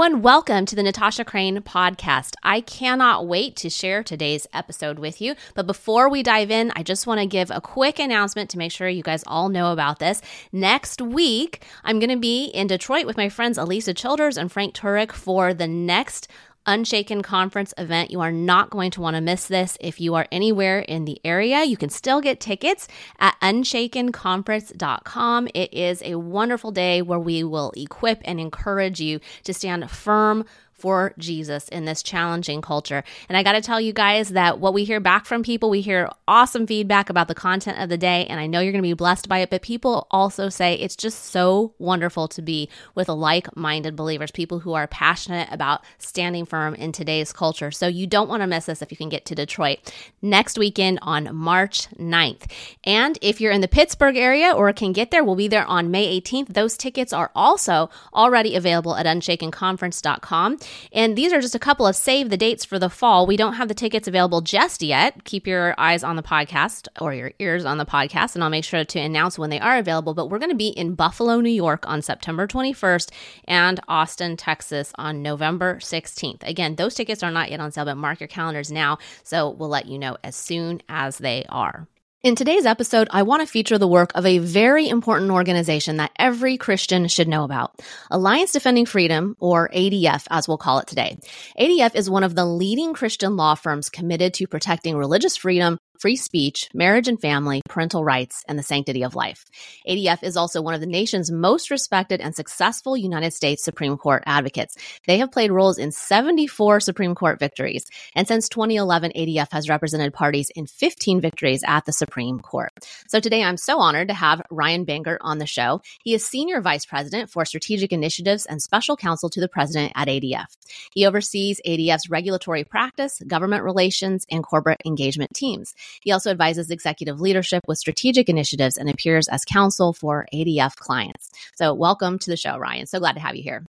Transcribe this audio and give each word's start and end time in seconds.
everyone. 0.00 0.22
Welcome 0.22 0.64
to 0.66 0.76
the 0.76 0.84
Natasha 0.84 1.24
Crain 1.24 1.58
podcast. 1.58 2.36
I 2.44 2.60
cannot 2.60 3.26
wait 3.26 3.56
to 3.56 3.68
share 3.68 4.04
today's 4.04 4.46
episode 4.52 5.00
with 5.00 5.20
you. 5.20 5.34
But 5.56 5.66
before 5.66 6.08
we 6.08 6.22
dive 6.22 6.52
in, 6.52 6.70
I 6.76 6.84
just 6.84 7.08
want 7.08 7.18
to 7.18 7.26
give 7.26 7.50
a 7.50 7.60
quick 7.60 7.98
announcement 7.98 8.48
to 8.50 8.58
make 8.58 8.70
sure 8.70 8.88
you 8.88 9.02
guys 9.02 9.24
all 9.26 9.48
know 9.48 9.72
about 9.72 9.98
this. 9.98 10.22
Next 10.52 11.02
week, 11.02 11.64
I'm 11.82 11.98
going 11.98 12.10
to 12.10 12.16
be 12.16 12.44
in 12.44 12.68
Detroit 12.68 13.06
with 13.06 13.16
my 13.16 13.28
friends 13.28 13.58
Alisa 13.58 13.96
Childers 13.96 14.38
and 14.38 14.52
Frank 14.52 14.72
Turek 14.72 15.10
for 15.10 15.52
the 15.52 15.66
next 15.66 16.28
Unshaken 16.66 17.22
conference 17.22 17.72
event. 17.78 18.10
You 18.10 18.20
are 18.20 18.32
not 18.32 18.70
going 18.70 18.90
to 18.92 19.00
want 19.00 19.16
to 19.16 19.20
miss 19.20 19.46
this. 19.46 19.76
If 19.80 20.00
you 20.00 20.14
are 20.14 20.26
anywhere 20.30 20.80
in 20.80 21.04
the 21.04 21.20
area, 21.24 21.64
you 21.64 21.76
can 21.76 21.88
still 21.88 22.20
get 22.20 22.40
tickets 22.40 22.86
at 23.18 23.36
unshakenconference.com. 23.40 25.48
It 25.54 25.72
is 25.72 26.02
a 26.02 26.16
wonderful 26.16 26.70
day 26.70 27.02
where 27.02 27.18
we 27.18 27.42
will 27.42 27.72
equip 27.76 28.20
and 28.24 28.38
encourage 28.38 29.00
you 29.00 29.20
to 29.44 29.54
stand 29.54 29.90
firm 29.90 30.44
for 30.78 31.12
Jesus 31.18 31.68
in 31.68 31.84
this 31.84 32.02
challenging 32.02 32.62
culture. 32.62 33.04
And 33.28 33.36
I 33.36 33.42
got 33.42 33.52
to 33.52 33.60
tell 33.60 33.80
you 33.80 33.92
guys 33.92 34.30
that 34.30 34.60
what 34.60 34.72
we 34.74 34.84
hear 34.84 35.00
back 35.00 35.26
from 35.26 35.42
people, 35.42 35.70
we 35.70 35.80
hear 35.80 36.08
awesome 36.26 36.66
feedback 36.66 37.10
about 37.10 37.28
the 37.28 37.34
content 37.34 37.78
of 37.78 37.88
the 37.88 37.98
day. 37.98 38.26
And 38.26 38.40
I 38.40 38.46
know 38.46 38.60
you're 38.60 38.72
going 38.72 38.82
to 38.82 38.88
be 38.88 38.94
blessed 38.94 39.28
by 39.28 39.40
it, 39.40 39.50
but 39.50 39.62
people 39.62 40.06
also 40.10 40.48
say 40.48 40.74
it's 40.74 40.96
just 40.96 41.26
so 41.26 41.74
wonderful 41.78 42.28
to 42.28 42.42
be 42.42 42.68
with 42.94 43.08
like 43.08 43.54
minded 43.56 43.96
believers, 43.96 44.30
people 44.30 44.60
who 44.60 44.72
are 44.74 44.86
passionate 44.86 45.48
about 45.50 45.82
standing 45.98 46.46
firm 46.46 46.74
in 46.74 46.92
today's 46.92 47.32
culture. 47.32 47.70
So 47.70 47.86
you 47.88 48.06
don't 48.06 48.28
want 48.28 48.42
to 48.42 48.46
miss 48.46 48.66
this 48.66 48.82
if 48.82 48.90
you 48.90 48.96
can 48.96 49.08
get 49.08 49.24
to 49.26 49.34
Detroit 49.34 49.78
next 50.22 50.58
weekend 50.58 50.98
on 51.02 51.34
March 51.34 51.88
9th. 51.96 52.50
And 52.84 53.18
if 53.20 53.40
you're 53.40 53.52
in 53.52 53.60
the 53.60 53.68
Pittsburgh 53.68 54.16
area 54.16 54.52
or 54.52 54.72
can 54.72 54.92
get 54.92 55.10
there, 55.10 55.24
we'll 55.24 55.34
be 55.34 55.48
there 55.48 55.66
on 55.66 55.90
May 55.90 56.20
18th. 56.20 56.48
Those 56.48 56.76
tickets 56.76 57.12
are 57.12 57.30
also 57.34 57.90
already 58.14 58.54
available 58.54 58.96
at 58.96 59.06
unshakenconference.com. 59.06 60.58
And 60.92 61.16
these 61.16 61.32
are 61.32 61.40
just 61.40 61.54
a 61.54 61.58
couple 61.58 61.86
of 61.86 61.96
save 61.96 62.30
the 62.30 62.36
dates 62.36 62.64
for 62.64 62.78
the 62.78 62.90
fall. 62.90 63.26
We 63.26 63.36
don't 63.36 63.54
have 63.54 63.68
the 63.68 63.74
tickets 63.74 64.08
available 64.08 64.40
just 64.40 64.82
yet. 64.82 65.24
Keep 65.24 65.46
your 65.46 65.74
eyes 65.78 66.02
on 66.02 66.16
the 66.16 66.22
podcast 66.22 66.88
or 67.00 67.14
your 67.14 67.32
ears 67.38 67.64
on 67.64 67.78
the 67.78 67.86
podcast, 67.86 68.34
and 68.34 68.44
I'll 68.44 68.50
make 68.50 68.64
sure 68.64 68.84
to 68.84 68.98
announce 68.98 69.38
when 69.38 69.50
they 69.50 69.60
are 69.60 69.78
available. 69.78 70.14
But 70.14 70.30
we're 70.30 70.38
going 70.38 70.50
to 70.50 70.56
be 70.56 70.68
in 70.68 70.94
Buffalo, 70.94 71.40
New 71.40 71.50
York 71.50 71.88
on 71.88 72.02
September 72.02 72.46
21st 72.46 73.10
and 73.44 73.80
Austin, 73.88 74.36
Texas 74.36 74.92
on 74.96 75.22
November 75.22 75.76
16th. 75.76 76.42
Again, 76.46 76.76
those 76.76 76.94
tickets 76.94 77.22
are 77.22 77.30
not 77.30 77.50
yet 77.50 77.60
on 77.60 77.72
sale, 77.72 77.84
but 77.84 77.96
mark 77.96 78.20
your 78.20 78.28
calendars 78.28 78.72
now. 78.72 78.98
So 79.22 79.50
we'll 79.50 79.68
let 79.68 79.86
you 79.86 79.98
know 79.98 80.16
as 80.24 80.36
soon 80.36 80.82
as 80.88 81.18
they 81.18 81.44
are. 81.48 81.86
In 82.24 82.34
today's 82.34 82.66
episode, 82.66 83.06
I 83.12 83.22
want 83.22 83.42
to 83.42 83.46
feature 83.46 83.78
the 83.78 83.86
work 83.86 84.10
of 84.16 84.26
a 84.26 84.38
very 84.38 84.88
important 84.88 85.30
organization 85.30 85.98
that 85.98 86.10
every 86.18 86.56
Christian 86.56 87.06
should 87.06 87.28
know 87.28 87.44
about 87.44 87.80
Alliance 88.10 88.50
Defending 88.50 88.86
Freedom, 88.86 89.36
or 89.38 89.68
ADF, 89.72 90.26
as 90.28 90.48
we'll 90.48 90.58
call 90.58 90.80
it 90.80 90.88
today. 90.88 91.16
ADF 91.60 91.94
is 91.94 92.10
one 92.10 92.24
of 92.24 92.34
the 92.34 92.44
leading 92.44 92.92
Christian 92.92 93.36
law 93.36 93.54
firms 93.54 93.88
committed 93.88 94.34
to 94.34 94.48
protecting 94.48 94.96
religious 94.96 95.36
freedom 95.36 95.78
free 95.98 96.16
speech, 96.16 96.68
marriage 96.72 97.08
and 97.08 97.20
family, 97.20 97.60
parental 97.68 98.04
rights, 98.04 98.44
and 98.48 98.58
the 98.58 98.62
sanctity 98.62 99.02
of 99.02 99.14
life. 99.14 99.44
ADF 99.88 100.22
is 100.22 100.36
also 100.36 100.62
one 100.62 100.74
of 100.74 100.80
the 100.80 100.86
nation's 100.86 101.30
most 101.30 101.70
respected 101.70 102.20
and 102.20 102.34
successful 102.34 102.96
United 102.96 103.32
States 103.32 103.64
Supreme 103.64 103.96
Court 103.96 104.22
advocates. 104.26 104.76
They 105.06 105.18
have 105.18 105.32
played 105.32 105.50
roles 105.50 105.78
in 105.78 105.90
74 105.90 106.80
Supreme 106.80 107.14
Court 107.14 107.38
victories, 107.38 107.86
and 108.14 108.28
since 108.28 108.48
2011, 108.48 109.12
ADF 109.16 109.52
has 109.52 109.68
represented 109.68 110.14
parties 110.14 110.50
in 110.54 110.66
15 110.66 111.20
victories 111.20 111.64
at 111.66 111.84
the 111.84 111.92
Supreme 111.92 112.40
Court. 112.40 112.70
So 113.08 113.20
today 113.20 113.42
I'm 113.42 113.56
so 113.56 113.78
honored 113.78 114.08
to 114.08 114.14
have 114.14 114.42
Ryan 114.50 114.86
Bangert 114.86 115.18
on 115.20 115.38
the 115.38 115.46
show. 115.46 115.82
He 116.04 116.14
is 116.14 116.24
Senior 116.24 116.60
Vice 116.60 116.86
President 116.86 117.30
for 117.30 117.44
Strategic 117.44 117.92
Initiatives 117.92 118.46
and 118.46 118.62
Special 118.62 118.96
Counsel 118.96 119.30
to 119.30 119.40
the 119.40 119.48
President 119.48 119.92
at 119.96 120.08
ADF. 120.08 120.46
He 120.92 121.06
oversees 121.06 121.60
ADF's 121.66 122.10
regulatory 122.10 122.64
practice, 122.64 123.20
government 123.26 123.64
relations, 123.64 124.26
and 124.30 124.44
corporate 124.44 124.80
engagement 124.84 125.34
teams. 125.34 125.74
He 126.02 126.12
also 126.12 126.30
advises 126.30 126.70
executive 126.70 127.20
leadership 127.20 127.64
with 127.66 127.78
strategic 127.78 128.28
initiatives 128.28 128.76
and 128.76 128.88
appears 128.88 129.28
as 129.28 129.44
counsel 129.44 129.92
for 129.92 130.26
ADF 130.32 130.76
clients. 130.76 131.30
So, 131.56 131.74
welcome 131.74 132.18
to 132.20 132.30
the 132.30 132.36
show, 132.36 132.58
Ryan. 132.58 132.86
So 132.86 132.98
glad 132.98 133.14
to 133.14 133.20
have 133.20 133.36
you 133.36 133.42
here. 133.42 133.64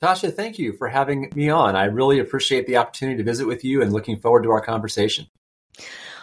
Natasha, 0.00 0.30
thank 0.30 0.58
you 0.58 0.72
for 0.74 0.88
having 0.88 1.30
me 1.34 1.50
on. 1.50 1.74
I 1.74 1.84
really 1.84 2.20
appreciate 2.20 2.66
the 2.66 2.76
opportunity 2.76 3.18
to 3.18 3.24
visit 3.24 3.46
with 3.46 3.64
you 3.64 3.82
and 3.82 3.92
looking 3.92 4.16
forward 4.16 4.44
to 4.44 4.50
our 4.50 4.60
conversation. 4.60 5.26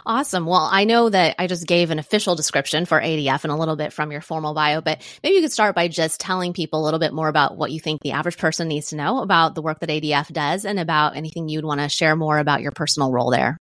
Awesome. 0.08 0.46
Well, 0.46 0.70
I 0.72 0.84
know 0.84 1.10
that 1.10 1.36
I 1.40 1.48
just 1.48 1.66
gave 1.66 1.90
an 1.90 1.98
official 1.98 2.36
description 2.36 2.86
for 2.86 3.02
ADF 3.02 3.44
and 3.44 3.52
a 3.52 3.56
little 3.56 3.76
bit 3.76 3.92
from 3.92 4.12
your 4.12 4.22
formal 4.22 4.54
bio, 4.54 4.80
but 4.80 5.02
maybe 5.24 5.36
you 5.36 5.42
could 5.42 5.52
start 5.52 5.74
by 5.74 5.88
just 5.88 6.20
telling 6.20 6.54
people 6.54 6.80
a 6.82 6.86
little 6.86 7.00
bit 7.00 7.12
more 7.12 7.28
about 7.28 7.58
what 7.58 7.72
you 7.72 7.80
think 7.80 8.02
the 8.02 8.12
average 8.12 8.38
person 8.38 8.68
needs 8.68 8.90
to 8.90 8.96
know 8.96 9.24
about 9.24 9.56
the 9.56 9.64
work 9.64 9.80
that 9.80 9.90
ADF 9.90 10.32
does 10.32 10.64
and 10.64 10.80
about 10.80 11.18
anything 11.18 11.50
you'd 11.50 11.66
want 11.66 11.82
to 11.82 11.90
share 11.90 12.16
more 12.16 12.38
about 12.38 12.62
your 12.62 12.72
personal 12.72 13.12
role 13.12 13.32
there. 13.32 13.58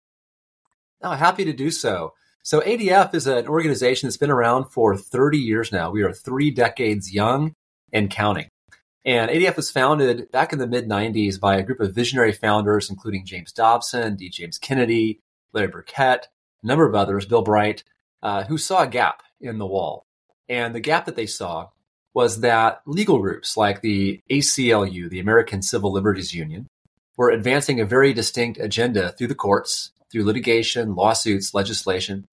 Oh, 1.03 1.13
happy 1.13 1.45
to 1.45 1.53
do 1.53 1.71
so. 1.71 2.15
So 2.43 2.61
ADF 2.61 3.15
is 3.15 3.27
an 3.27 3.47
organization 3.47 4.09
that's 4.09 4.17
been 4.17 4.31
around 4.31 4.67
for 4.67 4.97
30 4.97 5.39
years 5.39 5.71
now. 5.71 5.91
We 5.91 6.03
are 6.03 6.13
three 6.13 6.51
decades 6.51 7.13
young 7.13 7.55
and 7.93 8.11
counting. 8.11 8.49
And 9.05 9.31
ADF 9.31 9.57
was 9.57 9.71
founded 9.71 10.31
back 10.33 10.53
in 10.53 10.59
the 10.59 10.67
mid 10.67 10.89
90s 10.89 11.39
by 11.39 11.57
a 11.57 11.63
group 11.63 11.81
of 11.81 11.95
visionary 11.95 12.33
founders, 12.33 12.91
including 12.91 13.25
James 13.25 13.53
Dobson, 13.53 14.17
D. 14.17 14.29
James 14.29 14.59
Kennedy, 14.59 15.21
Larry 15.53 15.69
Burkett, 15.69 16.29
a 16.63 16.67
number 16.67 16.87
of 16.87 16.95
others, 16.95 17.27
Bill 17.27 17.43
Bright, 17.43 17.85
uh, 18.23 18.45
who 18.45 18.59
saw 18.59 18.83
a 18.83 18.89
gap 18.89 19.23
in 19.41 19.59
the 19.59 19.67
wall. 19.67 20.05
And 20.49 20.75
the 20.75 20.81
gap 20.81 21.07
that 21.07 21.17
they 21.17 21.27
saw 21.27 21.69
was 22.15 22.41
that 22.41 22.81
legal 22.87 23.19
groups 23.19 23.57
like 23.57 23.81
the 23.81 24.21
ACLU, 24.31 25.09
the 25.09 25.21
American 25.21 25.63
Civil 25.63 25.93
Liberties 25.93 26.35
Union, 26.35 26.67
were 27.17 27.31
advancing 27.31 27.81
a 27.81 27.85
very 27.85 28.13
distinct 28.13 28.59
agenda 28.59 29.13
through 29.13 29.29
the 29.29 29.35
courts 29.35 29.91
through 30.11 30.25
litigation, 30.25 30.95
lawsuits, 30.95 31.55
legislation 31.55 32.27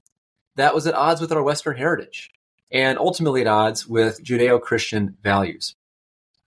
that 0.55 0.73
was 0.73 0.87
at 0.87 0.95
odds 0.95 1.21
with 1.21 1.31
our 1.31 1.43
Western 1.43 1.77
heritage 1.77 2.31
and 2.71 2.97
ultimately 2.97 3.41
at 3.41 3.47
odds 3.47 3.87
with 3.87 4.23
Judeo 4.23 4.61
Christian 4.61 5.17
values. 5.21 5.75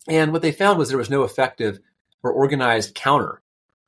And 0.09 0.33
what 0.33 0.43
they 0.43 0.53
found 0.53 0.78
was 0.78 0.88
there 0.88 0.99
was 0.99 1.11
no 1.11 1.22
effective 1.22 1.78
or 2.22 2.33
organized 2.33 2.94
counter 2.94 3.43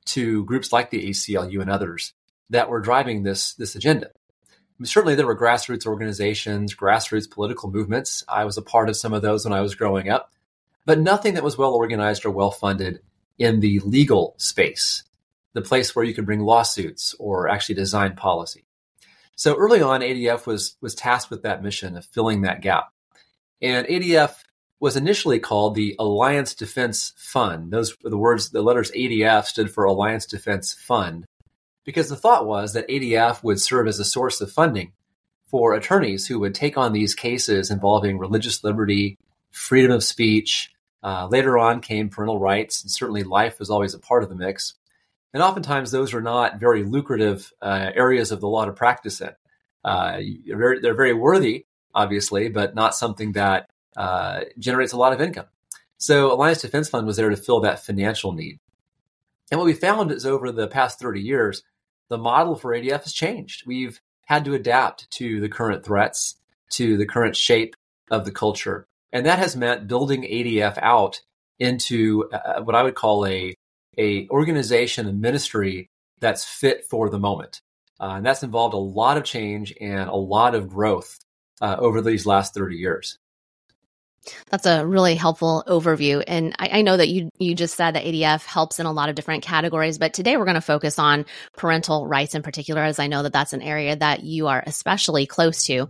to 0.05 0.45
groups 0.45 0.71
like 0.71 0.89
the 0.89 1.09
ACLU 1.09 1.61
and 1.61 1.69
others 1.69 2.13
that 2.49 2.69
were 2.69 2.79
driving 2.79 3.23
this, 3.23 3.53
this 3.55 3.75
agenda. 3.75 4.11
Certainly, 4.83 5.15
there 5.15 5.27
were 5.27 5.37
grassroots 5.37 5.85
organizations, 5.85 6.75
grassroots 6.75 7.29
political 7.29 7.69
movements. 7.69 8.23
I 8.27 8.45
was 8.45 8.57
a 8.57 8.63
part 8.63 8.89
of 8.89 8.97
some 8.97 9.13
of 9.13 9.21
those 9.21 9.45
when 9.45 9.53
I 9.53 9.61
was 9.61 9.75
growing 9.75 10.09
up, 10.09 10.31
but 10.85 10.99
nothing 10.99 11.35
that 11.35 11.43
was 11.43 11.57
well 11.57 11.73
organized 11.73 12.25
or 12.25 12.31
well 12.31 12.49
funded 12.49 13.01
in 13.37 13.59
the 13.59 13.79
legal 13.79 14.33
space 14.37 15.03
the 15.53 15.61
place 15.61 15.95
where 15.95 16.05
you 16.05 16.13
could 16.13 16.25
bring 16.25 16.41
lawsuits 16.41 17.15
or 17.19 17.49
actually 17.49 17.75
design 17.75 18.15
policy. 18.15 18.65
So 19.35 19.55
early 19.55 19.81
on, 19.81 20.01
ADF 20.01 20.45
was, 20.45 20.75
was 20.81 20.95
tasked 20.95 21.31
with 21.31 21.43
that 21.43 21.63
mission 21.63 21.97
of 21.97 22.05
filling 22.05 22.41
that 22.41 22.61
gap. 22.61 22.91
And 23.61 23.87
ADF 23.87 24.35
was 24.79 24.97
initially 24.97 25.39
called 25.39 25.75
the 25.75 25.95
Alliance 25.99 26.55
Defense 26.55 27.13
Fund. 27.15 27.71
Those 27.71 27.95
were 28.03 28.09
the 28.09 28.17
words, 28.17 28.49
the 28.49 28.61
letters 28.61 28.91
ADF 28.91 29.45
stood 29.45 29.71
for 29.71 29.83
Alliance 29.83 30.25
Defense 30.25 30.73
Fund, 30.73 31.25
because 31.85 32.09
the 32.09 32.15
thought 32.15 32.47
was 32.47 32.73
that 32.73 32.87
ADF 32.87 33.43
would 33.43 33.61
serve 33.61 33.87
as 33.87 33.99
a 33.99 34.05
source 34.05 34.41
of 34.41 34.51
funding 34.51 34.93
for 35.45 35.73
attorneys 35.73 36.27
who 36.27 36.39
would 36.39 36.55
take 36.55 36.77
on 36.77 36.93
these 36.93 37.13
cases 37.13 37.69
involving 37.69 38.17
religious 38.17 38.63
liberty, 38.63 39.17
freedom 39.51 39.91
of 39.91 40.03
speech. 40.03 40.71
Uh, 41.03 41.27
later 41.27 41.57
on 41.57 41.81
came 41.81 42.09
parental 42.09 42.39
rights, 42.39 42.81
and 42.81 42.91
certainly 42.91 43.23
life 43.23 43.59
was 43.59 43.69
always 43.69 43.93
a 43.93 43.99
part 43.99 44.23
of 44.23 44.29
the 44.29 44.35
mix. 44.35 44.75
And 45.33 45.41
oftentimes, 45.41 45.91
those 45.91 46.13
are 46.13 46.21
not 46.21 46.59
very 46.59 46.83
lucrative 46.83 47.51
uh, 47.61 47.91
areas 47.95 48.31
of 48.31 48.41
the 48.41 48.47
law 48.47 48.65
to 48.65 48.73
practice 48.73 49.21
in. 49.21 49.31
Uh, 49.83 50.19
very, 50.47 50.79
they're 50.79 50.93
very 50.93 51.13
worthy, 51.13 51.65
obviously, 51.95 52.49
but 52.49 52.75
not 52.75 52.95
something 52.95 53.31
that 53.33 53.69
uh, 53.95 54.41
generates 54.59 54.93
a 54.93 54.97
lot 54.97 55.13
of 55.13 55.21
income. 55.21 55.45
So, 55.97 56.33
Alliance 56.33 56.61
Defense 56.61 56.89
Fund 56.89 57.07
was 57.07 57.15
there 57.15 57.29
to 57.29 57.37
fill 57.37 57.61
that 57.61 57.85
financial 57.85 58.33
need. 58.33 58.59
And 59.51 59.59
what 59.59 59.65
we 59.65 59.73
found 59.73 60.11
is 60.11 60.25
over 60.25 60.51
the 60.51 60.67
past 60.67 60.99
30 60.99 61.21
years, 61.21 61.63
the 62.09 62.17
model 62.17 62.55
for 62.55 62.71
ADF 62.71 63.03
has 63.03 63.13
changed. 63.13 63.65
We've 63.65 64.01
had 64.25 64.45
to 64.45 64.53
adapt 64.53 65.09
to 65.11 65.39
the 65.39 65.49
current 65.49 65.85
threats, 65.85 66.35
to 66.71 66.97
the 66.97 67.05
current 67.05 67.35
shape 67.35 67.75
of 68.09 68.25
the 68.25 68.31
culture. 68.31 68.87
And 69.13 69.25
that 69.25 69.39
has 69.39 69.55
meant 69.55 69.87
building 69.87 70.23
ADF 70.23 70.77
out 70.81 71.21
into 71.59 72.29
uh, 72.31 72.61
what 72.61 72.75
I 72.75 72.83
would 72.83 72.95
call 72.95 73.25
a 73.25 73.53
a 73.97 74.27
organization, 74.29 75.07
a 75.07 75.13
ministry 75.13 75.89
that's 76.19 76.45
fit 76.45 76.85
for 76.89 77.09
the 77.09 77.19
moment. 77.19 77.61
Uh, 77.99 78.15
and 78.15 78.25
that's 78.25 78.43
involved 78.43 78.73
a 78.73 78.77
lot 78.77 79.17
of 79.17 79.23
change 79.23 79.73
and 79.79 80.09
a 80.09 80.15
lot 80.15 80.55
of 80.55 80.67
growth 80.67 81.19
uh, 81.61 81.75
over 81.77 82.01
these 82.01 82.25
last 82.25 82.53
30 82.53 82.75
years. 82.75 83.19
That's 84.49 84.67
a 84.67 84.85
really 84.85 85.15
helpful 85.15 85.63
overview. 85.67 86.23
And 86.27 86.55
I, 86.59 86.69
I, 86.79 86.81
know 86.83 86.95
that 86.95 87.09
you 87.09 87.29
you 87.39 87.55
just 87.55 87.75
said 87.75 87.95
that 87.95 88.05
ADF 88.05 88.45
helps 88.45 88.79
in 88.79 88.85
a 88.85 88.91
lot 88.91 89.09
of 89.09 89.15
different 89.15 89.43
categories, 89.43 89.97
but 89.97 90.13
today 90.13 90.37
we're 90.37 90.45
going 90.45 90.55
to 90.55 90.61
focus 90.61 90.99
on 90.99 91.25
parental 91.57 92.07
rights 92.07 92.35
in 92.35 92.43
particular, 92.43 92.83
as 92.83 92.99
I 92.99 93.07
know 93.07 93.23
that 93.23 93.33
that's 93.33 93.53
an 93.53 93.63
area 93.63 93.95
that 93.95 94.23
you 94.23 94.47
are 94.47 94.63
especially 94.67 95.25
close 95.25 95.65
to. 95.65 95.87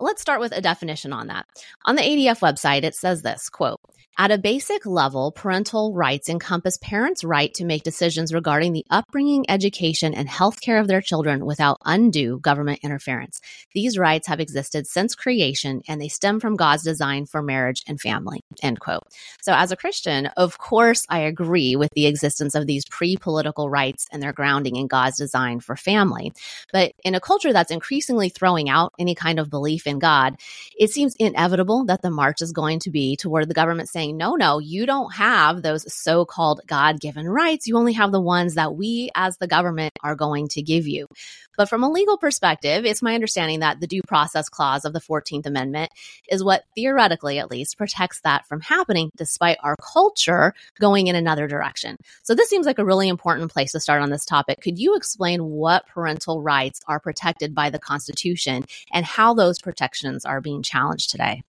let's 0.00 0.20
start 0.20 0.40
with 0.40 0.52
a 0.52 0.60
definition 0.60 1.12
on 1.12 1.28
that. 1.28 1.46
On 1.84 1.94
the 1.94 2.02
ADF 2.02 2.40
website, 2.40 2.82
it 2.82 2.96
says 2.96 3.22
this 3.22 3.48
quote, 3.48 3.80
at 4.20 4.32
a 4.32 4.36
basic 4.36 4.84
level, 4.84 5.30
parental 5.30 5.94
rights 5.94 6.28
encompass 6.28 6.76
parents' 6.78 7.22
right 7.22 7.54
to 7.54 7.64
make 7.64 7.84
decisions 7.84 8.34
regarding 8.34 8.72
the 8.72 8.84
upbringing, 8.90 9.48
education, 9.48 10.12
and 10.12 10.28
health 10.28 10.60
care 10.60 10.78
of 10.78 10.88
their 10.88 11.00
children 11.00 11.46
without 11.46 11.78
undue 11.84 12.40
government 12.40 12.80
interference. 12.82 13.40
These 13.74 13.96
rights 13.96 14.26
have 14.26 14.40
existed 14.40 14.88
since 14.88 15.14
creation 15.14 15.82
and 15.86 16.00
they 16.00 16.08
stem 16.08 16.40
from 16.40 16.56
God's 16.56 16.82
design 16.82 17.26
for 17.26 17.42
marriage 17.42 17.84
and 17.86 18.00
family. 18.00 18.42
End 18.60 18.80
quote. 18.80 19.04
So, 19.40 19.52
as 19.52 19.70
a 19.70 19.76
Christian, 19.76 20.26
of 20.36 20.58
course, 20.58 21.06
I 21.08 21.20
agree 21.20 21.76
with 21.76 21.90
the 21.94 22.06
existence 22.06 22.56
of 22.56 22.66
these 22.66 22.84
pre 22.86 23.16
political 23.16 23.70
rights 23.70 24.08
and 24.10 24.20
their 24.20 24.32
grounding 24.32 24.74
in 24.74 24.88
God's 24.88 25.16
design 25.16 25.60
for 25.60 25.76
family. 25.76 26.32
But 26.72 26.90
in 27.04 27.14
a 27.14 27.20
culture 27.20 27.52
that's 27.52 27.70
increasingly 27.70 28.30
throwing 28.30 28.68
out 28.68 28.92
any 28.98 29.14
kind 29.14 29.38
of 29.38 29.48
belief 29.48 29.86
in 29.86 30.00
God, 30.00 30.34
it 30.76 30.90
seems 30.90 31.14
inevitable 31.20 31.84
that 31.84 32.02
the 32.02 32.10
march 32.10 32.42
is 32.42 32.50
going 32.50 32.80
to 32.80 32.90
be 32.90 33.14
toward 33.14 33.48
the 33.48 33.54
government 33.54 33.88
saying, 33.88 34.07
no, 34.12 34.34
no, 34.34 34.58
you 34.58 34.86
don't 34.86 35.14
have 35.14 35.62
those 35.62 35.92
so 35.92 36.24
called 36.24 36.60
God 36.66 37.00
given 37.00 37.28
rights. 37.28 37.66
You 37.66 37.76
only 37.76 37.94
have 37.94 38.12
the 38.12 38.20
ones 38.20 38.54
that 38.54 38.74
we 38.74 39.10
as 39.14 39.36
the 39.38 39.46
government 39.46 39.92
are 40.02 40.14
going 40.14 40.48
to 40.48 40.62
give 40.62 40.86
you. 40.86 41.06
But 41.56 41.68
from 41.68 41.82
a 41.82 41.90
legal 41.90 42.16
perspective, 42.16 42.84
it's 42.84 43.02
my 43.02 43.14
understanding 43.14 43.60
that 43.60 43.80
the 43.80 43.88
due 43.88 44.02
process 44.06 44.48
clause 44.48 44.84
of 44.84 44.92
the 44.92 45.00
14th 45.00 45.44
Amendment 45.44 45.90
is 46.30 46.44
what 46.44 46.64
theoretically, 46.76 47.40
at 47.40 47.50
least, 47.50 47.76
protects 47.76 48.20
that 48.20 48.46
from 48.46 48.60
happening 48.60 49.10
despite 49.16 49.58
our 49.62 49.74
culture 49.92 50.54
going 50.80 51.08
in 51.08 51.16
another 51.16 51.48
direction. 51.48 51.96
So 52.22 52.34
this 52.34 52.48
seems 52.48 52.64
like 52.64 52.78
a 52.78 52.84
really 52.84 53.08
important 53.08 53.50
place 53.50 53.72
to 53.72 53.80
start 53.80 54.02
on 54.02 54.10
this 54.10 54.24
topic. 54.24 54.60
Could 54.60 54.78
you 54.78 54.94
explain 54.94 55.44
what 55.44 55.86
parental 55.88 56.42
rights 56.42 56.80
are 56.86 57.00
protected 57.00 57.56
by 57.56 57.70
the 57.70 57.80
Constitution 57.80 58.64
and 58.92 59.04
how 59.04 59.34
those 59.34 59.60
protections 59.60 60.24
are 60.24 60.40
being 60.40 60.62
challenged 60.62 61.10
today? 61.10 61.42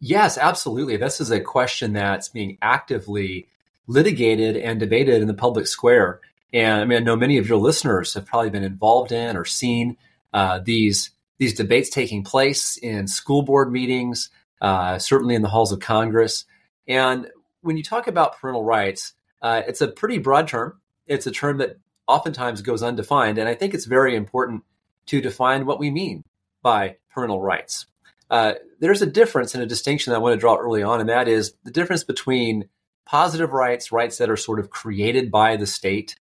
Yes, 0.00 0.36
absolutely. 0.36 0.96
This 0.96 1.20
is 1.20 1.30
a 1.30 1.40
question 1.40 1.94
that's 1.94 2.28
being 2.28 2.58
actively 2.60 3.48
litigated 3.86 4.56
and 4.56 4.78
debated 4.78 5.22
in 5.22 5.28
the 5.28 5.34
public 5.34 5.66
square. 5.66 6.20
And 6.52 6.80
I 6.80 6.84
mean, 6.84 6.98
I 6.98 7.00
know 7.00 7.16
many 7.16 7.38
of 7.38 7.48
your 7.48 7.58
listeners 7.58 8.14
have 8.14 8.26
probably 8.26 8.50
been 8.50 8.64
involved 8.64 9.12
in 9.12 9.36
or 9.36 9.44
seen 9.44 9.96
uh, 10.32 10.60
these 10.62 11.10
these 11.38 11.54
debates 11.54 11.90
taking 11.90 12.24
place 12.24 12.78
in 12.78 13.06
school 13.06 13.42
board 13.42 13.70
meetings, 13.70 14.30
uh, 14.62 14.98
certainly 14.98 15.34
in 15.34 15.42
the 15.42 15.48
halls 15.48 15.70
of 15.70 15.80
Congress. 15.80 16.46
And 16.88 17.30
when 17.60 17.76
you 17.76 17.82
talk 17.82 18.06
about 18.06 18.38
parental 18.38 18.64
rights, 18.64 19.12
uh, 19.42 19.62
it's 19.66 19.82
a 19.82 19.88
pretty 19.88 20.18
broad 20.18 20.48
term. 20.48 20.80
It's 21.06 21.26
a 21.26 21.30
term 21.30 21.58
that 21.58 21.78
oftentimes 22.06 22.62
goes 22.62 22.82
undefined, 22.82 23.36
and 23.38 23.48
I 23.48 23.54
think 23.54 23.74
it's 23.74 23.84
very 23.84 24.16
important 24.16 24.64
to 25.06 25.20
define 25.20 25.66
what 25.66 25.78
we 25.78 25.90
mean 25.90 26.24
by 26.62 26.96
parental 27.10 27.40
rights. 27.40 27.86
Uh, 28.30 28.54
there's 28.80 29.02
a 29.02 29.06
difference 29.06 29.54
and 29.54 29.62
a 29.62 29.66
distinction 29.66 30.12
I 30.12 30.18
want 30.18 30.34
to 30.34 30.40
draw 30.40 30.56
early 30.56 30.82
on, 30.82 31.00
and 31.00 31.08
that 31.08 31.28
is 31.28 31.54
the 31.64 31.70
difference 31.70 32.04
between 32.04 32.68
positive 33.04 33.52
rights, 33.52 33.92
rights 33.92 34.18
that 34.18 34.30
are 34.30 34.36
sort 34.36 34.58
of 34.58 34.70
created 34.70 35.30
by 35.30 35.56
the 35.56 35.66
state, 35.66 36.16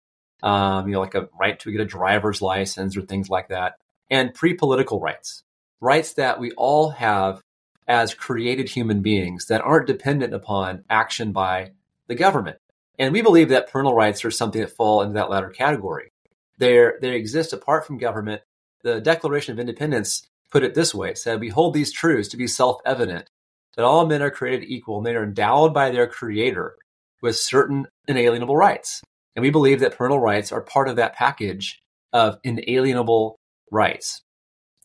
um, 0.43 0.89
you 0.89 0.95
know, 0.95 1.01
like 1.01 1.15
a 1.15 1.29
right 1.39 1.59
to 1.61 1.71
get 1.71 1.81
a 1.81 1.85
driver's 1.85 2.43
license 2.43 2.97
or 2.97 3.03
things 3.03 3.29
like 3.31 3.49
that, 3.49 3.79
and 4.11 4.35
pre-political 4.35 5.01
rights, 5.01 5.45
rights 5.81 6.15
that 6.15 6.41
we 6.41 6.51
all 6.53 6.91
have 6.91 7.41
as 7.87 8.15
created 8.15 8.69
human 8.69 9.01
beings 9.01 9.47
that 9.47 9.61
aren't 9.61 9.87
dependent 9.87 10.35
upon 10.35 10.85
action 10.91 11.33
by 11.33 11.71
the 12.09 12.15
government. 12.15 12.59
And 12.99 13.13
we 13.13 13.23
believe 13.23 13.49
that 13.49 13.71
parental 13.71 13.95
rights 13.95 14.25
are 14.25 14.31
something 14.31 14.61
that 14.61 14.77
fall 14.77 15.03
into 15.03 15.15
that 15.15 15.31
latter 15.31 15.51
category. 15.51 16.13
They're, 16.59 16.99
they 17.01 17.15
exist 17.15 17.53
apart 17.53 17.87
from 17.87 17.99
government. 17.99 18.43
The 18.83 19.01
Declaration 19.01 19.53
of 19.53 19.59
Independence 19.59 20.29
put 20.53 20.63
it 20.63 20.75
this 20.75 20.95
way 20.95 21.11
it 21.11 21.19
said, 21.19 21.41
We 21.41 21.49
hold 21.49 21.75
these 21.75 21.91
truths 21.91 22.29
to 22.29 22.37
be 22.37 22.47
self 22.47 22.81
evident 22.85 23.29
that 23.77 23.85
all 23.85 24.07
men 24.07 24.23
are 24.23 24.31
created 24.31 24.69
equal 24.69 24.99
and 24.99 25.07
they 25.07 25.17
are 25.17 25.25
endowed 25.25 25.73
by 25.73 25.91
their 25.91 26.07
creator 26.07 26.77
with 27.23 27.37
certain 27.37 27.87
inalienable 28.07 28.57
rights. 28.57 29.01
And 29.35 29.43
we 29.43 29.51
believe 29.51 29.81
that 29.81 29.97
parental 29.97 30.21
rights 30.21 30.53
are 30.53 30.61
part 30.61 30.89
of 30.89 30.97
that 30.97 31.15
package 31.15 31.81
of 32.13 32.39
inalienable 32.45 33.37
rights. 33.71 34.21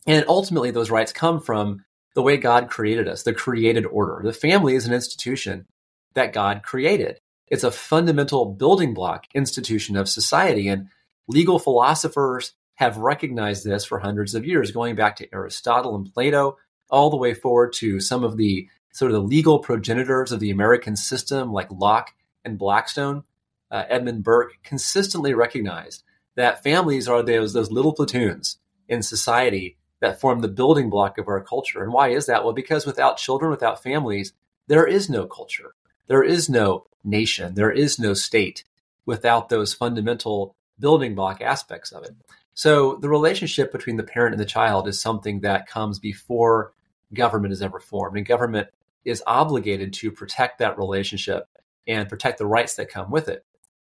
And 0.06 0.24
ultimately, 0.30 0.72
those 0.72 0.90
rights 0.90 1.12
come 1.12 1.42
from 1.42 1.84
the 2.16 2.22
way 2.22 2.38
God 2.38 2.70
created 2.70 3.10
us, 3.10 3.24
the 3.24 3.34
created 3.34 3.86
order. 3.86 4.22
The 4.24 4.32
family 4.32 4.76
is 4.76 4.86
an 4.86 4.94
institution 4.94 5.66
that 6.14 6.32
God 6.32 6.64
created. 6.64 7.20
It's 7.48 7.66
a 7.66 7.72
fundamental 7.72 8.46
building 8.46 8.94
block 8.94 9.26
institution 9.36 9.98
of 9.98 10.08
society. 10.08 10.70
And 10.70 10.88
legal 11.28 11.60
philosophers 11.60 12.54
have 12.78 12.98
recognized 12.98 13.66
this 13.66 13.86
for 13.86 14.00
hundreds 14.00 14.36
of 14.36 14.46
years, 14.46 14.72
going 14.72 14.96
back 14.96 15.16
to 15.16 15.34
Aristotle 15.34 15.96
and 15.96 16.14
Plato, 16.14 16.58
all 16.90 17.10
the 17.10 17.18
way 17.18 17.34
forward 17.34 17.74
to 17.74 18.00
some 18.00 18.24
of 18.24 18.38
the 18.38 18.70
sort 18.92 19.12
of 19.12 19.16
the 19.16 19.28
legal 19.28 19.60
progenitors 19.60 20.32
of 20.32 20.40
the 20.40 20.52
American 20.52 20.96
system, 20.96 21.52
like 21.52 21.72
Locke 21.72 22.14
and 22.46 22.58
Blackstone. 22.58 23.24
Uh, 23.72 23.84
Edmund 23.90 24.24
Burke 24.24 24.54
consistently 24.64 25.34
recognized 25.34 26.04
that 26.36 26.64
families 26.64 27.08
are 27.08 27.24
those 27.24 27.54
those 27.54 27.72
little 27.72 27.94
platoons 27.94 28.60
in 28.88 29.02
society 29.02 29.76
that 30.00 30.22
form 30.22 30.42
the 30.42 30.48
building 30.48 30.90
block 30.90 31.18
of 31.18 31.28
our 31.28 31.42
culture. 31.42 31.84
And 31.84 31.92
why 31.92 32.10
is 32.10 32.28
that? 32.28 32.44
Well, 32.44 32.54
because 32.54 32.86
without 32.86 33.18
children, 33.18 33.50
without 33.50 33.82
families, 33.82 34.34
there 34.68 34.86
is 34.86 35.10
no 35.10 35.26
culture. 35.26 35.74
There 36.06 36.24
is 36.24 36.48
no 36.48 36.86
nation. 37.04 37.56
There 37.56 37.72
is 37.72 37.98
no 37.98 38.14
state 38.14 38.64
without 39.06 39.50
those 39.50 39.74
fundamental 39.74 40.56
building 40.80 41.16
block 41.16 41.42
aspects 41.42 41.92
of 41.92 42.04
it. 42.04 42.16
So 42.58 42.96
the 42.96 43.08
relationship 43.08 43.72
between 43.72 43.98
the 43.98 44.04
parent 44.04 44.34
and 44.34 44.42
the 44.42 44.46
child 44.46 44.88
is 44.88 45.00
something 45.00 45.42
that 45.42 45.68
comes 45.68 46.00
before 46.00 46.74
government 47.14 47.54
is 47.54 47.62
ever 47.62 47.80
formed. 47.80 48.18
And 48.18 48.26
government 48.26 48.70
is 49.06 49.22
obligated 49.28 49.94
to 49.94 50.12
protect 50.12 50.58
that 50.58 50.80
relationship 50.80 51.48
and 51.88 52.10
protect 52.10 52.40
the 52.40 52.48
rights 52.48 52.74
that 52.78 52.90
come 52.90 53.12
with 53.12 53.30
it. 53.30 53.46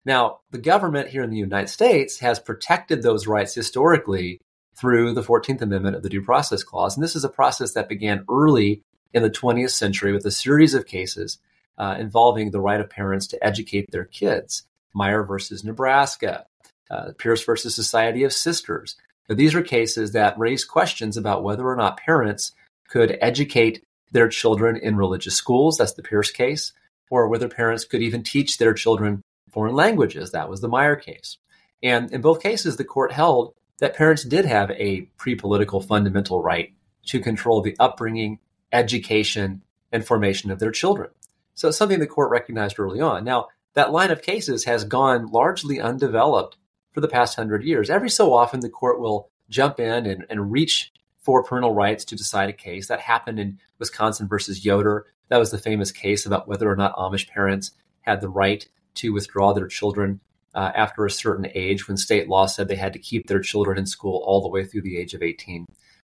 Now, 0.05 0.41
the 0.51 0.59
government 0.59 1.11
here 1.11 1.23
in 1.23 1.31
the 1.31 1.37
United 1.37 1.69
States 1.69 2.19
has 2.19 2.41
protected 2.41 3.05
those 3.05 3.29
rights 3.29 3.55
historically 3.55 4.41
through 4.77 5.13
the 5.15 5.23
14th 5.23 5.63
Amendment 5.63 5.95
of 5.95 6.03
the 6.03 6.09
Due 6.09 6.23
Process 6.23 6.65
Clause. 6.65 6.97
And 6.97 7.05
this 7.05 7.15
is 7.15 7.23
a 7.23 7.29
process 7.29 7.75
that 7.75 7.89
began 7.89 8.25
early 8.29 8.83
in 9.15 9.23
the 9.23 9.31
20th 9.31 9.71
century 9.71 10.13
with 10.13 10.27
a 10.27 10.33
series 10.33 10.75
of 10.75 10.87
cases 10.87 11.39
uh, 11.79 11.95
involving 12.01 12.51
the 12.51 12.61
right 12.61 12.81
of 12.81 12.91
parents 12.91 13.29
to 13.29 13.47
educate 13.47 13.93
their 13.93 14.07
kids. 14.07 14.65
Meyer 14.93 15.23
versus 15.23 15.63
Nebraska, 15.63 16.47
uh, 16.91 17.13
Pierce 17.19 17.45
versus 17.45 17.75
Society 17.75 18.25
of 18.25 18.33
Sisters. 18.33 18.97
These 19.29 19.55
are 19.55 19.63
cases 19.63 20.13
that 20.13 20.39
raise 20.39 20.65
questions 20.65 21.17
about 21.17 21.43
whether 21.43 21.67
or 21.67 21.77
not 21.77 21.97
parents 21.97 22.53
could 22.89 23.19
educate 23.21 23.85
their 24.13 24.29
children 24.29 24.77
in 24.77 24.97
religious 24.97 25.35
schools. 25.35 25.79
That's 25.79 25.95
the 25.95 26.03
Pierce 26.03 26.31
case. 26.31 26.73
Or 27.11 27.29
whether 27.29 27.49
parents 27.49 27.85
could 27.85 28.03
even 28.03 28.23
teach 28.23 28.59
their 28.59 28.75
children 28.75 29.23
foreign 29.51 29.75
languages. 29.75 30.31
That 30.31 30.49
was 30.49 30.61
the 30.61 30.69
Meyer 30.69 30.97
case. 30.97 31.39
And 31.83 32.11
in 32.13 32.21
both 32.21 32.43
cases, 32.43 32.77
the 32.77 32.85
court 32.85 33.13
held 33.13 33.55
that 33.79 33.97
parents 33.97 34.25
did 34.25 34.45
have 34.45 34.71
a 34.73 35.03
pre 35.17 35.35
political 35.35 35.81
fundamental 35.81 36.43
right 36.43 36.73
to 37.07 37.21
control 37.21 37.61
the 37.61 37.77
upbringing, 37.79 38.39
education, 38.73 39.63
and 39.93 40.07
formation 40.07 40.51
of 40.51 40.59
their 40.59 40.71
children. 40.71 41.11
So 41.55 41.69
it's 41.69 41.77
something 41.77 42.01
the 42.01 42.07
court 42.07 42.31
recognized 42.31 42.79
early 42.79 43.01
on. 43.01 43.25
Now, 43.25 43.49
that 43.75 43.93
line 43.93 44.11
of 44.11 44.23
cases 44.23 44.65
has 44.65 44.85
gone 44.85 45.29
largely 45.29 45.81
undeveloped 45.81 46.57
for 46.97 47.03
the 47.03 47.09
past 47.09 47.37
hundred 47.37 47.63
years. 47.63 47.91
Every 47.91 48.09
so 48.09 48.33
often, 48.33 48.61
the 48.61 48.71
court 48.71 48.99
will 48.99 49.29
jump 49.51 49.79
in 49.79 50.07
and, 50.07 50.25
and 50.31 50.51
reach 50.51 50.91
for 51.19 51.43
parental 51.43 51.75
rights 51.75 52.07
to 52.07 52.17
decide 52.17 52.49
a 52.49 52.55
case. 52.55 52.89
That 52.89 53.01
happened 53.01 53.39
in 53.39 53.59
Wisconsin 53.79 54.27
versus 54.27 54.65
Yoder. 54.65 55.05
That 55.29 55.37
was 55.37 55.51
the 55.51 55.59
famous 55.59 55.93
case 55.93 56.25
about 56.25 56.49
whether 56.49 56.71
or 56.71 56.75
not 56.75 56.97
Amish 56.97 57.29
parents 57.29 57.73
had 58.01 58.23
the 58.23 58.31
right 58.31 58.67
to 58.95 59.13
withdraw 59.13 59.53
their 59.53 59.67
children 59.67 60.21
uh, 60.55 60.73
after 60.75 61.05
a 61.05 61.11
certain 61.11 61.51
age 61.55 61.87
when 61.87 61.99
state 61.99 62.31
law 62.31 62.47
said 62.47 62.67
they 62.67 62.77
had 62.77 62.95
to 62.95 62.99
keep 62.99 63.27
their 63.27 63.41
children 63.41 63.77
in 63.77 63.85
school 63.85 64.23
all 64.25 64.41
the 64.41 64.49
way 64.49 64.65
through 64.65 64.81
the 64.81 64.97
age 64.97 65.13
of 65.13 65.23
18. 65.23 65.67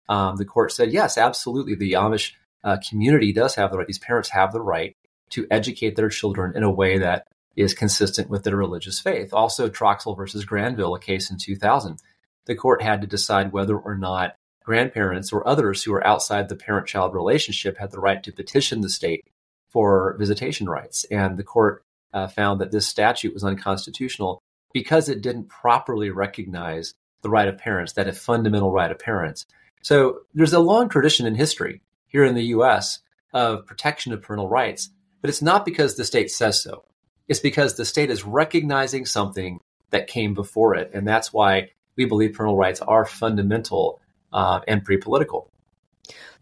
Um, 0.08 0.36
the 0.36 0.44
court 0.44 0.70
said, 0.70 0.92
yes, 0.92 1.18
absolutely. 1.18 1.74
The 1.74 1.94
Amish 1.94 2.30
uh, 2.62 2.76
community 2.88 3.32
does 3.32 3.56
have 3.56 3.72
the 3.72 3.78
right, 3.78 3.88
these 3.88 3.98
parents 3.98 4.28
have 4.28 4.52
the 4.52 4.62
right 4.62 4.94
to 5.30 5.48
educate 5.50 5.96
their 5.96 6.10
children 6.10 6.56
in 6.56 6.62
a 6.62 6.70
way 6.70 6.98
that 6.98 7.26
is 7.56 7.74
consistent 7.74 8.28
with 8.28 8.44
their 8.44 8.56
religious 8.56 9.00
faith. 9.00 9.32
Also, 9.32 9.68
Troxel 9.68 10.16
versus 10.16 10.44
Granville, 10.44 10.94
a 10.94 11.00
case 11.00 11.30
in 11.30 11.38
2000, 11.38 11.98
the 12.44 12.54
court 12.54 12.82
had 12.82 13.00
to 13.00 13.06
decide 13.06 13.52
whether 13.52 13.76
or 13.76 13.96
not 13.96 14.36
grandparents 14.62 15.32
or 15.32 15.46
others 15.46 15.82
who 15.82 15.94
are 15.94 16.06
outside 16.06 16.48
the 16.48 16.56
parent 16.56 16.86
child 16.86 17.14
relationship 17.14 17.78
had 17.78 17.90
the 17.90 18.00
right 18.00 18.22
to 18.22 18.32
petition 18.32 18.80
the 18.80 18.88
state 18.88 19.24
for 19.70 20.16
visitation 20.18 20.68
rights. 20.68 21.04
And 21.04 21.38
the 21.38 21.44
court 21.44 21.84
uh, 22.12 22.26
found 22.26 22.60
that 22.60 22.72
this 22.72 22.86
statute 22.86 23.32
was 23.32 23.44
unconstitutional 23.44 24.42
because 24.72 25.08
it 25.08 25.22
didn't 25.22 25.48
properly 25.48 26.10
recognize 26.10 26.94
the 27.22 27.30
right 27.30 27.48
of 27.48 27.58
parents, 27.58 27.94
that 27.94 28.08
a 28.08 28.12
fundamental 28.12 28.72
right 28.72 28.90
of 28.90 28.98
parents. 28.98 29.46
So 29.82 30.20
there's 30.34 30.52
a 30.52 30.58
long 30.58 30.88
tradition 30.88 31.26
in 31.26 31.34
history 31.34 31.80
here 32.06 32.24
in 32.24 32.34
the 32.34 32.46
US 32.56 33.00
of 33.32 33.66
protection 33.66 34.12
of 34.12 34.22
parental 34.22 34.48
rights, 34.48 34.90
but 35.20 35.30
it's 35.30 35.42
not 35.42 35.64
because 35.64 35.96
the 35.96 36.04
state 36.04 36.30
says 36.30 36.62
so. 36.62 36.84
It's 37.28 37.40
because 37.40 37.74
the 37.74 37.84
state 37.84 38.10
is 38.10 38.24
recognizing 38.24 39.06
something 39.06 39.60
that 39.90 40.06
came 40.06 40.34
before 40.34 40.74
it. 40.74 40.90
And 40.94 41.06
that's 41.06 41.32
why 41.32 41.70
we 41.96 42.04
believe 42.04 42.34
parental 42.34 42.56
rights 42.56 42.80
are 42.80 43.04
fundamental 43.04 44.00
uh, 44.32 44.60
and 44.68 44.84
pre 44.84 44.96
political. 44.96 45.50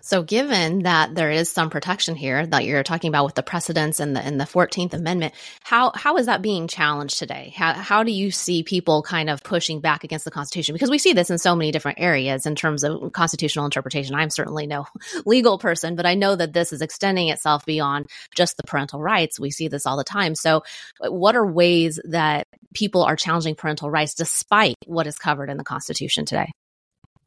So, 0.05 0.23
given 0.23 0.81
that 0.81 1.15
there 1.15 1.31
is 1.31 1.49
some 1.49 1.71
protection 1.71 2.15
here 2.15 2.47
that 2.47 2.67
you're 2.67 2.83
talking 2.83 3.09
about 3.09 3.25
with 3.25 3.37
the 3.37 3.43
precedents 3.43 4.01
and 4.01 4.15
the 4.15 4.21
the 4.37 4.45
Fourteenth 4.45 4.93
Amendment, 4.93 5.33
how 5.63 5.93
how 5.95 6.19
is 6.19 6.27
that 6.27 6.43
being 6.43 6.69
challenged 6.69 7.19
today? 7.19 7.55
How 7.57 7.73
how 7.73 8.03
do 8.03 8.13
you 8.13 8.31
see 8.31 8.63
people 8.63 9.03
kind 9.03 9.31
of 9.31 9.43
pushing 9.43 9.81
back 9.81 10.05
against 10.05 10.27
the 10.27 10.31
Constitution? 10.31 10.75
Because 10.75 10.91
we 10.91 10.99
see 10.99 11.15
this 11.15 11.31
in 11.31 11.39
so 11.39 11.57
many 11.57 11.73
different 11.73 12.01
areas 12.01 12.45
in 12.45 12.55
terms 12.55 12.85
of 12.85 13.15
constitutional 13.15 13.65
interpretation. 13.65 14.15
I'm 14.15 14.29
certainly 14.29 14.67
no 14.67 14.85
legal 15.25 15.59
person, 15.59 15.97
but 15.97 16.05
I 16.05 16.15
know 16.15 16.37
that 16.37 16.53
this 16.53 16.75
is 16.75 16.83
extending 16.83 17.29
itself 17.29 17.65
beyond 17.65 18.07
just 18.37 18.59
the 18.59 18.65
parental 18.65 19.01
rights. 19.01 19.41
We 19.41 19.51
see 19.51 19.69
this 19.69 19.87
all 19.87 19.97
the 19.97 20.05
time. 20.05 20.35
So, 20.35 20.65
uh, 21.01 21.11
what 21.11 21.35
are 21.35 21.47
ways 21.47 21.99
that 22.05 22.47
people 22.75 23.05
are 23.05 23.17
challenging 23.17 23.55
parental 23.55 23.91
rights 23.91 24.13
despite 24.13 24.77
what 24.85 25.07
is 25.07 25.17
covered 25.17 25.49
in 25.49 25.57
the 25.57 25.65
Constitution 25.65 26.27
today? 26.27 26.53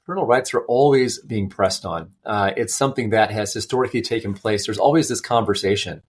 Parental 0.07 0.25
rights 0.25 0.53
are 0.53 0.61
always 0.61 1.19
being 1.19 1.49
pressed 1.49 1.85
on. 1.85 2.13
Uh, 2.25 2.51
it's 2.55 2.73
something 2.73 3.09
that 3.09 3.29
has 3.29 3.53
historically 3.53 4.01
taken 4.01 4.33
place. 4.33 4.65
There's 4.65 4.77
always 4.77 5.09
this 5.09 5.19
conversation 5.19 6.01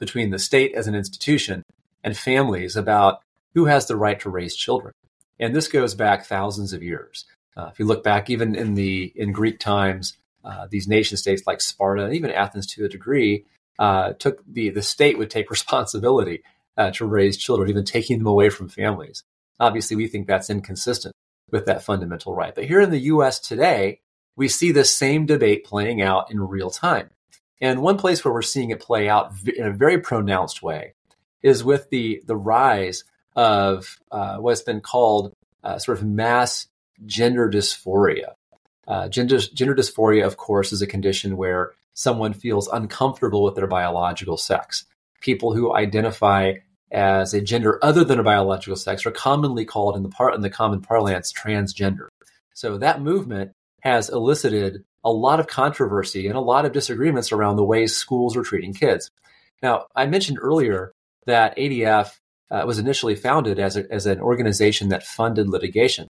between 0.00 0.30
the 0.30 0.40
state 0.40 0.74
as 0.74 0.88
an 0.88 0.96
institution 0.96 1.62
and 2.02 2.16
families 2.16 2.74
about 2.74 3.20
who 3.54 3.66
has 3.66 3.86
the 3.86 3.96
right 3.96 4.18
to 4.18 4.28
raise 4.28 4.56
children. 4.56 4.92
And 5.38 5.54
this 5.54 5.68
goes 5.68 5.94
back 5.94 6.26
thousands 6.26 6.72
of 6.72 6.82
years. 6.82 7.26
Uh, 7.56 7.68
if 7.72 7.78
you 7.78 7.84
look 7.84 8.02
back, 8.02 8.28
even 8.28 8.56
in 8.56 8.74
the 8.74 9.12
in 9.14 9.30
Greek 9.30 9.60
times, 9.60 10.16
uh, 10.44 10.66
these 10.68 10.88
nation 10.88 11.16
states 11.16 11.44
like 11.46 11.60
Sparta, 11.60 12.04
and 12.04 12.14
even 12.14 12.32
Athens 12.32 12.66
to 12.74 12.84
a 12.84 12.88
degree, 12.88 13.44
uh, 13.78 14.14
took 14.14 14.42
the 14.52 14.70
the 14.70 14.82
state 14.82 15.16
would 15.16 15.30
take 15.30 15.48
responsibility 15.58 16.42
uh, 16.76 16.90
to 16.90 17.06
raise 17.06 17.36
children, 17.36 17.70
even 17.70 17.84
taking 17.84 18.18
them 18.18 18.26
away 18.26 18.48
from 18.48 18.68
families. 18.68 19.22
Obviously, 19.60 19.96
we 19.96 20.08
think 20.08 20.26
that's 20.26 20.50
inconsistent 20.50 21.14
with 21.54 21.66
that 21.66 21.84
fundamental 21.84 22.34
right. 22.34 22.52
But 22.52 22.64
here 22.64 22.80
in 22.80 22.90
the 22.90 22.98
US 23.14 23.38
today, 23.38 24.00
we 24.34 24.48
see 24.48 24.72
the 24.72 24.84
same 24.84 25.24
debate 25.24 25.64
playing 25.64 26.02
out 26.02 26.32
in 26.32 26.40
real 26.40 26.68
time. 26.68 27.10
And 27.60 27.80
one 27.80 27.96
place 27.96 28.24
where 28.24 28.34
we're 28.34 28.42
seeing 28.42 28.70
it 28.70 28.80
play 28.80 29.08
out 29.08 29.32
in 29.46 29.64
a 29.64 29.72
very 29.72 30.00
pronounced 30.00 30.64
way 30.64 30.94
is 31.42 31.62
with 31.62 31.88
the, 31.90 32.20
the 32.26 32.34
rise 32.34 33.04
of 33.36 34.00
uh, 34.10 34.38
what's 34.38 34.62
been 34.62 34.80
called 34.80 35.32
uh, 35.62 35.78
sort 35.78 35.96
of 35.96 36.04
mass 36.04 36.66
gender 37.06 37.48
dysphoria. 37.48 38.32
Uh, 38.88 39.08
gender, 39.08 39.38
gender 39.38 39.76
dysphoria, 39.76 40.26
of 40.26 40.36
course, 40.36 40.72
is 40.72 40.82
a 40.82 40.88
condition 40.88 41.36
where 41.36 41.70
someone 41.92 42.32
feels 42.32 42.66
uncomfortable 42.66 43.44
with 43.44 43.54
their 43.54 43.68
biological 43.68 44.36
sex. 44.36 44.86
People 45.20 45.54
who 45.54 45.72
identify 45.72 46.54
as 46.94 47.34
a 47.34 47.40
gender 47.40 47.78
other 47.82 48.04
than 48.04 48.20
a 48.20 48.22
biological 48.22 48.76
sex 48.76 49.04
are 49.04 49.10
commonly 49.10 49.64
called 49.64 49.96
in 49.96 50.04
the 50.04 50.08
part 50.08 50.34
in 50.34 50.40
the 50.42 50.48
common 50.48 50.80
parlance 50.80 51.32
transgender. 51.32 52.06
So 52.54 52.78
that 52.78 53.02
movement 53.02 53.52
has 53.80 54.08
elicited 54.08 54.84
a 55.04 55.10
lot 55.10 55.40
of 55.40 55.48
controversy 55.48 56.28
and 56.28 56.36
a 56.36 56.40
lot 56.40 56.64
of 56.64 56.72
disagreements 56.72 57.32
around 57.32 57.56
the 57.56 57.64
ways 57.64 57.96
schools 57.96 58.36
are 58.36 58.44
treating 58.44 58.72
kids. 58.72 59.10
Now, 59.60 59.86
I 59.94 60.06
mentioned 60.06 60.38
earlier 60.40 60.92
that 61.26 61.56
ADF 61.56 62.12
uh, 62.50 62.62
was 62.64 62.78
initially 62.78 63.16
founded 63.16 63.58
as, 63.58 63.76
a, 63.76 63.90
as 63.92 64.06
an 64.06 64.20
organization 64.20 64.90
that 64.90 65.02
funded 65.02 65.48
litigation. 65.48 66.06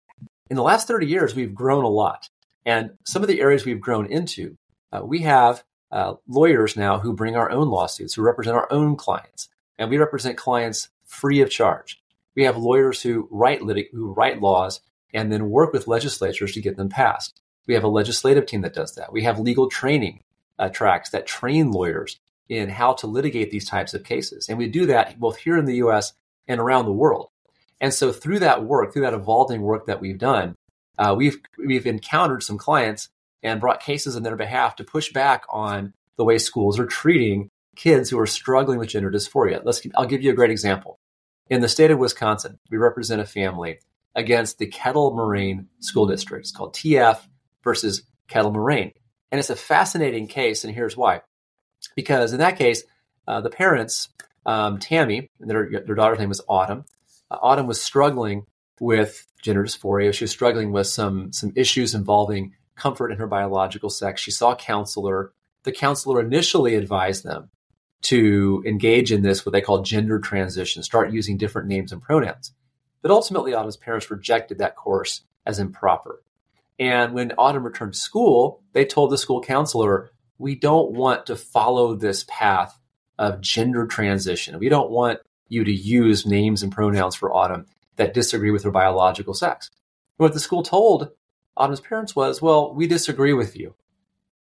In 0.50 0.56
the 0.56 0.62
last 0.62 0.88
30 0.88 1.06
years, 1.06 1.34
we've 1.34 1.54
grown 1.54 1.84
a 1.84 1.88
lot. 1.88 2.28
And 2.66 2.90
some 3.06 3.22
of 3.22 3.28
the 3.28 3.40
areas 3.40 3.64
we've 3.64 3.80
grown 3.80 4.06
into, 4.06 4.56
uh, 4.92 5.02
we 5.04 5.20
have 5.20 5.62
uh, 5.92 6.14
lawyers 6.26 6.76
now 6.76 6.98
who 6.98 7.12
bring 7.12 7.36
our 7.36 7.50
own 7.50 7.68
lawsuits, 7.68 8.14
who 8.14 8.22
represent 8.22 8.56
our 8.56 8.70
own 8.72 8.96
clients 8.96 9.48
and 9.82 9.90
we 9.90 9.98
represent 9.98 10.38
clients 10.38 10.88
free 11.04 11.40
of 11.40 11.50
charge. 11.50 12.00
We 12.36 12.44
have 12.44 12.56
lawyers 12.56 13.02
who 13.02 13.28
write 13.32 13.60
who 13.90 14.12
write 14.12 14.40
laws 14.40 14.80
and 15.12 15.30
then 15.30 15.50
work 15.50 15.72
with 15.72 15.88
legislatures 15.88 16.52
to 16.52 16.62
get 16.62 16.76
them 16.76 16.88
passed. 16.88 17.40
We 17.66 17.74
have 17.74 17.82
a 17.82 17.88
legislative 17.88 18.46
team 18.46 18.60
that 18.60 18.74
does 18.74 18.94
that. 18.94 19.12
We 19.12 19.24
have 19.24 19.40
legal 19.40 19.68
training 19.68 20.22
uh, 20.56 20.68
tracks 20.68 21.10
that 21.10 21.26
train 21.26 21.72
lawyers 21.72 22.20
in 22.48 22.68
how 22.68 22.92
to 22.94 23.08
litigate 23.08 23.50
these 23.50 23.68
types 23.68 23.92
of 23.92 24.04
cases, 24.04 24.48
and 24.48 24.56
we 24.56 24.68
do 24.68 24.86
that 24.86 25.18
both 25.18 25.36
here 25.36 25.58
in 25.58 25.64
the 25.64 25.76
U.S. 25.76 26.12
and 26.46 26.60
around 26.60 26.84
the 26.84 26.92
world. 26.92 27.30
And 27.80 27.92
so, 27.92 28.12
through 28.12 28.38
that 28.38 28.62
work, 28.62 28.92
through 28.92 29.02
that 29.02 29.14
evolving 29.14 29.62
work 29.62 29.86
that 29.86 30.00
we've 30.00 30.18
done, 30.18 30.54
uh, 30.96 31.14
we've 31.18 31.40
we've 31.58 31.86
encountered 31.86 32.44
some 32.44 32.56
clients 32.56 33.08
and 33.42 33.60
brought 33.60 33.80
cases 33.80 34.14
in 34.14 34.22
their 34.22 34.36
behalf 34.36 34.76
to 34.76 34.84
push 34.84 35.12
back 35.12 35.44
on 35.48 35.92
the 36.16 36.24
way 36.24 36.38
schools 36.38 36.78
are 36.78 36.86
treating 36.86 37.50
kids 37.76 38.10
who 38.10 38.18
are 38.18 38.26
struggling 38.26 38.78
with 38.78 38.90
gender 38.90 39.10
dysphoria. 39.10 39.62
Let's, 39.64 39.86
I'll 39.94 40.06
give 40.06 40.22
you 40.22 40.30
a 40.30 40.34
great 40.34 40.50
example. 40.50 40.98
In 41.48 41.60
the 41.60 41.68
state 41.68 41.90
of 41.90 41.98
Wisconsin, 41.98 42.58
we 42.70 42.78
represent 42.78 43.20
a 43.20 43.26
family 43.26 43.78
against 44.14 44.58
the 44.58 44.66
Kettle 44.66 45.14
Moraine 45.14 45.68
School 45.80 46.06
District. 46.06 46.44
It's 46.44 46.52
called 46.52 46.74
TF 46.74 47.18
versus 47.64 48.02
Kettle 48.28 48.52
Moraine. 48.52 48.92
And 49.30 49.38
it's 49.38 49.50
a 49.50 49.56
fascinating 49.56 50.26
case, 50.26 50.64
and 50.64 50.74
here's 50.74 50.96
why. 50.96 51.22
Because 51.96 52.32
in 52.32 52.38
that 52.38 52.58
case, 52.58 52.84
uh, 53.26 53.40
the 53.40 53.50
parents, 53.50 54.08
um, 54.44 54.78
Tammy, 54.78 55.30
and 55.40 55.50
their, 55.50 55.68
their 55.70 55.94
daughter's 55.94 56.18
name 56.18 56.28
was 56.28 56.42
Autumn, 56.48 56.84
uh, 57.30 57.38
Autumn 57.40 57.66
was 57.66 57.80
struggling 57.80 58.44
with 58.78 59.26
gender 59.40 59.64
dysphoria. 59.64 60.12
She 60.12 60.24
was 60.24 60.30
struggling 60.30 60.72
with 60.72 60.86
some, 60.86 61.32
some 61.32 61.52
issues 61.56 61.94
involving 61.94 62.54
comfort 62.76 63.10
in 63.10 63.18
her 63.18 63.26
biological 63.26 63.90
sex. 63.90 64.20
She 64.20 64.30
saw 64.30 64.52
a 64.52 64.56
counselor. 64.56 65.32
The 65.64 65.72
counselor 65.72 66.20
initially 66.20 66.74
advised 66.74 67.24
them 67.24 67.50
to 68.02 68.62
engage 68.66 69.12
in 69.12 69.22
this, 69.22 69.46
what 69.46 69.52
they 69.52 69.60
call 69.60 69.82
gender 69.82 70.18
transition, 70.18 70.82
start 70.82 71.12
using 71.12 71.36
different 71.36 71.68
names 71.68 71.92
and 71.92 72.02
pronouns. 72.02 72.52
But 73.00 73.10
ultimately, 73.10 73.54
Autumn's 73.54 73.76
parents 73.76 74.10
rejected 74.10 74.58
that 74.58 74.76
course 74.76 75.22
as 75.46 75.58
improper. 75.58 76.22
And 76.78 77.14
when 77.14 77.32
Autumn 77.38 77.64
returned 77.64 77.94
to 77.94 77.98
school, 77.98 78.62
they 78.72 78.84
told 78.84 79.10
the 79.10 79.18
school 79.18 79.40
counselor, 79.40 80.10
We 80.38 80.54
don't 80.54 80.92
want 80.92 81.26
to 81.26 81.36
follow 81.36 81.94
this 81.94 82.24
path 82.28 82.78
of 83.18 83.40
gender 83.40 83.86
transition. 83.86 84.58
We 84.58 84.68
don't 84.68 84.90
want 84.90 85.20
you 85.48 85.64
to 85.64 85.72
use 85.72 86.26
names 86.26 86.62
and 86.62 86.72
pronouns 86.72 87.14
for 87.14 87.32
Autumn 87.32 87.66
that 87.96 88.14
disagree 88.14 88.50
with 88.50 88.64
her 88.64 88.70
biological 88.70 89.34
sex. 89.34 89.70
And 90.18 90.24
what 90.24 90.32
the 90.32 90.40
school 90.40 90.62
told 90.62 91.10
Autumn's 91.56 91.80
parents 91.80 92.16
was, 92.16 92.40
Well, 92.40 92.74
we 92.74 92.86
disagree 92.86 93.32
with 93.32 93.56
you. 93.56 93.74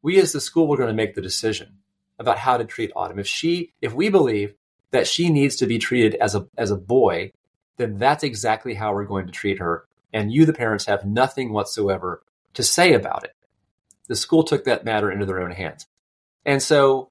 We 0.03 0.19
as 0.19 0.33
the 0.33 0.41
school 0.41 0.67
were 0.67 0.77
going 0.77 0.89
to 0.89 0.95
make 0.95 1.15
the 1.15 1.23
decision 1.23 1.79
about 2.19 2.39
how 2.39 2.57
to 2.57 2.65
treat 2.65 2.93
Autumn. 2.95 3.19
If 3.19 3.27
she, 3.27 3.73
if 3.81 3.93
we 3.93 4.09
believe 4.09 4.55
that 4.91 5.07
she 5.07 5.31
needs 5.31 5.57
to 5.57 5.67
be 5.67 5.79
treated 5.79 6.15
as 6.17 6.35
a 6.35 6.47
as 6.57 6.71
a 6.71 6.77
boy, 6.77 7.33
then 7.77 7.99
that's 7.99 8.23
exactly 8.23 8.75
how 8.75 8.95
we're 8.95 9.05
going 9.05 9.27
to 9.27 9.33
treat 9.33 9.59
her. 9.59 9.85
And 10.13 10.33
you, 10.33 10.47
the 10.47 10.53
parents, 10.53 10.85
have 10.87 11.05
nothing 11.05 11.53
whatsoever 11.53 12.23
to 12.55 12.63
say 12.63 12.93
about 12.93 13.25
it. 13.25 13.35
The 14.07 14.15
school 14.15 14.45
took 14.45 14.65
that 14.65 14.85
matter 14.85 15.11
into 15.11 15.27
their 15.27 15.43
own 15.43 15.51
hands, 15.51 15.87
and 16.45 16.63
so 16.63 17.11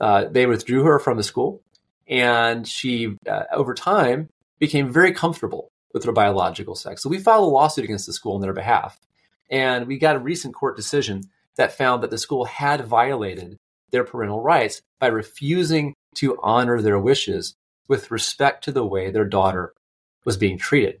uh, 0.00 0.24
they 0.24 0.46
withdrew 0.46 0.84
her 0.84 0.98
from 0.98 1.16
the 1.16 1.22
school, 1.22 1.62
and 2.08 2.66
she, 2.66 3.16
uh, 3.28 3.44
over 3.52 3.74
time, 3.74 4.28
became 4.58 4.92
very 4.92 5.12
comfortable 5.12 5.70
with 5.92 6.04
her 6.04 6.12
biological 6.12 6.74
sex. 6.74 7.02
So 7.02 7.08
we 7.08 7.18
filed 7.18 7.44
a 7.44 7.46
lawsuit 7.46 7.84
against 7.84 8.06
the 8.06 8.12
school 8.12 8.34
on 8.34 8.40
their 8.40 8.52
behalf, 8.52 8.98
and 9.50 9.86
we 9.86 9.98
got 9.98 10.16
a 10.16 10.20
recent 10.20 10.54
court 10.54 10.76
decision 10.76 11.22
that 11.56 11.76
found 11.76 12.02
that 12.02 12.10
the 12.10 12.18
school 12.18 12.46
had 12.46 12.84
violated 12.84 13.58
their 13.90 14.04
parental 14.04 14.42
rights 14.42 14.82
by 14.98 15.06
refusing 15.08 15.94
to 16.14 16.38
honor 16.42 16.80
their 16.80 16.98
wishes 16.98 17.56
with 17.86 18.10
respect 18.10 18.64
to 18.64 18.72
the 18.72 18.84
way 18.84 19.10
their 19.10 19.24
daughter 19.24 19.74
was 20.24 20.36
being 20.36 20.58
treated. 20.58 21.00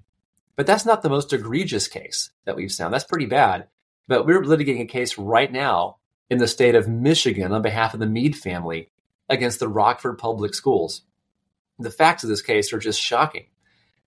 But 0.56 0.66
that's 0.66 0.86
not 0.86 1.02
the 1.02 1.08
most 1.08 1.32
egregious 1.32 1.86
case 1.86 2.30
that 2.44 2.56
we've 2.56 2.72
found. 2.72 2.92
That's 2.92 3.04
pretty 3.04 3.26
bad. 3.26 3.68
But 4.08 4.26
we're 4.26 4.42
litigating 4.42 4.80
a 4.80 4.86
case 4.86 5.18
right 5.18 5.52
now 5.52 5.98
in 6.30 6.38
the 6.38 6.48
state 6.48 6.74
of 6.74 6.88
Michigan 6.88 7.52
on 7.52 7.62
behalf 7.62 7.94
of 7.94 8.00
the 8.00 8.06
Mead 8.06 8.36
family 8.36 8.90
against 9.28 9.60
the 9.60 9.68
Rockford 9.68 10.18
Public 10.18 10.54
Schools. 10.54 11.02
The 11.78 11.90
facts 11.90 12.24
of 12.24 12.28
this 12.28 12.42
case 12.42 12.72
are 12.72 12.78
just 12.78 13.00
shocking. 13.00 13.46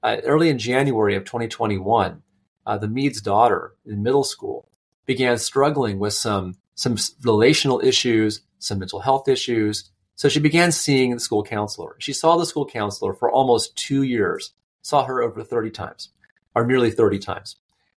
Uh, 0.04 0.18
early 0.26 0.50
in 0.50 0.58
January 0.58 1.16
of 1.16 1.24
2021, 1.24 2.22
uh, 2.66 2.78
the 2.78 2.88
Mead's 2.88 3.22
daughter 3.22 3.76
in 3.86 4.04
middle 4.04 4.24
school 4.24 4.68
began 5.06 5.38
struggling 5.38 6.00
with 6.00 6.14
some 6.14 6.56
some 6.74 6.98
relational 7.24 7.80
issues 7.82 8.42
some 8.62 8.80
mental 8.80 9.02
health 9.02 9.28
issues. 9.28 9.90
So 10.16 10.30
she 10.30 10.40
began 10.40 10.72
seeing 10.72 11.12
the 11.12 11.20
school 11.20 11.44
counselor. 11.44 11.96
She 12.00 12.14
saw 12.14 12.38
the 12.38 12.46
school 12.46 12.66
counselor 12.66 13.14
for 13.14 13.32
almost 13.32 13.76
two 13.76 14.04
years, 14.04 14.54
saw 14.82 15.06
her 15.06 15.22
over 15.22 15.44
30 15.44 15.72
times, 15.72 16.10
or 16.56 16.66
nearly 16.66 16.92
30 16.92 17.20
times. 17.20 17.56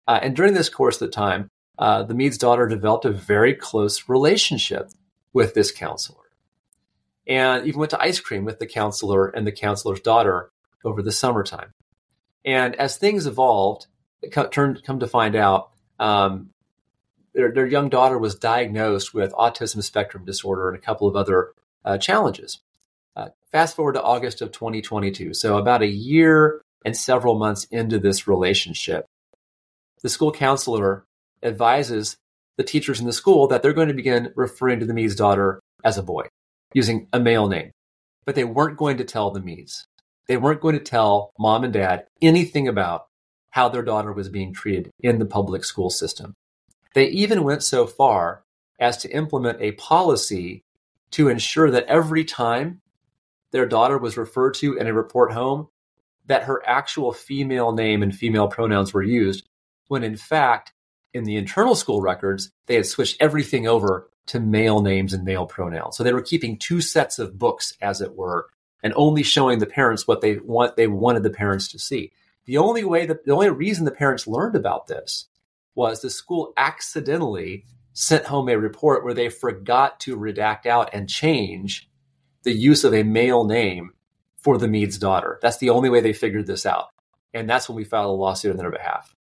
Uh, 0.08 0.20
and 0.22 0.36
during 0.36 0.54
this 0.54 0.70
course 0.70 1.02
of 1.02 1.08
the 1.08 1.14
time, 1.14 1.50
uh, 1.78 2.04
the 2.04 2.14
Mead's 2.14 2.38
daughter 2.38 2.68
developed 2.68 3.06
a 3.06 3.12
very 3.12 3.54
close 3.54 4.08
relationship 4.08 4.90
with 5.34 5.54
this 5.54 5.72
counselor. 5.72 6.20
And 7.28 7.66
even 7.66 7.80
went 7.80 7.92
to 7.92 8.02
ice 8.02 8.20
cream 8.20 8.46
with 8.46 8.60
the 8.60 8.68
counselor 8.68 9.28
and 9.28 9.48
the 9.48 9.52
counselor's 9.52 10.02
daughter 10.02 10.52
over 10.86 11.02
the 11.02 11.12
summertime. 11.12 11.72
And 12.46 12.76
as 12.76 12.98
things 12.98 13.26
evolved, 13.26 13.88
it 14.22 14.52
turned 14.52 14.84
come 14.84 15.00
to 15.00 15.08
find 15.08 15.36
out 15.36 15.72
um, 16.00 16.50
their, 17.34 17.52
their 17.52 17.66
young 17.66 17.90
daughter 17.90 18.18
was 18.18 18.36
diagnosed 18.36 19.14
with 19.14 19.34
autism 19.34 19.84
spectrum 19.84 20.26
disorder 20.26 20.70
and 20.70 20.78
a 20.78 20.82
couple 20.82 21.08
of 21.08 21.16
other 21.16 21.54
uh, 21.84 21.98
challenges. 21.98 22.60
Uh, 23.16 23.30
fast 23.52 23.76
forward 23.76 23.94
to 23.94 24.02
August 24.02 24.42
of 24.42 24.52
2022, 24.52 25.34
so 25.34 25.58
about 25.58 25.82
a 25.82 25.88
year 25.88 26.62
and 26.86 26.98
several 26.98 27.36
months 27.36 27.66
into 27.66 28.00
this 28.00 28.28
relationship, 28.28 29.06
the 30.02 30.10
school 30.10 30.32
counselor 30.32 31.06
advises 31.42 32.18
the 32.58 32.64
teachers 32.64 33.00
in 33.00 33.06
the 33.06 33.14
school 33.14 33.48
that 33.48 33.62
they're 33.62 33.74
going 33.74 33.88
to 33.88 33.94
begin 33.94 34.32
referring 34.36 34.80
to 34.80 34.86
the 34.86 34.94
Mead's 34.94 35.16
daughter 35.16 35.60
as 35.84 35.98
a 35.98 36.04
boy 36.04 36.28
using 36.74 37.08
a 37.14 37.20
male 37.20 37.48
name. 37.48 37.72
But 38.26 38.36
they 38.36 38.44
weren't 38.44 38.78
going 38.78 38.98
to 38.98 39.04
tell 39.04 39.32
the 39.32 39.42
Mead's. 39.42 39.86
They 40.28 40.38
weren't 40.38 40.62
going 40.62 40.78
to 40.78 40.84
tell 40.84 41.32
mom 41.38 41.64
and 41.64 41.74
dad 41.74 42.06
anything 42.22 42.68
about 42.68 43.08
how 43.52 43.70
their 43.70 43.84
daughter 43.84 44.12
was 44.12 44.30
being 44.30 44.54
treated 44.54 44.90
in 45.00 45.20
the 45.20 45.26
public 45.26 45.64
school 45.64 45.90
system. 45.90 46.34
They 46.94 47.08
even 47.08 47.44
went 47.44 47.64
so 47.64 47.86
far 47.88 48.44
as 48.80 48.98
to 48.98 49.10
implement 49.10 49.62
a 49.62 49.74
policy 49.74 50.64
to 51.12 51.28
ensure 51.28 51.70
that 51.72 51.86
every 51.86 52.24
time 52.24 52.82
their 53.52 53.66
daughter 53.66 53.98
was 53.98 54.18
referred 54.18 54.56
to 54.56 54.76
in 54.76 54.88
a 54.88 54.94
report 54.94 55.32
home, 55.32 55.68
that 56.26 56.44
her 56.44 56.62
actual 56.66 57.12
female 57.12 57.72
name 57.72 58.02
and 58.02 58.16
female 58.16 58.48
pronouns 58.48 58.94
were 58.94 59.04
used, 59.04 59.48
when 59.88 60.04
in 60.04 60.16
fact, 60.16 60.74
in 61.14 61.24
the 61.24 61.36
internal 61.36 61.76
school 61.76 62.02
records, 62.02 62.52
they 62.66 62.76
had 62.76 62.86
switched 62.86 63.18
everything 63.22 63.68
over 63.68 64.10
to 64.26 64.40
male 64.40 64.82
names 64.82 65.14
and 65.14 65.24
male 65.24 65.46
pronouns. 65.46 65.98
So 65.98 66.04
they 66.04 66.14
were 66.14 66.22
keeping 66.22 66.58
two 66.58 66.82
sets 66.82 67.20
of 67.20 67.38
books, 67.38 67.78
as 67.82 68.02
it 68.02 68.16
were, 68.16 68.48
and 68.82 68.94
only 68.96 69.22
showing 69.22 69.60
the 69.60 69.66
parents 69.66 70.08
what 70.08 70.22
they 70.22 70.38
want 70.38 70.76
they 70.76 70.88
wanted 70.88 71.24
the 71.24 71.30
parents 71.30 71.68
to 71.70 71.80
see. 71.80 72.12
The 72.46 72.58
only 72.58 72.84
way 72.84 73.06
that 73.06 73.26
the 73.26 73.34
only 73.34 73.50
reason 73.50 73.86
the 73.86 73.92
parents 73.92 74.28
learned 74.28 74.56
about 74.56 74.88
this 74.88 75.28
was 75.76 76.02
the 76.02 76.10
school 76.10 76.54
accidentally 76.58 77.66
sent 77.94 78.26
home 78.26 78.50
a 78.50 78.58
report 78.58 79.04
where 79.04 79.14
they 79.14 79.30
forgot 79.30 80.00
to 80.02 80.18
redact 80.18 80.66
out 80.66 80.90
and 80.94 81.10
change 81.10 81.90
the 82.44 82.54
use 82.54 82.84
of 82.84 82.94
a 82.94 83.04
male 83.04 83.46
name 83.46 83.92
for 84.42 84.58
the 84.58 84.68
Mead's 84.68 84.98
daughter. 84.98 85.40
That's 85.42 85.58
the 85.58 85.70
only 85.70 85.90
way 85.90 86.02
they 86.02 86.14
figured 86.14 86.48
this 86.48 86.66
out. 86.66 86.90
And 87.34 87.50
that's 87.50 87.70
when 87.70 87.76
we 87.76 87.84
filed 87.84 88.10
a 88.10 88.22
lawsuit 88.22 88.52
on 88.52 88.58
their 88.58 88.72
behalf. 88.72 89.13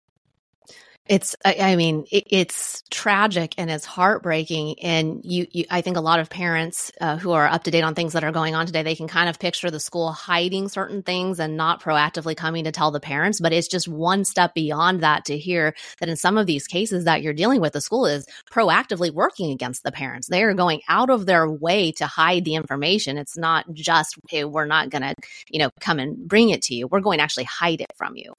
It's, 1.08 1.34
I, 1.44 1.74
mean, 1.74 2.06
it, 2.12 2.28
it's 2.30 2.84
tragic 2.88 3.54
and 3.58 3.68
it's 3.68 3.84
heartbreaking. 3.84 4.78
And 4.80 5.20
you, 5.24 5.48
you, 5.50 5.64
I 5.68 5.80
think 5.80 5.96
a 5.96 6.00
lot 6.00 6.20
of 6.20 6.30
parents 6.30 6.92
uh, 7.00 7.16
who 7.16 7.32
are 7.32 7.48
up 7.48 7.64
to 7.64 7.72
date 7.72 7.82
on 7.82 7.96
things 7.96 8.12
that 8.12 8.22
are 8.22 8.30
going 8.30 8.54
on 8.54 8.66
today, 8.66 8.84
they 8.84 8.94
can 8.94 9.08
kind 9.08 9.28
of 9.28 9.40
picture 9.40 9.68
the 9.68 9.80
school 9.80 10.12
hiding 10.12 10.68
certain 10.68 11.02
things 11.02 11.40
and 11.40 11.56
not 11.56 11.82
proactively 11.82 12.36
coming 12.36 12.62
to 12.64 12.72
tell 12.72 12.92
the 12.92 13.00
parents. 13.00 13.40
But 13.40 13.52
it's 13.52 13.66
just 13.66 13.88
one 13.88 14.24
step 14.24 14.54
beyond 14.54 15.00
that 15.00 15.24
to 15.24 15.36
hear 15.36 15.74
that 15.98 16.08
in 16.08 16.14
some 16.14 16.38
of 16.38 16.46
these 16.46 16.68
cases 16.68 17.04
that 17.04 17.20
you're 17.20 17.32
dealing 17.32 17.60
with, 17.60 17.72
the 17.72 17.80
school 17.80 18.06
is 18.06 18.24
proactively 18.48 19.12
working 19.12 19.50
against 19.50 19.82
the 19.82 19.90
parents. 19.90 20.28
They 20.28 20.44
are 20.44 20.54
going 20.54 20.82
out 20.88 21.10
of 21.10 21.26
their 21.26 21.50
way 21.50 21.90
to 21.92 22.06
hide 22.06 22.44
the 22.44 22.54
information. 22.54 23.18
It's 23.18 23.36
not 23.36 23.72
just, 23.72 24.14
hey, 24.28 24.44
we're 24.44 24.66
not 24.66 24.90
going 24.90 25.02
to, 25.02 25.16
you 25.50 25.58
know, 25.58 25.70
come 25.80 25.98
and 25.98 26.28
bring 26.28 26.50
it 26.50 26.62
to 26.62 26.76
you. 26.76 26.86
We're 26.86 27.00
going 27.00 27.18
to 27.18 27.24
actually 27.24 27.44
hide 27.44 27.80
it 27.80 27.92
from 27.96 28.14
you. 28.14 28.34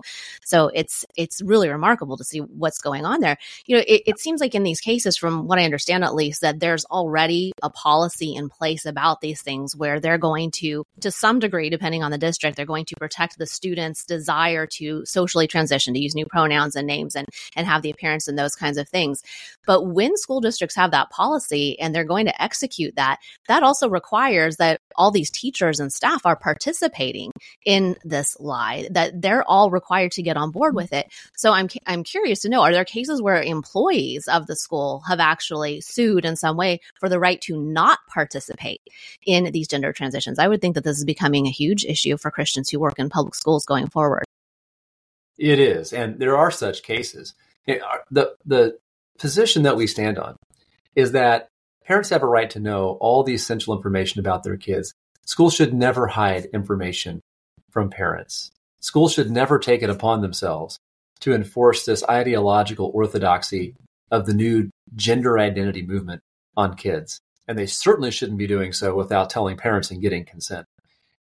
So 0.45 0.69
it's, 0.73 1.05
it's 1.17 1.41
really 1.41 1.67
remarkable 1.67 2.15
to 2.15 2.23
see 2.23 2.41
what's 2.55 2.79
going 2.79 3.05
on 3.05 3.19
there. 3.19 3.37
You 3.65 3.77
know, 3.77 3.83
it, 3.87 4.03
it 4.05 4.19
seems 4.19 4.41
like 4.41 4.55
in 4.55 4.63
these 4.63 4.79
cases, 4.79 5.17
from 5.17 5.47
what 5.47 5.59
I 5.59 5.65
understand 5.65 6.03
at 6.03 6.15
least, 6.15 6.41
that 6.41 6.59
there's 6.59 6.85
already 6.85 7.51
a 7.61 7.69
policy 7.69 8.35
in 8.35 8.49
place 8.49 8.85
about 8.85 9.21
these 9.21 9.41
things 9.41 9.75
where 9.75 9.99
they're 9.99 10.17
going 10.17 10.51
to, 10.51 10.85
to 11.01 11.11
some 11.11 11.39
degree, 11.39 11.69
depending 11.69 12.03
on 12.03 12.11
the 12.11 12.17
district, 12.17 12.57
they're 12.57 12.65
going 12.65 12.85
to 12.85 12.95
protect 12.95 13.37
the 13.37 13.45
student's 13.45 14.05
desire 14.05 14.67
to 14.67 15.05
socially 15.05 15.47
transition, 15.47 15.93
to 15.93 15.99
use 15.99 16.15
new 16.15 16.25
pronouns 16.25 16.75
and 16.75 16.87
names 16.87 17.15
and, 17.15 17.27
and 17.55 17.67
have 17.67 17.81
the 17.81 17.91
appearance 17.91 18.27
and 18.27 18.37
those 18.37 18.55
kinds 18.55 18.77
of 18.77 18.87
things. 18.89 19.21
But 19.65 19.83
when 19.83 20.17
school 20.17 20.41
districts 20.41 20.75
have 20.75 20.91
that 20.91 21.09
policy 21.09 21.79
and 21.79 21.93
they're 21.93 22.03
going 22.03 22.25
to 22.25 22.41
execute 22.41 22.95
that, 22.95 23.19
that 23.47 23.63
also 23.63 23.89
requires 23.89 24.57
that 24.57 24.81
all 24.95 25.11
these 25.11 25.31
teachers 25.31 25.79
and 25.79 25.91
staff 25.91 26.25
are 26.25 26.35
participating 26.35 27.31
in 27.65 27.95
this 28.03 28.37
lie, 28.39 28.87
that 28.91 29.21
they're 29.21 29.43
all 29.43 29.71
required 29.71 30.11
to 30.13 30.21
get 30.21 30.37
on 30.37 30.51
board 30.51 30.75
with 30.75 30.93
it. 30.93 31.07
So 31.35 31.51
I'm, 31.51 31.69
I'm 31.85 32.03
curious 32.03 32.42
to 32.43 32.49
know 32.49 32.61
are 32.61 32.71
there 32.71 32.85
cases 32.85 33.21
where 33.21 33.41
employees 33.41 34.27
of 34.27 34.47
the 34.47 34.55
school 34.55 35.01
have 35.07 35.19
actually 35.19 35.81
sued 35.81 36.23
in 36.23 36.35
some 36.35 36.55
way 36.55 36.79
for 36.99 37.09
the 37.09 37.19
right 37.19 37.41
to 37.41 37.59
not 37.59 37.99
participate 38.13 38.81
in 39.25 39.51
these 39.51 39.67
gender 39.67 39.91
transitions? 39.91 40.39
I 40.39 40.47
would 40.47 40.61
think 40.61 40.75
that 40.75 40.83
this 40.83 40.97
is 40.97 41.05
becoming 41.05 41.47
a 41.47 41.51
huge 41.51 41.83
issue 41.83 42.17
for 42.17 42.31
Christians 42.31 42.69
who 42.69 42.79
work 42.79 42.99
in 42.99 43.09
public 43.09 43.35
schools 43.35 43.65
going 43.65 43.87
forward. 43.87 44.25
It 45.37 45.59
is, 45.59 45.91
and 45.93 46.19
there 46.19 46.37
are 46.37 46.51
such 46.51 46.83
cases. 46.83 47.33
Uh, 47.67 47.73
the 48.11 48.35
the 48.45 48.77
position 49.17 49.63
that 49.63 49.77
we 49.77 49.87
stand 49.87 50.19
on 50.19 50.35
is 50.95 51.13
that 51.13 51.47
parents 51.85 52.09
have 52.09 52.23
a 52.23 52.27
right 52.27 52.49
to 52.51 52.59
know 52.59 52.97
all 52.99 53.23
the 53.23 53.33
essential 53.33 53.75
information 53.75 54.19
about 54.19 54.43
their 54.43 54.57
kids. 54.57 54.93
Schools 55.25 55.55
should 55.55 55.73
never 55.73 56.07
hide 56.07 56.45
information 56.53 57.21
from 57.71 57.89
parents. 57.89 58.51
Schools 58.79 59.13
should 59.13 59.31
never 59.31 59.57
take 59.57 59.81
it 59.81 59.89
upon 59.89 60.21
themselves 60.21 60.77
to 61.23 61.33
enforce 61.33 61.85
this 61.85 62.03
ideological 62.09 62.91
orthodoxy 62.93 63.75
of 64.11 64.25
the 64.25 64.33
new 64.33 64.69
gender 64.93 65.39
identity 65.39 65.81
movement 65.81 66.21
on 66.57 66.75
kids. 66.75 67.21
And 67.47 67.57
they 67.57 67.65
certainly 67.65 68.11
shouldn't 68.11 68.37
be 68.37 68.45
doing 68.45 68.73
so 68.73 68.93
without 68.93 69.29
telling 69.29 69.55
parents 69.55 69.89
and 69.89 70.01
getting 70.01 70.25
consent. 70.25 70.65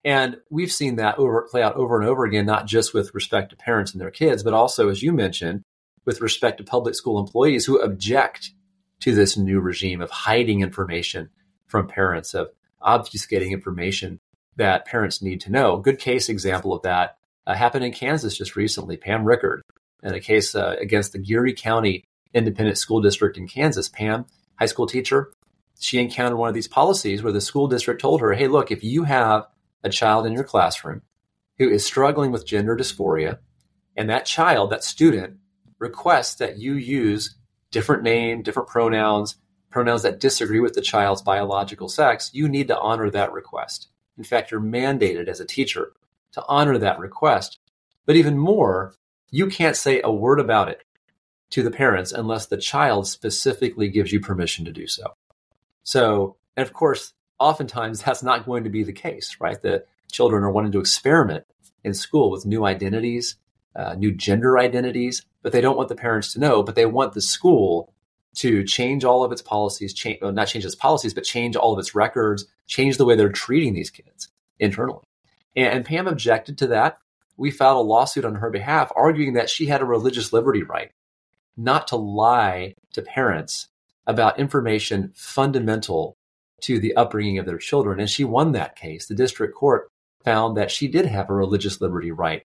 And 0.05 0.39
we've 0.51 0.73
seen 0.73 0.97
that 0.97 1.19
over, 1.19 1.47
play 1.49 1.63
out 1.63 1.77
over 1.77 2.01
and 2.01 2.09
over 2.09 2.25
again, 2.25 2.45
not 2.45 2.67
just 2.67 2.93
with 2.93 3.15
respect 3.15 3.51
to 3.51 3.57
parents 3.57 3.93
and 3.93 4.01
their 4.01 4.11
kids, 4.11 4.43
but 4.43 4.55
also, 4.55 4.89
as 4.89 5.05
you 5.05 5.13
mentioned, 5.13 5.63
with 6.05 6.21
respect 6.21 6.59
to 6.59 6.65
public 6.65 6.97
school 6.97 7.21
employees 7.21 7.65
who 7.65 7.81
object 7.81 8.51
to 9.03 9.15
this 9.15 9.37
new 9.37 9.61
regime 9.61 10.01
of 10.01 10.11
hiding 10.11 10.63
information 10.63 11.31
from 11.69 11.87
parents, 11.87 12.35
of 12.35 12.49
obfuscating 12.83 13.53
information 13.53 14.19
that 14.57 14.85
parents 14.85 15.23
need 15.23 15.41
to 15.43 15.53
know. 15.53 15.77
A 15.77 15.83
good 15.83 16.01
case 16.01 16.29
example 16.29 16.73
of 16.73 16.83
that 16.83 17.19
uh, 17.47 17.55
happened 17.55 17.85
in 17.85 17.93
Kansas 17.93 18.37
just 18.37 18.57
recently. 18.57 18.97
Pam 18.97 19.25
Ricard 19.25 19.61
in 20.03 20.15
a 20.15 20.21
case 20.21 20.55
uh, 20.55 20.77
against 20.81 21.13
the 21.13 21.19
Geary 21.19 21.55
County 21.55 22.05
Independent 22.35 22.79
School 22.79 23.01
District 23.01 23.37
in 23.37 23.47
Kansas. 23.47 23.89
Pam, 23.89 24.27
high 24.59 24.67
school 24.67 24.87
teacher, 24.87 25.33
she 25.79 25.99
encountered 25.99 26.37
one 26.37 26.49
of 26.49 26.55
these 26.55 26.69
policies 26.69 27.23
where 27.23 27.33
the 27.33 27.41
school 27.41 27.67
district 27.67 28.01
told 28.01 28.21
her, 28.21 28.33
hey, 28.35 28.49
look, 28.49 28.71
if 28.71 28.85
you 28.85 29.05
have 29.05 29.47
a 29.83 29.91
child 29.91 30.27
in 30.27 30.33
your 30.33 30.45
classroom 30.45 31.03
who 31.59 31.69
is 31.69 31.85
struggling 31.85 32.31
with 32.31 32.47
gender 32.47 32.77
dysphoria, 32.77 33.39
and 33.97 34.09
that 34.09 34.25
child, 34.25 34.71
that 34.71 34.85
student, 34.85 35.39
requests 35.79 36.37
that 36.37 36.59
you 36.59 36.75
use 36.75 37.35
different 37.71 38.03
name, 38.03 38.43
different 38.43 38.69
pronouns, 38.69 39.37
pronouns 39.71 40.03
that 40.03 40.21
disagree 40.21 40.61
with 40.61 40.75
the 40.75 40.81
child's 40.81 41.23
biological 41.23 41.89
sex, 41.89 42.31
you 42.33 42.49
need 42.49 42.69
to 42.69 42.79
honor 42.79 43.11
that 43.11 43.33
request. 43.33 43.89
In 44.17 44.25
fact, 44.25 44.51
you're 44.51 44.61
mandated 44.61 45.29
as 45.29 45.41
a 45.41 45.45
teacher 45.45 45.93
to 46.33 46.45
honor 46.47 46.79
that 46.79 46.99
request. 46.99 47.59
But 48.07 48.17
even 48.17 48.39
more, 48.39 48.95
you 49.33 49.49
can't 49.49 49.77
say 49.77 50.01
a 50.05 50.13
word 50.13 50.39
about 50.39 50.69
it 50.69 50.83
to 51.51 51.63
the 51.65 51.71
parents 51.71 52.13
unless 52.13 52.47
the 52.47 52.57
child 52.57 53.09
specifically 53.09 53.89
gives 53.89 54.13
you 54.13 54.21
permission 54.21 54.65
to 54.67 54.73
do 54.73 54.87
so. 54.87 55.15
So, 55.83 56.37
and 56.57 56.65
of 56.65 56.73
course, 56.73 57.15
oftentimes 57.41 58.03
that's 58.03 58.23
not 58.23 58.47
going 58.47 58.63
to 58.65 58.71
be 58.71 58.85
the 58.85 58.93
case, 58.93 59.37
right? 59.41 59.61
The 59.61 59.85
children 60.13 60.45
are 60.45 60.53
wanting 60.53 60.73
to 60.73 60.79
experiment 60.79 61.45
in 61.83 61.95
school 61.95 62.31
with 62.31 62.47
new 62.47 62.65
identities, 62.65 63.37
uh, 63.75 63.95
new 63.95 64.13
gender 64.13 64.59
identities, 64.59 65.25
but 65.43 65.53
they 65.53 65.61
don't 65.61 65.77
want 65.77 65.89
the 65.89 65.97
parents 65.97 66.35
to 66.35 66.41
know, 66.41 66.63
but 66.63 66.75
they 66.75 66.87
want 66.87 67.15
the 67.15 67.23
school 67.23 67.93
to 68.35 68.65
change 68.65 69.05
all 69.05 69.25
of 69.25 69.33
its 69.33 69.43
policies, 69.43 69.93
change, 69.93 70.19
well, 70.23 70.33
not 70.33 70.49
change 70.49 70.65
its 70.65 70.75
policies, 70.75 71.15
but 71.15 71.25
change 71.25 71.57
all 71.57 71.73
of 71.73 71.79
its 71.79 71.95
records, 71.95 72.47
change 72.67 72.97
the 72.97 73.05
way 73.05 73.17
they're 73.17 73.29
treating 73.31 73.75
these 73.75 73.91
kids 73.91 74.29
internally. 74.59 75.05
And, 75.57 75.67
and 75.67 75.85
Pam 75.85 76.07
objected 76.07 76.59
to 76.59 76.67
that 76.69 76.99
we 77.37 77.51
filed 77.51 77.79
a 77.79 77.89
lawsuit 77.89 78.25
on 78.25 78.37
her 78.37 78.51
behalf 78.51 78.93
arguing 78.95 79.35
that 79.35 79.51
she 79.51 79.67
had 79.67 79.83
a 79.83 79.87
religious 79.87 80.33
liberty 80.33 80.63
right 80.63 80.91
not 81.57 81.89
to 81.89 81.97
lie 81.97 82.75
to 82.93 83.03
parents 83.03 83.69
about 84.07 84.39
information 84.39 85.13
fundamental 85.15 86.17
to 86.63 86.79
the 86.79 86.95
upbringing 86.97 87.39
of 87.39 87.47
their 87.47 87.59
children. 87.59 88.01
And 88.01 88.09
she 88.09 88.25
won 88.25 88.53
that 88.53 88.77
case. 88.77 89.07
The 89.07 89.15
district 89.15 89.55
court 89.55 89.89
found 90.25 90.57
that 90.57 90.71
she 90.71 90.89
did 90.89 91.07
have 91.07 91.29
a 91.29 91.35
religious 91.35 91.81
liberty 91.81 92.11
right 92.11 92.43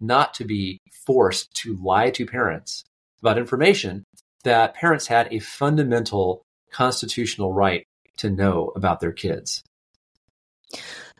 not 0.00 0.34
to 0.34 0.44
be 0.44 0.80
forced 1.06 1.54
to 1.54 1.76
lie 1.82 2.10
to 2.10 2.26
parents 2.26 2.84
about 3.20 3.38
information 3.38 4.04
that 4.44 4.74
parents 4.74 5.06
had 5.06 5.28
a 5.30 5.38
fundamental 5.38 6.42
constitutional 6.72 7.52
right 7.52 7.84
to 8.16 8.30
know 8.30 8.72
about 8.74 9.00
their 9.00 9.12
kids. 9.12 9.62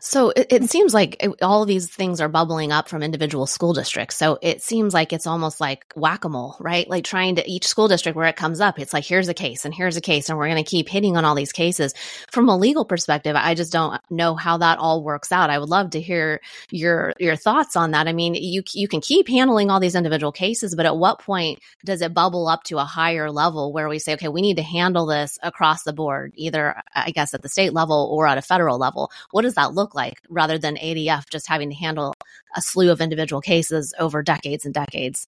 So 0.03 0.31
it, 0.31 0.47
it 0.49 0.69
seems 0.69 0.95
like 0.95 1.15
it, 1.23 1.43
all 1.43 1.63
these 1.63 1.87
things 1.87 2.19
are 2.19 2.27
bubbling 2.27 2.71
up 2.71 2.89
from 2.89 3.03
individual 3.03 3.45
school 3.45 3.71
districts. 3.71 4.17
So 4.17 4.39
it 4.41 4.63
seems 4.63 4.95
like 4.95 5.13
it's 5.13 5.27
almost 5.27 5.61
like 5.61 5.85
whack 5.95 6.25
a 6.25 6.29
mole, 6.29 6.57
right? 6.59 6.89
Like 6.89 7.03
trying 7.03 7.35
to 7.35 7.47
each 7.47 7.67
school 7.67 7.87
district 7.87 8.15
where 8.15 8.25
it 8.25 8.35
comes 8.35 8.59
up, 8.59 8.79
it's 8.79 8.93
like, 8.93 9.05
here's 9.05 9.27
a 9.27 9.35
case 9.35 9.63
and 9.63 9.75
here's 9.75 9.97
a 9.97 10.01
case, 10.01 10.27
and 10.27 10.39
we're 10.39 10.49
going 10.49 10.63
to 10.63 10.67
keep 10.67 10.89
hitting 10.89 11.17
on 11.17 11.23
all 11.23 11.35
these 11.35 11.51
cases. 11.51 11.93
From 12.31 12.49
a 12.49 12.57
legal 12.57 12.83
perspective, 12.83 13.35
I 13.35 13.53
just 13.53 13.71
don't 13.71 14.01
know 14.09 14.33
how 14.33 14.57
that 14.57 14.79
all 14.79 15.03
works 15.03 15.31
out. 15.31 15.51
I 15.51 15.59
would 15.59 15.69
love 15.69 15.91
to 15.91 16.01
hear 16.01 16.41
your 16.71 17.13
your 17.19 17.35
thoughts 17.35 17.75
on 17.75 17.91
that. 17.91 18.07
I 18.07 18.13
mean, 18.13 18.33
you 18.33 18.63
you 18.73 18.87
can 18.87 19.01
keep 19.01 19.27
handling 19.27 19.69
all 19.69 19.79
these 19.79 19.95
individual 19.95 20.31
cases, 20.31 20.73
but 20.73 20.87
at 20.87 20.97
what 20.97 21.19
point 21.19 21.59
does 21.85 22.01
it 22.01 22.15
bubble 22.15 22.47
up 22.47 22.63
to 22.63 22.79
a 22.79 22.85
higher 22.85 23.29
level 23.29 23.71
where 23.71 23.87
we 23.87 23.99
say, 23.99 24.13
okay, 24.15 24.29
we 24.29 24.41
need 24.41 24.57
to 24.57 24.63
handle 24.63 25.05
this 25.05 25.37
across 25.43 25.83
the 25.83 25.93
board, 25.93 26.33
either 26.35 26.81
I 26.95 27.11
guess 27.11 27.35
at 27.35 27.43
the 27.43 27.49
state 27.49 27.73
level 27.73 28.09
or 28.11 28.25
at 28.25 28.39
a 28.39 28.41
federal 28.41 28.79
level? 28.79 29.11
What 29.29 29.43
does 29.43 29.53
that 29.55 29.73
look 29.75 29.90
look 29.91 29.95
like 29.95 30.21
rather 30.29 30.57
than 30.57 30.75
ADF 30.77 31.29
just 31.29 31.47
having 31.47 31.69
to 31.69 31.75
handle 31.75 32.13
a 32.55 32.61
slew 32.61 32.91
of 32.91 33.01
individual 33.01 33.41
cases 33.41 33.93
over 33.99 34.23
decades 34.23 34.65
and 34.65 34.73
decades. 34.73 35.27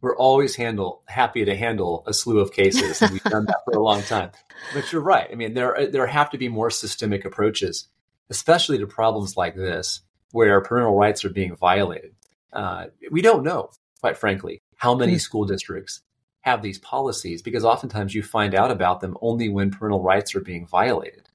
we're 0.00 0.16
always 0.16 0.56
handle 0.56 1.02
happy 1.06 1.44
to 1.44 1.56
handle 1.56 2.04
a 2.06 2.12
slew 2.12 2.38
of 2.38 2.52
cases. 2.52 3.00
And 3.02 3.12
we've 3.12 3.22
done 3.24 3.46
that 3.46 3.60
for 3.64 3.78
a 3.78 3.82
long 3.82 4.02
time. 4.02 4.30
But 4.74 4.92
you're 4.92 5.02
right. 5.02 5.28
I 5.30 5.34
mean, 5.34 5.54
there 5.54 5.88
there 5.90 6.06
have 6.06 6.30
to 6.30 6.38
be 6.38 6.48
more 6.48 6.70
systemic 6.70 7.24
approaches, 7.24 7.88
especially 8.30 8.78
to 8.78 8.86
problems 8.86 9.36
like 9.36 9.54
this, 9.54 10.02
where 10.32 10.60
parental 10.60 10.96
rights 10.96 11.24
are 11.24 11.30
being 11.30 11.56
violated. 11.56 12.14
Uh, 12.52 12.86
we 13.10 13.22
don't 13.22 13.44
know, 13.44 13.70
quite 14.00 14.16
frankly, 14.16 14.62
how 14.76 14.94
many 14.94 15.12
mm-hmm. 15.12 15.18
school 15.18 15.44
districts 15.44 16.00
have 16.40 16.62
these 16.62 16.78
policies 16.78 17.42
because 17.42 17.64
oftentimes 17.64 18.14
you 18.14 18.22
find 18.22 18.54
out 18.54 18.70
about 18.70 19.00
them 19.00 19.16
only 19.20 19.48
when 19.48 19.70
parental 19.70 20.02
rights 20.02 20.34
are 20.34 20.40
being 20.40 20.66
violated. 20.66 21.28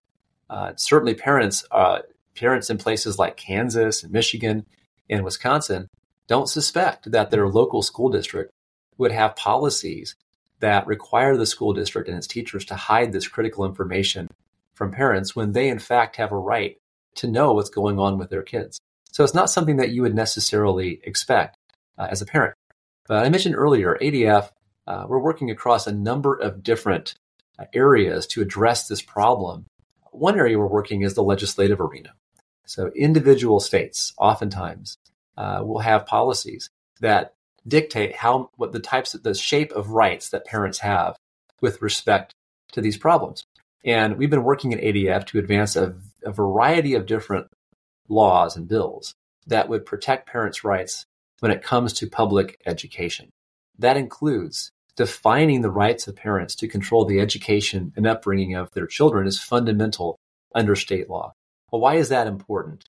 Uh, 0.51 0.73
certainly, 0.75 1.13
parents 1.13 1.63
uh, 1.71 1.99
parents 2.35 2.69
in 2.69 2.77
places 2.77 3.17
like 3.17 3.37
Kansas 3.37 4.03
and 4.03 4.11
Michigan 4.11 4.65
and 5.09 5.23
Wisconsin 5.23 5.87
don't 6.27 6.49
suspect 6.49 7.09
that 7.11 7.31
their 7.31 7.47
local 7.47 7.81
school 7.81 8.09
district 8.09 8.51
would 8.97 9.13
have 9.13 9.35
policies 9.37 10.15
that 10.59 10.85
require 10.85 11.37
the 11.37 11.45
school 11.45 11.73
district 11.73 12.09
and 12.09 12.17
its 12.17 12.27
teachers 12.27 12.65
to 12.65 12.75
hide 12.75 13.13
this 13.13 13.27
critical 13.27 13.65
information 13.65 14.27
from 14.75 14.91
parents 14.91 15.35
when 15.35 15.53
they, 15.53 15.69
in 15.69 15.79
fact, 15.79 16.17
have 16.17 16.31
a 16.31 16.37
right 16.37 16.77
to 17.15 17.27
know 17.27 17.53
what's 17.53 17.69
going 17.69 17.97
on 17.97 18.17
with 18.17 18.29
their 18.29 18.43
kids. 18.43 18.79
So 19.11 19.23
it's 19.23 19.33
not 19.33 19.49
something 19.49 19.77
that 19.77 19.91
you 19.91 20.01
would 20.01 20.15
necessarily 20.15 20.99
expect 21.03 21.57
uh, 21.97 22.07
as 22.09 22.21
a 22.21 22.25
parent. 22.25 22.55
But 23.07 23.25
I 23.25 23.29
mentioned 23.29 23.55
earlier, 23.55 23.97
ADF, 24.01 24.49
uh, 24.87 25.05
we're 25.07 25.19
working 25.19 25.49
across 25.49 25.87
a 25.87 25.91
number 25.91 26.35
of 26.35 26.63
different 26.63 27.15
uh, 27.57 27.65
areas 27.73 28.27
to 28.27 28.41
address 28.41 28.87
this 28.87 29.01
problem. 29.01 29.65
One 30.11 30.37
area 30.37 30.57
we're 30.57 30.67
working 30.67 31.01
is 31.01 31.13
the 31.13 31.23
legislative 31.23 31.81
arena. 31.81 32.13
So 32.65 32.91
individual 32.95 33.59
states 33.59 34.13
oftentimes 34.17 34.97
uh, 35.37 35.61
will 35.65 35.79
have 35.79 36.05
policies 36.05 36.69
that 36.99 37.33
dictate 37.67 38.15
how 38.15 38.49
what 38.55 38.71
the 38.71 38.79
types 38.79 39.13
of 39.13 39.23
the 39.23 39.33
shape 39.33 39.71
of 39.71 39.91
rights 39.91 40.29
that 40.29 40.45
parents 40.45 40.79
have 40.79 41.15
with 41.61 41.81
respect 41.81 42.33
to 42.73 42.81
these 42.81 42.97
problems. 42.97 43.43
And 43.83 44.17
we've 44.17 44.29
been 44.29 44.43
working 44.43 44.73
at 44.73 44.81
ADF 44.81 45.25
to 45.27 45.39
advance 45.39 45.75
a, 45.75 45.95
a 46.23 46.31
variety 46.31 46.93
of 46.93 47.05
different 47.05 47.47
laws 48.07 48.55
and 48.55 48.67
bills 48.67 49.13
that 49.47 49.69
would 49.69 49.85
protect 49.85 50.29
parents' 50.29 50.63
rights 50.63 51.05
when 51.39 51.51
it 51.51 51.63
comes 51.63 51.93
to 51.93 52.07
public 52.07 52.59
education. 52.65 53.29
That 53.79 53.97
includes 53.97 54.71
defining 54.95 55.61
the 55.61 55.71
rights 55.71 56.07
of 56.07 56.15
parents 56.15 56.55
to 56.55 56.67
control 56.67 57.05
the 57.05 57.19
education 57.19 57.93
and 57.95 58.05
upbringing 58.05 58.55
of 58.55 58.71
their 58.71 58.87
children 58.87 59.27
is 59.27 59.41
fundamental 59.41 60.19
under 60.53 60.75
state 60.75 61.09
law. 61.09 61.33
Well, 61.71 61.81
why 61.81 61.95
is 61.95 62.09
that 62.09 62.27
important? 62.27 62.85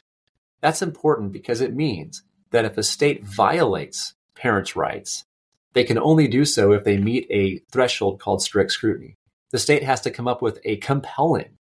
That's 0.61 0.83
important 0.83 1.33
because 1.33 1.61
it 1.61 1.75
means 1.75 2.23
that 2.51 2.65
if 2.65 2.77
a 2.77 2.83
state 2.83 3.25
violates 3.25 4.15
parents' 4.35 4.77
rights, 4.77 5.25
they 5.73 5.85
can 5.85 5.99
only 5.99 6.29
do 6.29 6.45
so 6.45 6.73
if 6.73 6.85
they 6.85 6.99
meet 6.99 7.27
a 7.31 7.59
threshold 7.71 8.21
called 8.21 8.43
strict 8.43 8.73
scrutiny. 8.73 9.17
The 9.51 9.59
state 9.59 9.83
has 9.83 10.01
to 10.03 10.11
come 10.11 10.29
up 10.29 10.43
with 10.43 10.61
a 10.65 10.77
compelling 10.77 11.59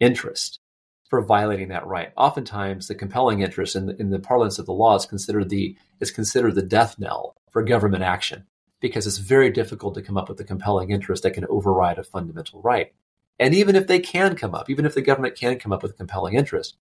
interest 0.00 0.60
for 1.08 1.20
violating 1.20 1.68
that 1.68 1.86
right. 1.86 2.12
Oftentimes, 2.16 2.88
the 2.88 2.94
compelling 2.94 3.40
interest 3.40 3.76
in 3.76 3.86
the, 3.86 3.96
in 4.00 4.10
the 4.10 4.18
parlance 4.18 4.58
of 4.58 4.66
the 4.66 4.72
law 4.72 4.96
is 4.96 5.06
considered 5.06 5.50
the 5.50 5.76
is 6.00 6.10
considered 6.10 6.54
the 6.54 6.62
death 6.62 6.98
knell 6.98 7.36
for 7.50 7.62
government 7.62 8.02
action 8.02 8.46
because 8.84 9.06
it's 9.06 9.16
very 9.16 9.48
difficult 9.48 9.94
to 9.94 10.02
come 10.02 10.18
up 10.18 10.28
with 10.28 10.38
a 10.40 10.44
compelling 10.44 10.90
interest 10.90 11.22
that 11.22 11.30
can 11.30 11.46
override 11.48 11.96
a 11.96 12.04
fundamental 12.04 12.60
right. 12.60 12.92
And 13.38 13.54
even 13.54 13.76
if 13.76 13.86
they 13.86 13.98
can 13.98 14.36
come 14.36 14.54
up, 14.54 14.68
even 14.68 14.84
if 14.84 14.92
the 14.92 15.00
government 15.00 15.36
can 15.36 15.58
come 15.58 15.72
up 15.72 15.82
with 15.82 15.92
a 15.92 15.96
compelling 15.96 16.34
interest, 16.34 16.76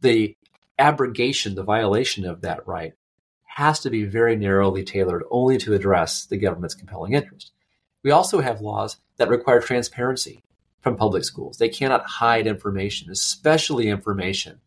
the 0.00 0.36
abrogation, 0.76 1.54
the 1.54 1.62
violation 1.62 2.26
of 2.26 2.40
that 2.40 2.66
right, 2.66 2.94
has 3.44 3.78
to 3.78 3.90
be 3.90 4.02
very 4.02 4.34
narrowly 4.34 4.82
tailored 4.82 5.22
only 5.30 5.56
to 5.58 5.72
address 5.72 6.26
the 6.26 6.36
government's 6.36 6.74
compelling 6.74 7.12
interest. 7.12 7.52
We 8.02 8.10
also 8.10 8.40
have 8.40 8.60
laws 8.60 8.96
that 9.16 9.28
require 9.28 9.60
transparency 9.60 10.42
from 10.80 10.96
public 10.96 11.22
schools. 11.22 11.58
They 11.58 11.68
cannot 11.68 12.06
hide 12.06 12.48
information, 12.48 13.08
especially 13.08 13.86
information 13.86 14.60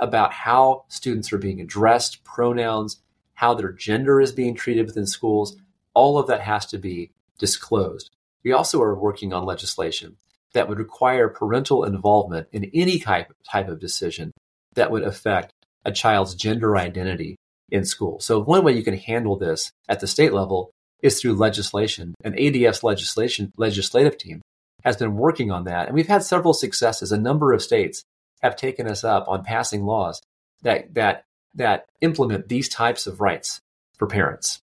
about 0.00 0.32
how 0.32 0.86
students 0.88 1.32
are 1.32 1.38
being 1.38 1.60
addressed, 1.60 2.24
pronouns, 2.24 3.00
how 3.34 3.54
their 3.54 3.70
gender 3.70 4.20
is 4.20 4.32
being 4.32 4.56
treated 4.56 4.86
within 4.86 5.06
schools. 5.06 5.56
All 5.94 6.18
of 6.18 6.26
that 6.26 6.40
has 6.40 6.66
to 6.66 6.78
be 6.78 7.10
disclosed. 7.38 8.10
We 8.44 8.52
also 8.52 8.82
are 8.82 8.94
working 8.94 9.32
on 9.32 9.44
legislation 9.44 10.16
that 10.52 10.68
would 10.68 10.78
require 10.78 11.28
parental 11.28 11.84
involvement 11.84 12.48
in 12.52 12.70
any 12.74 12.98
type, 12.98 13.32
type 13.50 13.68
of 13.68 13.80
decision 13.80 14.32
that 14.74 14.90
would 14.90 15.02
affect 15.02 15.52
a 15.84 15.92
child's 15.92 16.34
gender 16.34 16.76
identity 16.76 17.36
in 17.70 17.84
school. 17.84 18.20
So 18.20 18.40
one 18.40 18.64
way 18.64 18.72
you 18.72 18.82
can 18.82 18.96
handle 18.96 19.36
this 19.36 19.70
at 19.88 20.00
the 20.00 20.06
state 20.06 20.32
level 20.32 20.70
is 21.02 21.20
through 21.20 21.34
legislation. 21.34 22.14
And 22.24 22.34
ADF's 22.34 22.82
legislation 22.82 23.52
legislative 23.56 24.16
team 24.16 24.40
has 24.84 24.96
been 24.96 25.16
working 25.16 25.50
on 25.50 25.64
that, 25.64 25.86
and 25.86 25.94
we've 25.94 26.08
had 26.08 26.22
several 26.22 26.52
successes. 26.52 27.10
A 27.10 27.18
number 27.18 27.52
of 27.52 27.62
states 27.62 28.02
have 28.42 28.56
taken 28.56 28.86
us 28.86 29.02
up 29.02 29.26
on 29.28 29.44
passing 29.44 29.84
laws 29.84 30.20
that 30.62 30.94
that 30.94 31.24
that 31.54 31.86
implement 32.00 32.48
these 32.48 32.68
types 32.68 33.06
of 33.06 33.20
rights 33.20 33.60
for 33.98 34.06
parents. 34.06 34.60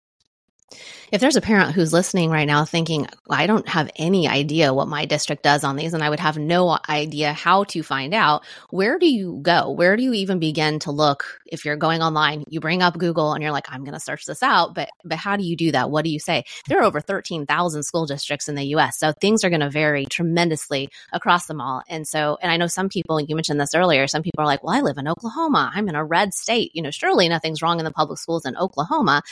If 1.15 1.21
there's 1.21 1.37
a 1.37 1.41
parent 1.41 1.77
who's 1.77 1.93
listening 1.93 2.31
right 2.31 2.45
now 2.45 2.65
thinking, 2.65 3.07
I 3.31 3.47
don't 3.47 3.69
have 3.69 3.89
any 3.95 4.27
idea 4.27 4.75
what 4.75 4.89
my 4.89 5.05
district 5.05 5.45
does 5.45 5.63
on 5.63 5.77
these, 5.77 5.95
and 5.95 6.03
I 6.03 6.11
would 6.11 6.19
have 6.19 6.37
no 6.37 6.77
idea 6.89 7.33
how 7.33 7.63
to 7.63 7.85
find 7.85 8.13
out, 8.13 8.45
where 8.71 8.99
do 8.99 9.07
you 9.07 9.39
go? 9.41 9.71
Where 9.71 9.97
do 9.97 10.03
you 10.03 10.13
even 10.13 10.41
begin 10.41 10.81
to 10.81 10.91
look? 10.91 11.39
If 11.47 11.65
you're 11.65 11.77
going 11.77 12.03
online, 12.03 12.43
you 12.49 12.59
bring 12.59 12.83
up 12.83 12.99
Google 12.99 13.33
and 13.33 13.45
you're 13.45 13.53
like, 13.53 13.71
I'm 13.71 13.85
going 13.85 13.95
to 13.95 14.01
search 14.01 14.27
this 14.27 14.43
out. 14.43 14.75
But, 14.75 14.91
but 15.05 15.19
how 15.19 15.37
do 15.37 15.45
you 15.45 15.55
do 15.55 15.71
that? 15.71 15.89
What 15.89 16.05
do 16.05 16.11
you 16.11 16.19
say? 16.19 16.47
There 16.67 16.81
are 16.81 16.83
over 16.83 17.01
13,000 17.01 17.85
school 17.85 18.07
districts 18.07 18.49
in 18.49 18.57
the 18.57 18.65
US. 18.75 18.99
So 18.99 19.13
things 19.13 19.45
are 19.45 19.51
going 19.51 19.61
to 19.61 19.71
vary 19.71 20.07
tremendously 20.07 20.91
across 21.13 21.47
them 21.47 21.61
all. 21.61 21.85
And 21.89 22.09
so, 22.09 22.39
and 22.43 22.51
I 22.51 22.57
know 22.57 22.67
some 22.67 22.89
people, 22.89 23.21
you 23.21 23.37
mentioned 23.37 23.61
this 23.61 23.77
earlier, 23.77 24.09
some 24.09 24.25
people 24.25 24.43
are 24.43 24.47
like, 24.47 24.65
well, 24.65 24.75
I 24.75 24.81
live 24.81 24.99
in 24.99 25.07
Oklahoma. 25.07 25.71
I'm 25.73 25.89
in 25.89 25.95
a 25.95 26.05
red 26.05 26.35
state. 26.35 26.73
You 26.75 26.83
know, 26.83 26.91
surely 26.91 27.29
nothing's 27.29 27.63
wrong 27.63 27.79
in 27.79 27.85
the 27.85 27.93
public 27.93 28.19
schools 28.19 28.45
in 28.45 28.57
Oklahoma. 28.57 29.23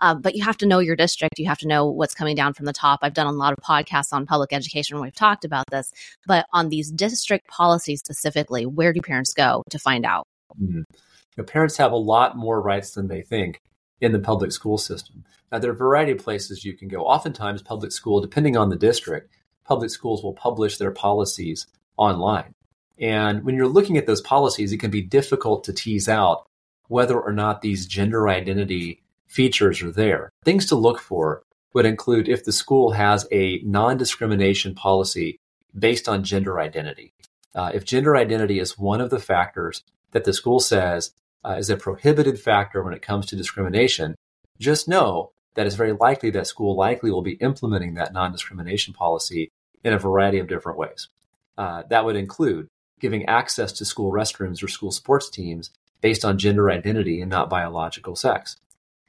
Uh, 0.00 0.14
but 0.14 0.36
you 0.36 0.44
have 0.44 0.58
to 0.58 0.66
know 0.66 0.78
your 0.78 0.94
district 0.94 1.31
you 1.38 1.46
have 1.46 1.58
to 1.58 1.68
know 1.68 1.86
what's 1.86 2.14
coming 2.14 2.36
down 2.36 2.54
from 2.54 2.66
the 2.66 2.72
top. 2.72 3.00
I've 3.02 3.14
done 3.14 3.26
a 3.26 3.32
lot 3.32 3.52
of 3.52 3.58
podcasts 3.58 4.12
on 4.12 4.26
public 4.26 4.52
education 4.52 4.96
where 4.96 5.04
we've 5.04 5.14
talked 5.14 5.44
about 5.44 5.70
this, 5.70 5.92
but 6.26 6.46
on 6.52 6.68
these 6.68 6.90
district 6.90 7.48
policies 7.48 8.00
specifically, 8.00 8.66
where 8.66 8.92
do 8.92 9.00
parents 9.00 9.34
go 9.34 9.64
to 9.70 9.78
find 9.78 10.04
out? 10.04 10.26
Mm-hmm. 10.60 11.44
Parents 11.44 11.76
have 11.78 11.92
a 11.92 11.96
lot 11.96 12.36
more 12.36 12.60
rights 12.60 12.92
than 12.92 13.08
they 13.08 13.22
think 13.22 13.60
in 14.00 14.12
the 14.12 14.18
public 14.18 14.52
school 14.52 14.78
system. 14.78 15.24
Now, 15.50 15.58
there 15.58 15.70
are 15.70 15.74
a 15.74 15.76
variety 15.76 16.12
of 16.12 16.18
places 16.18 16.64
you 16.64 16.76
can 16.76 16.88
go. 16.88 17.02
Oftentimes, 17.02 17.62
public 17.62 17.92
school, 17.92 18.20
depending 18.20 18.56
on 18.56 18.68
the 18.68 18.76
district, 18.76 19.32
public 19.64 19.90
schools 19.90 20.22
will 20.22 20.34
publish 20.34 20.78
their 20.78 20.90
policies 20.90 21.66
online. 21.96 22.54
And 22.98 23.44
when 23.44 23.54
you're 23.54 23.68
looking 23.68 23.96
at 23.96 24.06
those 24.06 24.20
policies, 24.20 24.72
it 24.72 24.78
can 24.78 24.90
be 24.90 25.02
difficult 25.02 25.64
to 25.64 25.72
tease 25.72 26.08
out 26.08 26.46
whether 26.88 27.18
or 27.18 27.32
not 27.32 27.62
these 27.62 27.86
gender 27.86 28.28
identity 28.28 29.01
features 29.32 29.82
are 29.82 29.90
there. 29.90 30.30
Things 30.44 30.66
to 30.66 30.76
look 30.76 31.00
for 31.00 31.42
would 31.72 31.86
include 31.86 32.28
if 32.28 32.44
the 32.44 32.52
school 32.52 32.92
has 32.92 33.26
a 33.32 33.60
non 33.64 33.96
discrimination 33.96 34.74
policy 34.74 35.38
based 35.76 36.08
on 36.08 36.22
gender 36.22 36.60
identity. 36.60 37.14
Uh, 37.54 37.70
if 37.74 37.84
gender 37.84 38.14
identity 38.16 38.58
is 38.58 38.78
one 38.78 39.00
of 39.00 39.10
the 39.10 39.18
factors 39.18 39.82
that 40.10 40.24
the 40.24 40.32
school 40.32 40.60
says 40.60 41.12
uh, 41.44 41.56
is 41.58 41.70
a 41.70 41.76
prohibited 41.76 42.38
factor 42.38 42.82
when 42.82 42.92
it 42.92 43.02
comes 43.02 43.26
to 43.26 43.36
discrimination, 43.36 44.14
just 44.58 44.86
know 44.86 45.32
that 45.54 45.66
it's 45.66 45.76
very 45.76 45.92
likely 45.92 46.30
that 46.30 46.46
school 46.46 46.76
likely 46.76 47.10
will 47.10 47.22
be 47.22 47.32
implementing 47.32 47.94
that 47.94 48.12
non 48.12 48.32
discrimination 48.32 48.92
policy 48.92 49.50
in 49.82 49.94
a 49.94 49.98
variety 49.98 50.38
of 50.38 50.48
different 50.48 50.78
ways. 50.78 51.08
Uh, 51.56 51.82
that 51.88 52.04
would 52.04 52.16
include 52.16 52.68
giving 53.00 53.24
access 53.26 53.72
to 53.72 53.84
school 53.84 54.12
restrooms 54.12 54.62
or 54.62 54.68
school 54.68 54.92
sports 54.92 55.28
teams 55.30 55.70
based 56.02 56.24
on 56.24 56.38
gender 56.38 56.70
identity 56.70 57.20
and 57.20 57.30
not 57.30 57.48
biological 57.48 58.14
sex. 58.14 58.56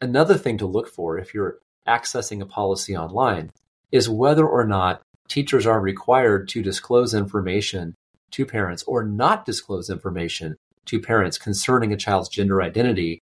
Another 0.04 0.38
thing 0.38 0.58
to 0.58 0.66
look 0.66 0.90
for 0.90 1.18
if 1.18 1.34
you're 1.34 1.60
accessing 1.88 2.42
a 2.42 2.46
policy 2.46 2.94
online 2.94 3.52
is 3.90 4.10
whether 4.10 4.46
or 4.46 4.66
not 4.66 5.02
teachers 5.30 5.66
are 5.66 5.80
required 5.80 6.50
to 6.50 6.62
disclose 6.62 7.14
information 7.14 7.96
to 8.32 8.46
parents 8.46 8.84
or 8.84 9.06
not 9.06 9.46
disclose 9.46 9.90
information 9.90 10.58
to 10.88 11.00
parents 11.00 11.38
concerning 11.38 11.94
a 11.94 11.98
child's 11.98 12.28
gender 12.28 12.62
identity 12.62 13.22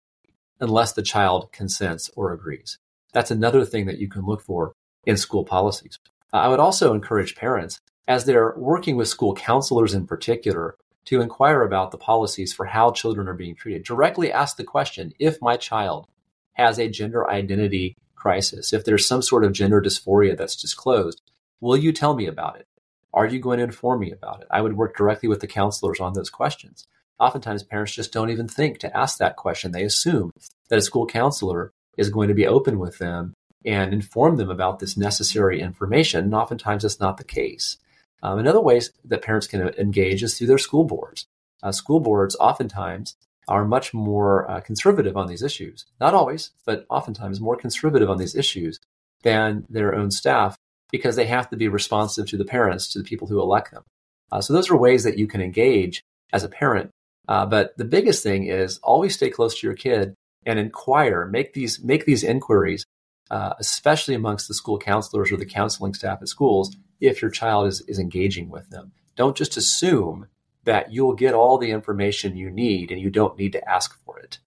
unless 0.59 0.95
the 0.95 1.03
child 1.03 1.53
consents 1.53 2.09
or 2.17 2.33
agrees. 2.33 2.79
That's 3.13 3.31
another 3.31 3.67
thing 3.67 3.85
that 3.85 3.99
you 3.99 4.09
can 4.09 4.25
look 4.25 4.41
for 4.41 4.73
in 5.05 5.19
school 5.19 5.45
policies. 5.45 5.99
I 6.33 6.49
would 6.49 6.61
also 6.61 6.95
encourage 6.95 7.37
parents, 7.37 7.79
as 8.09 8.25
they're 8.25 8.55
working 8.57 8.97
with 8.97 9.09
school 9.09 9.35
counselors 9.35 9.93
in 9.93 10.07
particular, 10.07 10.77
to 11.05 11.21
inquire 11.21 11.61
about 11.61 11.91
the 11.91 11.99
policies 11.99 12.55
for 12.55 12.65
how 12.65 12.91
children 12.91 13.29
are 13.29 13.35
being 13.35 13.55
treated. 13.55 13.85
Directly 13.85 14.33
ask 14.33 14.57
the 14.57 14.65
question 14.65 15.13
if 15.19 15.43
my 15.43 15.59
child 15.59 16.07
has 16.61 16.79
a 16.79 16.89
gender 16.89 17.29
identity 17.29 17.97
crisis, 18.15 18.73
if 18.73 18.85
there's 18.85 19.07
some 19.07 19.23
sort 19.23 19.45
of 19.45 19.53
gender 19.53 19.81
dysphoria 19.81 20.37
that's 20.37 20.61
disclosed, 20.61 21.23
will 21.61 21.77
you 21.77 21.93
tell 21.93 22.15
me 22.15 22.27
about 22.27 22.57
it? 22.57 22.67
Are 23.13 23.27
you 23.27 23.41
going 23.41 23.59
to 23.59 23.65
inform 23.65 24.01
me 24.01 24.13
about 24.13 24.43
it? 24.43 24.47
I 24.51 24.61
would 24.61 24.77
work 24.77 24.97
directly 24.97 25.29
with 25.29 25.41
the 25.41 25.47
counselors 25.47 26.01
on 26.01 26.13
those 26.13 26.31
questions. 26.31 26.87
Oftentimes, 27.19 27.63
parents 27.63 27.93
just 27.93 28.13
don't 28.13 28.31
even 28.31 28.47
think 28.47 28.79
to 28.79 28.97
ask 28.97 29.19
that 29.19 29.37
question. 29.37 29.73
They 29.73 29.85
assume 29.85 30.33
that 30.69 30.79
a 30.79 30.83
school 30.83 31.07
counselor 31.07 31.73
is 31.97 32.11
going 32.11 32.29
to 32.29 32.35
be 32.35 32.47
open 32.47 32.79
with 32.79 32.99
them 32.99 33.35
and 33.65 33.93
inform 33.93 34.37
them 34.37 34.51
about 34.51 34.79
this 34.79 34.97
necessary 34.97 35.61
information. 35.61 36.25
And 36.25 36.35
oftentimes 36.35 36.85
it's 36.85 37.01
not 37.01 37.17
the 37.17 37.25
case. 37.25 37.79
Um, 38.23 38.39
another 38.39 38.61
ways 38.61 38.91
that 39.05 39.23
parents 39.23 39.47
can 39.47 39.69
engage 39.71 40.23
is 40.23 40.37
through 40.37 40.47
their 40.47 40.59
school 40.59 40.85
boards. 40.85 41.27
Uh, 41.63 41.73
school 41.73 42.01
boards 42.01 42.37
oftentimes 42.37 43.17
are 43.51 43.65
much 43.65 43.93
more 43.93 44.51
uh, 44.51 44.61
conservative 44.61 45.17
on 45.17 45.27
these 45.27 45.43
issues. 45.43 45.85
Not 46.01 46.15
always, 46.15 46.53
but 46.65 46.87
oftentimes 46.89 47.41
more 47.41 47.57
conservative 47.57 48.09
on 48.09 48.19
these 48.19 48.37
issues 48.37 48.79
than 49.23 49.67
their 49.69 49.95
own 49.95 50.11
staff 50.11 50.57
because 50.91 51.17
they 51.17 51.27
have 51.27 51.51
to 51.51 51.57
be 51.57 51.69
responsive 51.69 52.27
to 52.29 52.37
the 52.37 52.45
parents, 52.45 52.93
to 52.93 52.99
the 52.99 53.05
people 53.05 53.27
who 53.29 53.41
elect 53.41 53.73
them. 53.73 53.83
Uh, 54.33 54.41
so 54.41 54.53
those 54.53 54.71
are 54.71 54.77
ways 54.77 55.05
that 55.05 55.19
you 55.19 55.27
can 55.27 55.41
engage 55.41 56.03
as 56.33 56.45
a 56.45 56.49
parent. 56.49 56.91
Uh, 57.29 57.45
but 57.45 57.77
the 57.77 57.85
biggest 57.85 58.23
thing 58.23 58.47
is 58.47 58.79
always 58.79 59.15
stay 59.15 59.31
close 59.31 59.59
to 59.59 59.67
your 59.67 59.77
kid 59.77 60.15
and 60.47 60.59
inquire, 60.59 61.27
make 61.27 61.53
these 61.53 61.83
make 61.83 62.07
these 62.07 62.25
inquiries, 62.25 62.85
uh, 63.31 63.55
especially 63.59 64.15
amongst 64.15 64.49
the 64.49 64.55
school 64.55 64.79
counselors 64.79 65.31
or 65.31 65.37
the 65.37 65.45
counseling 65.45 65.95
staff 65.95 66.19
at 66.23 66.29
schools, 66.29 66.77
if 67.01 67.21
your 67.21 67.31
child 67.31 67.67
is, 67.67 67.83
is 67.83 67.99
engaging 67.99 68.49
with 68.49 68.71
them. 68.71 68.93
Don't 69.17 69.37
just 69.37 69.57
assume 69.57 70.29
that 70.65 70.93
you'll 70.93 71.15
get 71.15 71.35
all 71.35 71.59
the 71.59 71.71
information 71.71 72.37
you 72.37 72.51
need 72.51 72.91
and 72.91 73.01
you 73.01 73.11
don't 73.11 73.39
need 73.39 73.53
to 73.53 73.69
ask 73.69 73.99
for 74.05 74.19
it. 74.19 74.39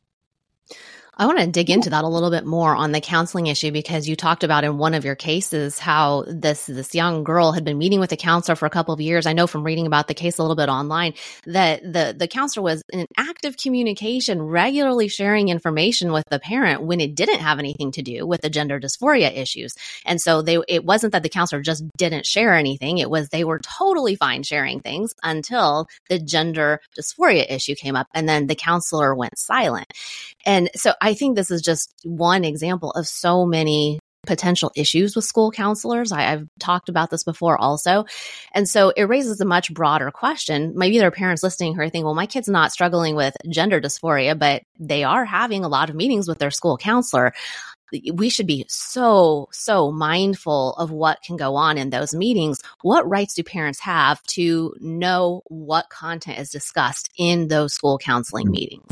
I 1.16 1.28
want 1.28 1.40
to 1.40 1.48
dig 1.48 1.70
into 1.70 1.92
that 1.92 2.04
a 2.04 2.08
little 2.08 2.32
bit 2.32 2.44
more 2.44 2.76
on 2.76 2.92
the 2.92 3.00
counseling 3.00 3.46
issue 3.46 3.72
because 3.72 4.08
you 4.08 4.16
talked 4.16 4.44
about 4.44 4.64
in 4.64 4.80
one 4.80 4.96
of 4.96 5.06
your 5.06 5.14
cases 5.14 5.78
how 5.78 6.24
this 6.28 6.66
this 6.66 6.96
young 6.96 7.24
girl 7.24 7.52
had 7.52 7.64
been 7.64 7.78
meeting 7.78 8.00
with 8.00 8.12
a 8.12 8.18
counselor 8.18 8.56
for 8.56 8.66
a 8.66 8.72
couple 8.72 8.96
of 8.96 9.00
years. 9.00 9.28
I 9.28 9.34
know 9.34 9.46
from 9.46 9.64
reading 9.64 9.86
about 9.86 10.08
the 10.08 10.16
case 10.16 10.40
a 10.40 10.42
little 10.42 10.56
bit 10.56 10.70
online 10.70 11.14
that 11.46 11.84
the 11.84 12.16
the 12.18 12.28
counselor 12.28 12.64
was 12.64 12.82
in 12.92 13.06
active 13.16 13.58
communication, 13.58 14.42
regularly 14.42 15.08
sharing 15.08 15.50
information 15.50 16.12
with 16.12 16.24
the 16.32 16.40
parent 16.40 16.82
when 16.82 17.00
it 17.00 17.14
didn't 17.14 17.42
have 17.42 17.60
anything 17.60 17.92
to 17.92 18.02
do 18.02 18.26
with 18.26 18.42
the 18.42 18.50
gender 18.50 18.80
dysphoria 18.80 19.32
issues. 19.38 19.76
And 20.06 20.20
so 20.20 20.42
they 20.42 20.58
it 20.68 20.84
wasn't 20.84 21.14
that 21.14 21.22
the 21.22 21.30
counselor 21.30 21.62
just 21.62 21.84
didn't 21.96 22.26
share 22.26 22.56
anything, 22.56 22.98
it 22.98 23.10
was 23.12 23.30
they 23.30 23.44
were 23.44 23.60
totally 23.60 24.16
fine 24.16 24.42
sharing 24.42 24.80
things 24.80 25.14
until 25.22 25.86
the 26.10 26.18
gender 26.18 26.80
dysphoria 26.98 27.46
issue 27.52 27.76
came 27.76 27.96
up 27.96 28.08
and 28.16 28.28
then 28.28 28.48
the 28.48 28.56
counselor 28.56 29.14
went 29.14 29.38
silent. 29.38 29.92
And 30.44 30.72
so 30.76 30.94
I 31.04 31.14
think 31.14 31.36
this 31.36 31.52
is 31.52 31.62
just 31.62 31.94
one 32.06 32.46
example 32.46 32.92
of 32.92 33.06
so 33.06 33.46
many 33.46 34.00
potential 34.26 34.72
issues 34.74 35.18
with 35.18 35.26
school 35.26 35.52
counselors. 35.52 36.14
I, 36.14 36.22
have 36.22 36.48
talked 36.62 36.88
about 36.88 37.10
this 37.10 37.26
before 37.26 37.58
also. 37.60 38.06
And 38.54 38.70
so 38.70 38.94
it 38.96 39.04
raises 39.04 39.42
a 39.42 39.46
much 39.46 39.74
broader 39.74 40.12
question. 40.12 40.72
Maybe 40.78 40.98
there 40.98 41.10
are 41.10 41.12
parents 41.12 41.44
listening 41.44 41.76
who 41.76 41.82
are 41.82 41.90
thinking, 41.90 42.06
well, 42.06 42.14
my 42.14 42.26
kid's 42.26 42.48
not 42.48 42.72
struggling 42.72 43.18
with 43.18 43.36
gender 43.50 43.82
dysphoria, 43.82 44.40
but 44.40 44.64
they 44.80 45.04
are 45.04 45.26
having 45.26 45.66
a 45.66 45.68
lot 45.68 45.90
of 45.90 45.96
meetings 45.98 46.26
with 46.26 46.40
their 46.40 46.52
school 46.52 46.78
counselor. 46.78 47.34
We 48.14 48.30
should 48.30 48.48
be 48.48 48.66
so, 48.70 49.50
so 49.52 49.92
mindful 49.92 50.74
of 50.76 50.90
what 50.90 51.22
can 51.22 51.36
go 51.36 51.58
on 51.58 51.78
in 51.78 51.90
those 51.90 52.16
meetings. 52.16 52.62
What 52.82 53.08
rights 53.10 53.34
do 53.34 53.44
parents 53.44 53.82
have 53.82 54.24
to 54.28 54.74
know 54.80 55.42
what 55.48 55.90
content 55.90 56.40
is 56.40 56.50
discussed 56.50 57.10
in 57.18 57.50
those 57.50 57.74
school 57.74 57.98
counseling 57.98 58.50
meetings? 58.50 58.90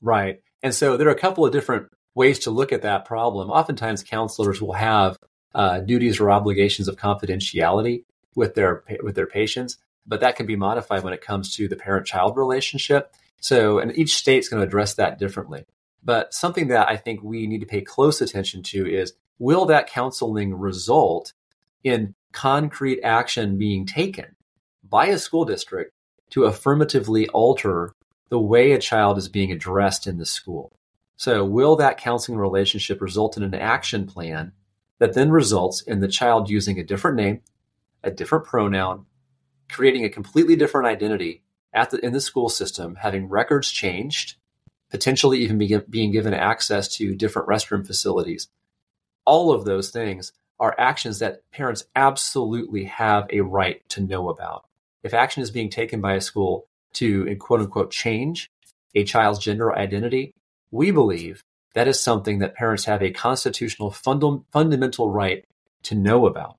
Right. 0.00 0.40
And 0.66 0.74
so 0.74 0.96
there 0.96 1.06
are 1.06 1.12
a 1.12 1.16
couple 1.16 1.46
of 1.46 1.52
different 1.52 1.92
ways 2.16 2.40
to 2.40 2.50
look 2.50 2.72
at 2.72 2.82
that 2.82 3.04
problem. 3.04 3.50
Oftentimes, 3.50 4.02
counselors 4.02 4.60
will 4.60 4.72
have 4.72 5.16
uh, 5.54 5.78
duties 5.78 6.18
or 6.18 6.28
obligations 6.28 6.88
of 6.88 6.96
confidentiality 6.96 8.02
with 8.34 8.56
their 8.56 8.82
with 9.00 9.14
their 9.14 9.28
patients, 9.28 9.78
but 10.04 10.18
that 10.22 10.34
can 10.34 10.44
be 10.44 10.56
modified 10.56 11.04
when 11.04 11.12
it 11.12 11.20
comes 11.20 11.54
to 11.54 11.68
the 11.68 11.76
parent-child 11.76 12.36
relationship. 12.36 13.14
So, 13.40 13.78
and 13.78 13.96
each 13.96 14.16
state's 14.16 14.48
going 14.48 14.60
to 14.60 14.66
address 14.66 14.94
that 14.94 15.20
differently. 15.20 15.66
But 16.02 16.34
something 16.34 16.66
that 16.66 16.88
I 16.88 16.96
think 16.96 17.22
we 17.22 17.46
need 17.46 17.60
to 17.60 17.66
pay 17.66 17.82
close 17.82 18.20
attention 18.20 18.64
to 18.64 18.92
is 18.92 19.12
will 19.38 19.66
that 19.66 19.88
counseling 19.88 20.52
result 20.52 21.32
in 21.84 22.16
concrete 22.32 23.00
action 23.04 23.56
being 23.56 23.86
taken 23.86 24.34
by 24.82 25.06
a 25.06 25.18
school 25.18 25.44
district 25.44 25.92
to 26.30 26.42
affirmatively 26.42 27.28
alter 27.28 27.92
the 28.28 28.38
way 28.38 28.72
a 28.72 28.78
child 28.78 29.18
is 29.18 29.28
being 29.28 29.52
addressed 29.52 30.06
in 30.06 30.18
the 30.18 30.26
school. 30.26 30.72
So, 31.16 31.44
will 31.44 31.76
that 31.76 31.98
counseling 31.98 32.38
relationship 32.38 33.00
result 33.00 33.36
in 33.36 33.42
an 33.42 33.54
action 33.54 34.06
plan 34.06 34.52
that 34.98 35.14
then 35.14 35.30
results 35.30 35.82
in 35.82 36.00
the 36.00 36.08
child 36.08 36.50
using 36.50 36.78
a 36.78 36.84
different 36.84 37.16
name, 37.16 37.40
a 38.02 38.10
different 38.10 38.44
pronoun, 38.44 39.06
creating 39.70 40.04
a 40.04 40.10
completely 40.10 40.56
different 40.56 40.86
identity 40.86 41.42
at 41.72 41.90
the, 41.90 42.04
in 42.04 42.12
the 42.12 42.20
school 42.20 42.48
system, 42.48 42.96
having 42.96 43.28
records 43.28 43.70
changed, 43.70 44.36
potentially 44.90 45.38
even 45.38 45.58
be, 45.58 45.78
being 45.88 46.12
given 46.12 46.34
access 46.34 46.88
to 46.96 47.14
different 47.14 47.48
restroom 47.48 47.86
facilities? 47.86 48.48
All 49.24 49.52
of 49.52 49.64
those 49.64 49.90
things 49.90 50.32
are 50.58 50.74
actions 50.78 51.18
that 51.18 51.50
parents 51.50 51.84
absolutely 51.94 52.84
have 52.84 53.26
a 53.30 53.40
right 53.40 53.86
to 53.90 54.00
know 54.00 54.28
about. 54.28 54.66
If 55.02 55.14
action 55.14 55.42
is 55.42 55.50
being 55.50 55.70
taken 55.70 56.00
by 56.00 56.14
a 56.14 56.20
school 56.20 56.68
to 56.94 57.34
quote 57.36 57.60
unquote 57.60 57.90
change 57.90 58.50
a 58.94 59.04
child's 59.04 59.38
gender 59.38 59.76
identity, 59.76 60.32
we 60.70 60.90
believe 60.90 61.42
that 61.74 61.88
is 61.88 62.00
something 62.00 62.38
that 62.38 62.54
parents 62.54 62.86
have 62.86 63.02
a 63.02 63.10
constitutional 63.10 63.90
funda- 63.90 64.40
fundamental 64.50 65.10
right 65.10 65.44
to 65.82 65.94
know 65.94 66.26
about. 66.26 66.56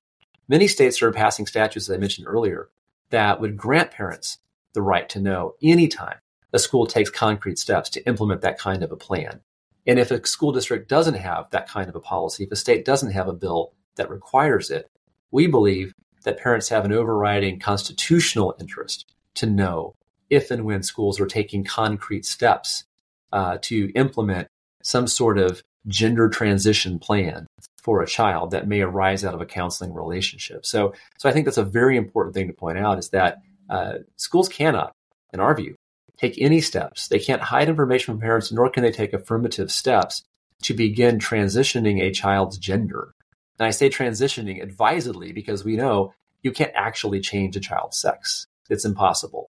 Many 0.48 0.68
states 0.68 1.02
are 1.02 1.12
passing 1.12 1.46
statutes, 1.46 1.88
as 1.88 1.94
I 1.94 1.98
mentioned 1.98 2.28
earlier, 2.28 2.68
that 3.10 3.40
would 3.40 3.56
grant 3.56 3.90
parents 3.90 4.38
the 4.74 4.82
right 4.82 5.08
to 5.08 5.20
know 5.20 5.54
anytime 5.62 6.18
a 6.52 6.58
school 6.58 6.86
takes 6.86 7.10
concrete 7.10 7.58
steps 7.58 7.90
to 7.90 8.06
implement 8.06 8.40
that 8.40 8.58
kind 8.58 8.82
of 8.82 8.92
a 8.92 8.96
plan. 8.96 9.40
And 9.86 9.98
if 9.98 10.10
a 10.10 10.24
school 10.26 10.52
district 10.52 10.88
doesn't 10.88 11.14
have 11.14 11.50
that 11.50 11.68
kind 11.68 11.88
of 11.88 11.96
a 11.96 12.00
policy, 12.00 12.44
if 12.44 12.52
a 12.52 12.56
state 12.56 12.84
doesn't 12.84 13.12
have 13.12 13.28
a 13.28 13.32
bill 13.32 13.72
that 13.96 14.10
requires 14.10 14.70
it, 14.70 14.88
we 15.30 15.46
believe 15.46 15.92
that 16.24 16.38
parents 16.38 16.68
have 16.68 16.84
an 16.84 16.92
overriding 16.92 17.58
constitutional 17.58 18.54
interest 18.60 19.12
to 19.34 19.46
know 19.46 19.94
if 20.30 20.50
and 20.50 20.64
when 20.64 20.82
schools 20.82 21.20
are 21.20 21.26
taking 21.26 21.64
concrete 21.64 22.24
steps 22.24 22.84
uh, 23.32 23.58
to 23.62 23.90
implement 23.94 24.48
some 24.82 25.06
sort 25.06 25.38
of 25.38 25.62
gender 25.86 26.28
transition 26.28 26.98
plan 26.98 27.46
for 27.82 28.02
a 28.02 28.06
child 28.06 28.50
that 28.50 28.68
may 28.68 28.80
arise 28.80 29.24
out 29.24 29.34
of 29.34 29.40
a 29.40 29.46
counseling 29.46 29.94
relationship. 29.94 30.66
So, 30.66 30.94
so 31.18 31.28
I 31.28 31.32
think 31.32 31.44
that's 31.44 31.56
a 31.58 31.64
very 31.64 31.96
important 31.96 32.34
thing 32.34 32.48
to 32.48 32.52
point 32.52 32.78
out 32.78 32.98
is 32.98 33.10
that 33.10 33.38
uh, 33.70 33.94
schools 34.16 34.48
cannot, 34.48 34.92
in 35.32 35.40
our 35.40 35.54
view, 35.54 35.74
take 36.16 36.40
any 36.40 36.60
steps. 36.60 37.08
They 37.08 37.18
can't 37.18 37.42
hide 37.42 37.68
information 37.68 38.14
from 38.14 38.20
parents, 38.20 38.52
nor 38.52 38.70
can 38.70 38.82
they 38.82 38.92
take 38.92 39.12
affirmative 39.12 39.70
steps 39.70 40.22
to 40.62 40.74
begin 40.74 41.18
transitioning 41.18 42.02
a 42.02 42.12
child's 42.12 42.58
gender. 42.58 43.12
And 43.58 43.66
I 43.66 43.70
say 43.70 43.88
transitioning 43.88 44.62
advisedly 44.62 45.32
because 45.32 45.64
we 45.64 45.76
know 45.76 46.12
you 46.42 46.52
can't 46.52 46.72
actually 46.74 47.20
change 47.20 47.56
a 47.56 47.60
child's 47.60 47.98
sex. 47.98 48.46
It's 48.68 48.84
impossible 48.84 49.48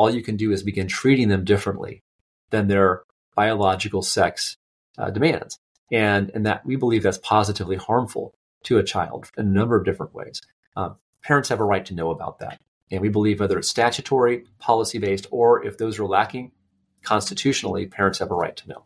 all 0.00 0.08
you 0.08 0.22
can 0.22 0.36
do 0.36 0.50
is 0.50 0.62
begin 0.62 0.88
treating 0.88 1.28
them 1.28 1.44
differently 1.44 2.02
than 2.48 2.68
their 2.68 3.02
biological 3.36 4.00
sex 4.00 4.56
uh, 4.96 5.10
demands. 5.10 5.58
And, 5.92 6.30
and 6.34 6.46
that 6.46 6.64
we 6.64 6.76
believe 6.76 7.02
that's 7.02 7.18
positively 7.18 7.76
harmful 7.76 8.34
to 8.62 8.78
a 8.78 8.82
child 8.82 9.30
in 9.36 9.48
a 9.48 9.50
number 9.50 9.76
of 9.76 9.84
different 9.84 10.14
ways. 10.14 10.40
Um, 10.74 10.96
parents 11.22 11.50
have 11.50 11.60
a 11.60 11.64
right 11.64 11.84
to 11.84 11.94
know 11.94 12.10
about 12.10 12.38
that. 12.38 12.58
And 12.90 13.02
we 13.02 13.10
believe 13.10 13.40
whether 13.40 13.58
it's 13.58 13.68
statutory, 13.68 14.46
policy 14.58 14.96
based, 14.98 15.26
or 15.30 15.66
if 15.66 15.76
those 15.76 15.98
are 15.98 16.06
lacking, 16.06 16.52
constitutionally, 17.02 17.84
parents 17.84 18.20
have 18.20 18.30
a 18.30 18.34
right 18.34 18.56
to 18.56 18.68
know. 18.70 18.84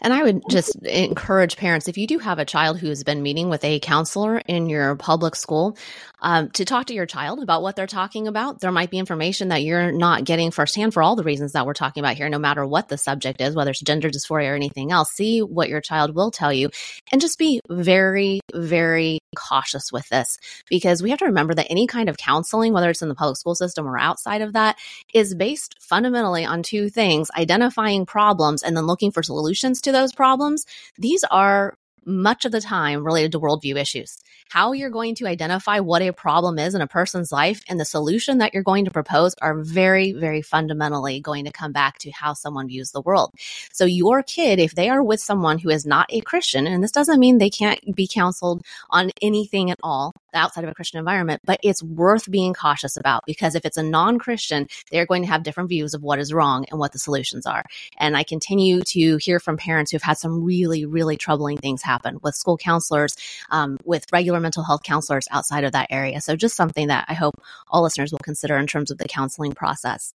And 0.00 0.12
I 0.12 0.22
would 0.22 0.42
just 0.48 0.76
encourage 0.84 1.56
parents 1.56 1.88
if 1.88 1.98
you 1.98 2.06
do 2.06 2.18
have 2.18 2.38
a 2.38 2.44
child 2.44 2.78
who 2.78 2.88
has 2.88 3.04
been 3.04 3.22
meeting 3.22 3.48
with 3.48 3.64
a 3.64 3.80
counselor 3.80 4.38
in 4.38 4.68
your 4.68 4.96
public 4.96 5.34
school, 5.34 5.76
um, 6.20 6.50
to 6.50 6.64
talk 6.64 6.86
to 6.86 6.94
your 6.94 7.06
child 7.06 7.42
about 7.42 7.62
what 7.62 7.76
they're 7.76 7.86
talking 7.86 8.26
about. 8.26 8.60
There 8.60 8.72
might 8.72 8.90
be 8.90 8.98
information 8.98 9.48
that 9.48 9.62
you're 9.62 9.92
not 9.92 10.24
getting 10.24 10.50
firsthand 10.50 10.94
for 10.94 11.02
all 11.02 11.16
the 11.16 11.22
reasons 11.22 11.52
that 11.52 11.66
we're 11.66 11.74
talking 11.74 12.02
about 12.02 12.16
here, 12.16 12.28
no 12.28 12.38
matter 12.38 12.66
what 12.66 12.88
the 12.88 12.98
subject 12.98 13.40
is, 13.40 13.54
whether 13.54 13.70
it's 13.70 13.80
gender 13.80 14.10
dysphoria 14.10 14.50
or 14.50 14.54
anything 14.54 14.90
else. 14.90 15.10
See 15.12 15.40
what 15.40 15.68
your 15.68 15.80
child 15.80 16.14
will 16.14 16.30
tell 16.30 16.52
you 16.52 16.70
and 17.12 17.20
just 17.20 17.38
be 17.38 17.60
very, 17.68 18.40
very 18.54 19.20
cautious 19.36 19.92
with 19.92 20.08
this 20.08 20.38
because 20.68 21.02
we 21.02 21.10
have 21.10 21.18
to 21.20 21.26
remember 21.26 21.54
that 21.54 21.70
any 21.70 21.86
kind 21.86 22.08
of 22.08 22.16
counseling, 22.16 22.72
whether 22.72 22.90
it's 22.90 23.02
in 23.02 23.08
the 23.08 23.14
public 23.14 23.36
school 23.36 23.54
system 23.54 23.86
or 23.86 23.98
outside 23.98 24.42
of 24.42 24.54
that, 24.54 24.76
is 25.14 25.34
based 25.34 25.76
fundamentally 25.80 26.44
on 26.44 26.62
two 26.62 26.88
things 26.88 27.30
identifying 27.36 28.06
problems 28.06 28.62
and 28.62 28.76
then 28.76 28.86
looking 28.86 29.12
for 29.12 29.22
solutions 29.22 29.80
to 29.82 29.87
those 29.92 30.12
problems. 30.12 30.64
These 30.96 31.24
are 31.30 31.74
much 32.08 32.44
of 32.44 32.52
the 32.52 32.60
time 32.60 33.04
related 33.04 33.32
to 33.32 33.40
worldview 33.40 33.76
issues. 33.76 34.18
How 34.48 34.72
you're 34.72 34.88
going 34.88 35.14
to 35.16 35.26
identify 35.26 35.80
what 35.80 36.00
a 36.00 36.10
problem 36.10 36.58
is 36.58 36.74
in 36.74 36.80
a 36.80 36.86
person's 36.86 37.30
life 37.30 37.60
and 37.68 37.78
the 37.78 37.84
solution 37.84 38.38
that 38.38 38.54
you're 38.54 38.62
going 38.62 38.86
to 38.86 38.90
propose 38.90 39.34
are 39.42 39.62
very, 39.62 40.12
very 40.12 40.40
fundamentally 40.40 41.20
going 41.20 41.44
to 41.44 41.52
come 41.52 41.70
back 41.70 41.98
to 41.98 42.10
how 42.10 42.32
someone 42.32 42.68
views 42.68 42.90
the 42.90 43.02
world. 43.02 43.34
So 43.72 43.84
your 43.84 44.22
kid, 44.22 44.58
if 44.58 44.74
they 44.74 44.88
are 44.88 45.02
with 45.02 45.20
someone 45.20 45.58
who 45.58 45.68
is 45.68 45.84
not 45.84 46.06
a 46.08 46.22
Christian, 46.22 46.66
and 46.66 46.82
this 46.82 46.92
doesn't 46.92 47.20
mean 47.20 47.36
they 47.36 47.50
can't 47.50 47.94
be 47.94 48.08
counseled 48.08 48.64
on 48.88 49.10
anything 49.20 49.70
at 49.70 49.78
all 49.82 50.14
outside 50.32 50.64
of 50.64 50.70
a 50.70 50.74
Christian 50.74 50.98
environment, 50.98 51.42
but 51.44 51.60
it's 51.62 51.82
worth 51.82 52.30
being 52.30 52.54
cautious 52.54 52.96
about 52.96 53.24
because 53.26 53.54
if 53.54 53.66
it's 53.66 53.76
a 53.76 53.82
non-Christian, 53.82 54.66
they're 54.90 55.06
going 55.06 55.22
to 55.22 55.28
have 55.28 55.42
different 55.42 55.68
views 55.68 55.92
of 55.92 56.02
what 56.02 56.18
is 56.18 56.32
wrong 56.32 56.64
and 56.70 56.78
what 56.78 56.92
the 56.92 56.98
solutions 56.98 57.44
are. 57.44 57.64
And 57.98 58.16
I 58.16 58.22
continue 58.22 58.80
to 58.80 59.16
hear 59.16 59.40
from 59.40 59.58
parents 59.58 59.90
who've 59.90 60.00
had 60.00 60.16
some 60.16 60.42
really, 60.42 60.86
really 60.86 61.16
troubling 61.18 61.58
things 61.58 61.82
happen 61.82 61.97
with 62.22 62.34
school 62.34 62.56
counselors, 62.56 63.16
um, 63.50 63.78
with 63.84 64.04
regular 64.12 64.40
mental 64.40 64.62
health 64.62 64.82
counselors 64.82 65.26
outside 65.30 65.64
of 65.64 65.72
that 65.72 65.88
area. 65.90 66.20
So 66.20 66.36
just 66.36 66.56
something 66.56 66.88
that 66.88 67.04
I 67.08 67.14
hope 67.14 67.34
all 67.68 67.82
listeners 67.82 68.12
will 68.12 68.18
consider 68.18 68.56
in 68.56 68.66
terms 68.66 68.90
of 68.90 68.98
the 68.98 69.08
counseling 69.08 69.52
process. 69.52 70.12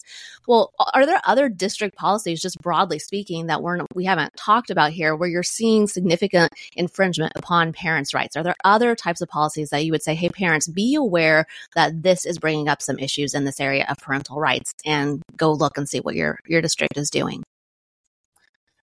Well, 0.47 0.73
are 0.95 1.07
there 1.07 1.21
other 1.25 1.49
district 1.49 1.97
policies, 1.97 2.41
just 2.41 2.61
broadly 2.61 2.99
speaking, 2.99 3.47
that 3.47 3.63
we're 3.63 3.81
we 3.95 4.05
haven't 4.05 4.37
talked 4.37 4.71
about 4.71 4.93
here, 4.93 5.15
where 5.15 5.29
you're 5.29 5.43
seeing 5.43 5.87
significant 5.87 6.53
infringement 6.77 7.33
upon 7.37 7.73
parents' 7.73 8.15
rights? 8.15 8.37
Are 8.37 8.43
there 8.43 8.57
other 8.65 8.95
types 8.95 9.21
of 9.21 9.29
policies 9.29 9.71
that 9.71 9.85
you 9.85 9.93
would 9.93 10.03
say, 10.03 10.15
hey, 10.15 10.29
parents, 10.29 10.69
be 10.69 10.95
aware 10.95 11.47
that 11.75 12.03
this 12.03 12.27
is 12.27 12.39
bringing 12.39 12.69
up 12.69 12.83
some 12.83 12.99
issues 12.99 13.35
in 13.35 13.45
this 13.45 13.61
area 13.61 13.87
of 13.89 13.99
parental 13.99 14.39
rights, 14.39 14.73
and 14.85 15.23
go 15.37 15.53
look 15.53 15.79
and 15.79 15.89
see 15.89 16.01
what 16.01 16.15
your 16.15 16.39
your 16.47 16.61
district 16.61 16.97
is 16.97 17.11
doing? 17.11 17.43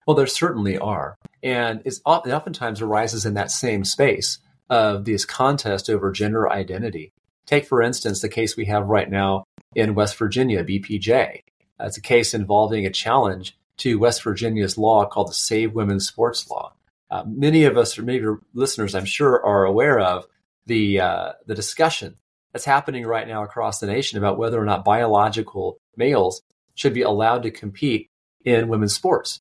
Well, 0.09 0.15
there 0.15 0.25
certainly 0.25 0.75
are. 0.75 1.19
And 1.43 1.83
it 1.85 1.93
oftentimes 2.03 2.81
arises 2.81 3.27
in 3.27 3.35
that 3.35 3.51
same 3.51 3.85
space 3.85 4.39
of 4.67 5.05
this 5.05 5.23
contest 5.23 5.87
over 5.87 6.11
gender 6.11 6.51
identity. 6.51 7.13
Take, 7.45 7.67
for 7.67 7.79
instance, 7.79 8.19
the 8.19 8.27
case 8.27 8.57
we 8.57 8.65
have 8.65 8.87
right 8.87 9.07
now 9.07 9.43
in 9.75 9.93
West 9.93 10.17
Virginia, 10.17 10.63
BPJ. 10.63 11.43
It's 11.79 11.97
a 11.97 12.01
case 12.01 12.33
involving 12.33 12.87
a 12.87 12.89
challenge 12.89 13.55
to 13.77 13.99
West 13.99 14.23
Virginia's 14.23 14.79
law 14.79 15.05
called 15.05 15.29
the 15.29 15.35
Save 15.35 15.75
Women's 15.75 16.07
Sports 16.07 16.49
Law. 16.49 16.73
Uh, 17.11 17.25
many 17.27 17.65
of 17.65 17.77
us, 17.77 17.95
or 17.99 18.01
many 18.01 18.17
of 18.17 18.23
your 18.23 18.39
listeners, 18.55 18.95
I'm 18.95 19.05
sure, 19.05 19.45
are 19.45 19.65
aware 19.65 19.99
of 19.99 20.25
the 20.65 21.01
uh, 21.01 21.33
the 21.45 21.53
discussion 21.53 22.15
that's 22.51 22.65
happening 22.65 23.05
right 23.05 23.27
now 23.27 23.43
across 23.43 23.79
the 23.79 23.85
nation 23.85 24.17
about 24.17 24.39
whether 24.39 24.59
or 24.59 24.65
not 24.65 24.83
biological 24.83 25.77
males 25.95 26.41
should 26.73 26.95
be 26.95 27.03
allowed 27.03 27.43
to 27.43 27.51
compete 27.51 28.09
in 28.43 28.69
women's 28.69 28.95
sports. 28.95 29.39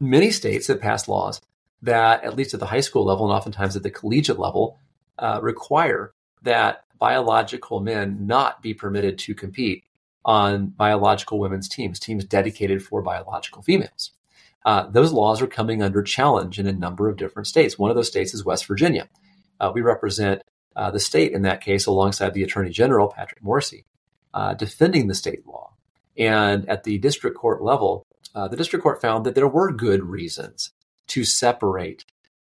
Many 0.00 0.30
states 0.30 0.68
have 0.68 0.80
passed 0.80 1.08
laws 1.08 1.40
that, 1.82 2.24
at 2.24 2.36
least 2.36 2.54
at 2.54 2.60
the 2.60 2.66
high 2.66 2.80
school 2.80 3.04
level 3.04 3.26
and 3.26 3.34
oftentimes 3.34 3.76
at 3.76 3.82
the 3.82 3.90
collegiate 3.90 4.38
level, 4.38 4.78
uh, 5.18 5.40
require 5.42 6.12
that 6.42 6.84
biological 6.98 7.80
men 7.80 8.26
not 8.26 8.62
be 8.62 8.74
permitted 8.74 9.18
to 9.18 9.34
compete 9.34 9.84
on 10.24 10.66
biological 10.66 11.38
women's 11.38 11.68
teams, 11.68 11.98
teams 11.98 12.24
dedicated 12.24 12.82
for 12.82 13.02
biological 13.02 13.62
females. 13.62 14.10
Uh, 14.64 14.86
those 14.90 15.12
laws 15.12 15.40
are 15.40 15.46
coming 15.46 15.82
under 15.82 16.02
challenge 16.02 16.58
in 16.58 16.66
a 16.66 16.72
number 16.72 17.08
of 17.08 17.16
different 17.16 17.46
states. 17.46 17.78
One 17.78 17.90
of 17.90 17.96
those 17.96 18.08
states 18.08 18.34
is 18.34 18.44
West 18.44 18.66
Virginia. 18.66 19.08
Uh, 19.58 19.70
we 19.72 19.80
represent 19.80 20.42
uh, 20.76 20.90
the 20.90 21.00
state 21.00 21.32
in 21.32 21.42
that 21.42 21.60
case 21.60 21.86
alongside 21.86 22.34
the 22.34 22.42
Attorney 22.42 22.70
General, 22.70 23.08
Patrick 23.08 23.42
Morrisey, 23.42 23.84
uh, 24.34 24.54
defending 24.54 25.08
the 25.08 25.14
state 25.14 25.46
law. 25.46 25.72
And 26.16 26.68
at 26.68 26.84
the 26.84 26.98
district 26.98 27.36
court 27.36 27.62
level, 27.62 28.04
uh, 28.34 28.48
the 28.48 28.56
district 28.56 28.82
court 28.82 29.00
found 29.00 29.24
that 29.24 29.34
there 29.34 29.48
were 29.48 29.72
good 29.72 30.04
reasons 30.04 30.72
to 31.08 31.24
separate 31.24 32.04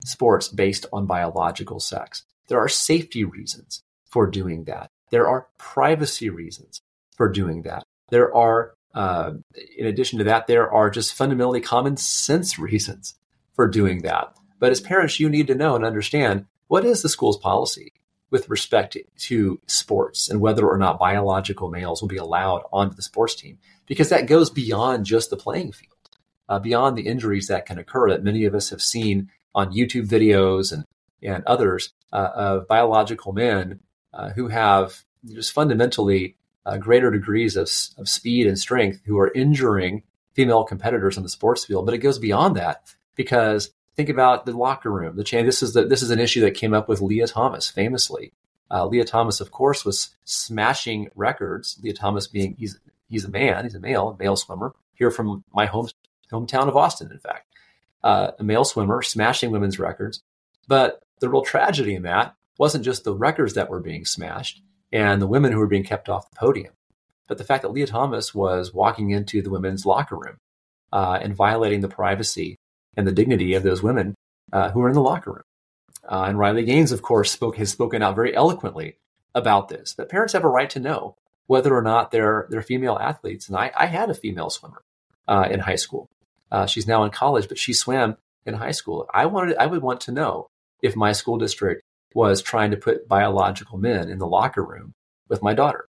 sports 0.04 0.48
based 0.48 0.86
on 0.92 1.06
biological 1.06 1.80
sex. 1.80 2.24
There 2.48 2.58
are 2.58 2.68
safety 2.68 3.24
reasons 3.24 3.82
for 4.08 4.26
doing 4.26 4.64
that. 4.64 4.90
There 5.10 5.28
are 5.28 5.48
privacy 5.58 6.30
reasons 6.30 6.80
for 7.16 7.28
doing 7.28 7.62
that. 7.62 7.82
There 8.10 8.34
are, 8.34 8.74
uh, 8.94 9.32
in 9.76 9.86
addition 9.86 10.18
to 10.18 10.24
that, 10.24 10.46
there 10.46 10.70
are 10.70 10.90
just 10.90 11.14
fundamentally 11.14 11.60
common 11.60 11.96
sense 11.96 12.58
reasons 12.58 13.14
for 13.54 13.68
doing 13.68 14.02
that. 14.02 14.34
But 14.58 14.72
as 14.72 14.80
parents, 14.80 15.20
you 15.20 15.28
need 15.28 15.46
to 15.48 15.54
know 15.54 15.76
and 15.76 15.84
understand 15.84 16.46
what 16.68 16.84
is 16.84 17.02
the 17.02 17.08
school's 17.08 17.36
policy 17.36 17.92
with 18.30 18.48
respect 18.48 18.96
to 19.16 19.60
sports 19.66 20.28
and 20.28 20.40
whether 20.40 20.66
or 20.66 20.78
not 20.78 20.98
biological 20.98 21.70
males 21.70 22.00
will 22.00 22.08
be 22.08 22.16
allowed 22.16 22.62
onto 22.72 22.96
the 22.96 23.02
sports 23.02 23.34
team, 23.34 23.58
because 23.87 24.09
that 24.09 24.27
goes 24.27 24.51
beyond 24.51 25.07
just 25.07 25.31
the 25.31 25.37
playing 25.37 25.72
field, 25.72 25.92
uh, 26.49 26.59
beyond 26.59 26.96
the 26.96 27.07
injuries 27.07 27.49
that 27.49 27.66
can 27.66 27.79
occur 27.79 28.11
that 28.11 28.25
many 28.25 28.44
of 28.44 28.55
us 28.55 28.70
have 28.70 28.83
seen 28.83 29.31
on 29.55 29.72
YouTube 29.72 30.07
videos 30.07 30.72
and, 30.72 30.85
and 31.22 31.44
others 31.44 31.92
uh, 32.12 32.31
of 32.35 32.68
biological 32.68 33.33
men 33.33 33.81
uh, 34.12 34.31
who 34.31 34.49
have 34.49 35.05
just 35.25 35.53
fundamentally 35.53 36.37
uh, 36.64 36.77
greater 36.77 37.11
degrees 37.11 37.57
of, 37.57 37.70
of 37.99 38.09
speed 38.09 38.46
and 38.46 38.59
strength 38.59 39.01
who 39.07 39.18
are 39.18 39.33
injuring 39.33 40.03
female 40.35 40.64
competitors 40.64 41.16
in 41.16 41.22
the 41.22 41.29
sports 41.29 41.64
field. 41.64 41.87
But 41.87 41.94
it 41.94 41.99
goes 41.99 42.18
beyond 42.18 42.57
that 42.57 42.94
because 43.14 43.70
think 43.94 44.09
about 44.09 44.46
the 44.46 44.53
locker 44.53 44.90
room. 44.90 45.16
The 45.16 45.25
chain. 45.25 45.46
This 45.46 45.62
is 45.62 45.72
the, 45.72 45.85
this 45.85 46.03
is 46.03 46.11
an 46.11 46.20
issue 46.20 46.42
that 46.42 46.55
came 46.55 46.75
up 46.75 46.88
with 46.88 47.01
Lia 47.01 47.27
Thomas 47.27 47.68
famously. 47.68 48.33
Uh, 48.70 48.87
Lia 48.87 49.05
Thomas, 49.05 49.40
of 49.40 49.51
course, 49.51 49.85
was 49.85 50.11
smashing 50.25 51.09
records. 51.14 51.79
Lia 51.83 51.94
Thomas 51.94 52.27
being 52.27 52.57
he's 53.08 53.24
a 53.24 53.30
man, 53.30 53.64
he's 53.64 53.74
a 53.74 53.80
male, 53.80 54.10
a 54.10 54.22
male 54.22 54.36
swimmer 54.36 54.74
here 54.94 55.10
from 55.10 55.44
my 55.52 55.66
home 55.66 55.88
hometown 56.32 56.68
of 56.68 56.76
Austin. 56.76 57.10
In 57.12 57.18
fact, 57.18 57.46
uh, 58.02 58.32
a 58.38 58.44
male 58.44 58.64
swimmer 58.64 59.02
smashing 59.02 59.50
women's 59.50 59.78
records. 59.78 60.22
But 60.68 61.02
the 61.20 61.28
real 61.28 61.42
tragedy 61.42 61.94
in 61.94 62.02
that 62.02 62.34
wasn't 62.58 62.84
just 62.84 63.04
the 63.04 63.14
records 63.14 63.54
that 63.54 63.70
were 63.70 63.80
being 63.80 64.04
smashed 64.04 64.62
and 64.92 65.20
the 65.20 65.26
women 65.26 65.52
who 65.52 65.58
were 65.58 65.66
being 65.66 65.84
kept 65.84 66.08
off 66.08 66.30
the 66.30 66.36
podium, 66.36 66.72
but 67.28 67.38
the 67.38 67.44
fact 67.44 67.62
that 67.62 67.72
Lia 67.72 67.86
Thomas 67.86 68.34
was 68.34 68.72
walking 68.72 69.10
into 69.10 69.42
the 69.42 69.50
women's 69.50 69.84
locker 69.84 70.16
room 70.16 70.36
uh, 70.92 71.18
and 71.20 71.34
violating 71.34 71.80
the 71.80 71.88
privacy 71.88 72.58
and 72.96 73.06
the 73.06 73.12
dignity 73.12 73.54
of 73.54 73.62
those 73.62 73.82
women 73.82 74.14
uh, 74.52 74.70
who 74.70 74.80
are 74.82 74.88
in 74.88 74.94
the 74.94 75.02
locker 75.02 75.32
room. 75.32 75.42
Uh, 76.08 76.24
and 76.28 76.38
Riley 76.38 76.64
Gaines, 76.64 76.92
of 76.92 77.02
course, 77.02 77.32
spoke, 77.32 77.56
has 77.56 77.70
spoken 77.70 78.02
out 78.02 78.14
very 78.14 78.34
eloquently 78.34 78.96
about 79.34 79.68
this. 79.68 79.94
That 79.94 80.08
parents 80.08 80.32
have 80.32 80.44
a 80.44 80.48
right 80.48 80.70
to 80.70 80.80
know 80.80 81.16
whether 81.46 81.74
or 81.74 81.82
not 81.82 82.11
they're 82.11 82.46
they're 82.50 82.62
female 82.62 82.98
athletes. 83.00 83.48
And 83.48 83.56
I, 83.56 83.70
I 83.76 83.87
had 83.87 84.11
a 84.11 84.14
female 84.14 84.50
swimmer 84.50 84.82
uh, 85.28 85.48
in 85.50 85.61
high 85.61 85.76
school. 85.76 86.09
Uh, 86.50 86.66
she's 86.66 86.87
now 86.87 87.04
in 87.04 87.11
college, 87.11 87.48
but 87.48 87.59
she 87.59 87.72
swam 87.72 88.16
in 88.44 88.54
high 88.54 88.72
school. 88.72 89.09
I 89.12 89.26
wanted 89.26 89.56
I 89.56 89.66
would 89.66 89.82
want 89.82 90.00
to 90.02 90.12
know 90.12 90.48
if 90.82 90.96
my 90.96 91.12
school 91.12 91.38
district 91.38 91.82
was 92.14 92.42
trying 92.42 92.70
to 92.70 92.76
put 92.76 93.09
biological 93.09 93.78
men 93.78 94.09
in 94.09 94.18
the 94.18 94.26
locker 94.26 94.64
room 94.64 94.94
with 95.28 95.42
my 95.42 95.54
daughter. 95.54 95.87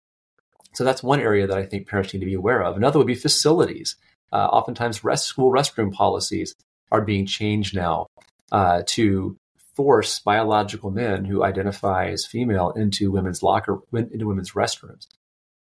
So 0.74 0.84
that's 0.84 1.04
one 1.04 1.20
area 1.20 1.48
that 1.48 1.58
I 1.58 1.66
think 1.66 1.88
parents 1.88 2.14
need 2.14 2.20
to 2.20 2.26
be 2.26 2.34
aware 2.34 2.64
of. 2.64 2.78
Another 2.78 2.98
would 2.98 3.08
be 3.08 3.16
facilities. 3.16 3.96
Uh, 4.32 4.46
oftentimes, 4.46 5.04
rest, 5.04 5.26
school 5.26 5.52
restroom 5.52 5.92
policies 5.92 6.56
are 6.92 7.02
being 7.02 7.26
changed 7.26 7.76
now 7.76 8.08
uh, 8.52 8.84
to 8.86 9.38
force 9.76 10.20
biological 10.20 10.92
men 10.92 11.26
who 11.26 11.44
identify 11.44 12.08
as 12.08 12.26
female 12.26 12.72
into 12.72 13.12
women's 13.12 13.42
locker 13.42 13.80
into 13.94 14.28
women's 14.28 14.52
restrooms. 14.52 15.08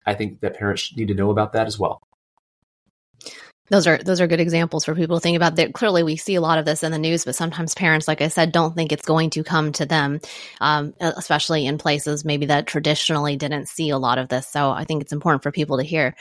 I 0.07 0.15
think 0.15 0.41
that 0.41 0.57
parents 0.57 0.95
need 0.97 1.09
to 1.09 1.15
know 1.15 1.31
about 1.31 1.53
that 1.53 1.67
as 1.67 1.79
well 1.79 2.03
those 3.69 3.87
are 3.87 3.99
those 3.99 4.21
are 4.21 4.27
good 4.27 4.41
examples 4.41 4.85
for 4.85 4.95
people 4.95 5.17
to 5.17 5.21
think 5.21 5.37
about. 5.37 5.57
That 5.57 5.75
clearly 5.75 6.03
we 6.03 6.17
see 6.17 6.35
a 6.35 6.41
lot 6.41 6.59
of 6.59 6.65
this 6.65 6.83
in 6.83 6.93
the 6.93 6.99
news 6.99 7.25
but 7.25 7.35
sometimes 7.35 7.75
parents 7.75 8.07
like 8.09 8.21
i 8.21 8.29
said 8.29 8.53
don't 8.53 8.75
think 8.75 8.93
it's 8.93 9.05
going 9.05 9.31
to 9.31 9.43
come 9.43 9.73
to 9.73 9.87
them 9.87 10.21
um, 10.61 10.95
especially 11.01 11.67
in 11.67 11.79
places 11.79 12.25
maybe 12.25 12.47
that 12.47 12.67
traditionally 12.67 13.37
didn't 13.37 13.67
see 13.69 13.91
a 13.91 13.99
lot 13.99 14.19
of 14.19 14.29
this. 14.29 14.47
So 14.47 14.71
i 14.71 14.85
think 14.85 15.03
it's 15.03 15.13
important 15.13 15.43
for 15.43 15.51
people 15.51 15.79
to 15.79 15.83
hear. 15.83 16.15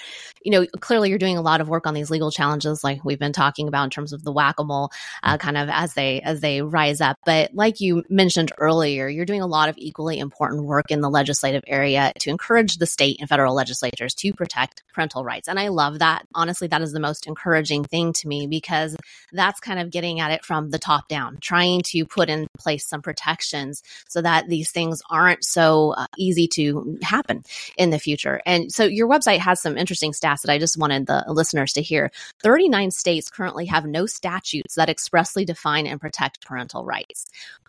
You 0.43 0.51
know 0.51 0.65
clearly 0.79 1.09
you're 1.09 1.19
doing 1.19 1.37
a 1.37 1.41
lot 1.41 1.61
of 1.61 1.69
work 1.69 1.87
on 1.87 1.93
these 1.93 2.09
legal 2.09 2.31
challenges 2.31 2.83
like 2.83 3.03
we've 3.03 3.19
been 3.19 3.33
talking 3.33 3.67
about 3.67 3.83
in 3.85 3.89
terms 3.89 4.13
of 4.13 4.23
the 4.23 4.31
whack-a-mole 4.31 4.91
uh, 5.23 5.37
kind 5.37 5.57
of 5.57 5.69
as 5.69 5.93
they 5.93 6.21
as 6.21 6.41
they 6.41 6.61
rise 6.61 7.01
up. 7.01 7.17
But 7.25 7.53
like 7.53 7.81
you 7.81 8.03
mentioned 8.09 8.51
earlier 8.57 9.07
you're 9.07 9.25
doing 9.25 9.41
a 9.41 9.47
lot 9.47 9.69
of 9.69 9.77
equally 9.77 10.19
important 10.19 10.63
work 10.63 10.89
in 10.89 11.01
the 11.01 11.09
legislative 11.09 11.63
area 11.67 12.11
to 12.19 12.29
encourage 12.29 12.77
the 12.77 12.85
state 12.85 13.17
and 13.19 13.29
federal 13.29 13.53
legislatures 13.53 14.13
to 14.15 14.33
protect 14.33 14.83
parental 14.93 15.23
rights. 15.23 15.47
And 15.47 15.59
i 15.59 15.67
love 15.67 15.99
that. 15.99 16.25
Honestly 16.33 16.67
that 16.67 16.81
is 16.81 16.91
the 16.91 16.99
most 16.99 17.27
encouraging 17.35 17.83
thing 17.83 18.13
to 18.13 18.27
me 18.27 18.47
because 18.47 18.95
that's 19.33 19.59
kind 19.59 19.79
of 19.79 19.91
getting 19.91 20.19
at 20.21 20.31
it 20.31 20.45
from 20.45 20.69
the 20.69 20.79
top 20.79 21.09
down, 21.09 21.37
trying 21.41 21.81
to 21.83 22.05
put 22.05 22.29
in 22.29 22.47
place 22.57 22.87
some 22.87 23.01
protections 23.01 23.83
so 24.07 24.21
that 24.21 24.47
these 24.47 24.71
things 24.71 25.01
aren't 25.09 25.43
so 25.43 25.91
uh, 25.91 26.07
easy 26.17 26.47
to 26.47 26.97
happen 27.01 27.43
in 27.77 27.89
the 27.89 27.99
future. 27.99 28.41
And 28.45 28.71
so 28.71 28.85
your 28.85 29.09
website 29.09 29.39
has 29.39 29.61
some 29.61 29.77
interesting 29.77 30.13
stats 30.13 30.41
that 30.41 30.51
I 30.51 30.57
just 30.57 30.77
wanted 30.77 31.07
the 31.07 31.25
listeners 31.27 31.73
to 31.73 31.81
hear. 31.81 32.11
39 32.41 32.91
states 32.91 33.29
currently 33.29 33.65
have 33.65 33.85
no 33.85 34.05
statutes 34.05 34.75
that 34.75 34.89
expressly 34.89 35.43
define 35.43 35.87
and 35.87 35.99
protect 35.99 36.45
parental 36.45 36.85
rights. 36.85 37.25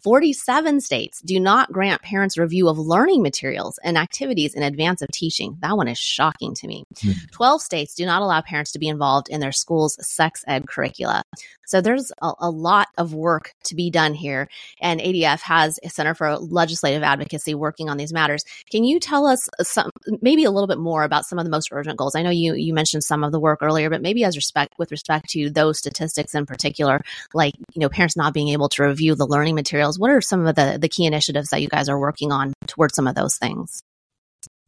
47 0.06 0.80
states 0.82 1.20
do 1.20 1.40
not 1.40 1.72
grant 1.72 2.00
parents 2.00 2.38
review 2.38 2.68
of 2.68 2.78
learning 2.78 3.24
materials 3.24 3.76
and 3.82 3.98
activities 3.98 4.54
in 4.54 4.62
advance 4.62 5.02
of 5.02 5.08
teaching. 5.12 5.58
That 5.62 5.76
one 5.76 5.88
is 5.88 5.98
shocking 5.98 6.54
to 6.54 6.68
me. 6.68 6.84
Mm-hmm. 6.94 7.26
12 7.32 7.60
states 7.60 7.92
do 7.96 8.06
not 8.06 8.22
allow 8.22 8.40
parents 8.40 8.70
to 8.70 8.78
be 8.78 8.86
involved 8.86 9.28
in 9.28 9.40
their 9.40 9.50
school's 9.50 9.96
sex 10.06 10.44
ed 10.46 10.68
curricula. 10.68 11.24
So 11.66 11.80
there's 11.80 12.12
a, 12.22 12.32
a, 12.40 12.50
lot 12.50 12.88
of 12.96 13.12
work 13.12 13.52
to 13.64 13.74
be 13.74 13.90
done 13.90 14.14
here. 14.14 14.48
And 14.80 15.00
ADF 15.00 15.40
has 15.40 15.78
a 15.84 15.90
Center 15.90 16.14
for 16.14 16.36
Legislative 16.38 17.02
Advocacy 17.02 17.54
working 17.54 17.88
on 17.90 17.96
these 17.96 18.12
matters. 18.12 18.44
Can 18.70 18.84
you 18.84 18.98
tell 19.00 19.26
us 19.26 19.48
some, 19.62 19.90
maybe 20.22 20.44
a 20.44 20.50
little 20.50 20.68
bit 20.68 20.78
more 20.78 21.02
about 21.02 21.26
some 21.26 21.38
of 21.38 21.44
the 21.44 21.50
most 21.50 21.68
urgent 21.72 21.98
goals? 21.98 22.14
I 22.14 22.22
know 22.22 22.30
you, 22.30 22.54
you 22.54 22.72
mentioned 22.72 23.04
some 23.04 23.24
of 23.24 23.32
the 23.32 23.40
work 23.40 23.62
earlier, 23.62 23.90
but 23.90 24.00
maybe 24.00 24.24
as 24.24 24.36
respect 24.36 24.74
with 24.78 24.90
respect 24.90 25.28
to 25.30 25.50
those 25.50 25.78
statistics 25.78 26.34
in 26.34 26.46
particular, 26.46 27.02
like, 27.34 27.54
you 27.74 27.80
know, 27.80 27.88
parents 27.88 28.16
not 28.16 28.32
being 28.32 28.48
able 28.48 28.68
to 28.70 28.84
review 28.84 29.14
the 29.14 29.26
learning 29.26 29.54
materials. 29.54 29.98
What 29.98 30.10
are 30.10 30.20
some 30.20 30.46
of 30.46 30.54
the, 30.54 30.78
the 30.80 30.88
key 30.88 31.04
initiatives 31.04 31.50
that 31.50 31.62
you 31.62 31.68
guys 31.68 31.88
are 31.88 31.98
working 31.98 32.32
on 32.32 32.52
towards 32.66 32.94
some 32.94 33.06
of 33.06 33.14
those 33.14 33.36
things? 33.36 33.82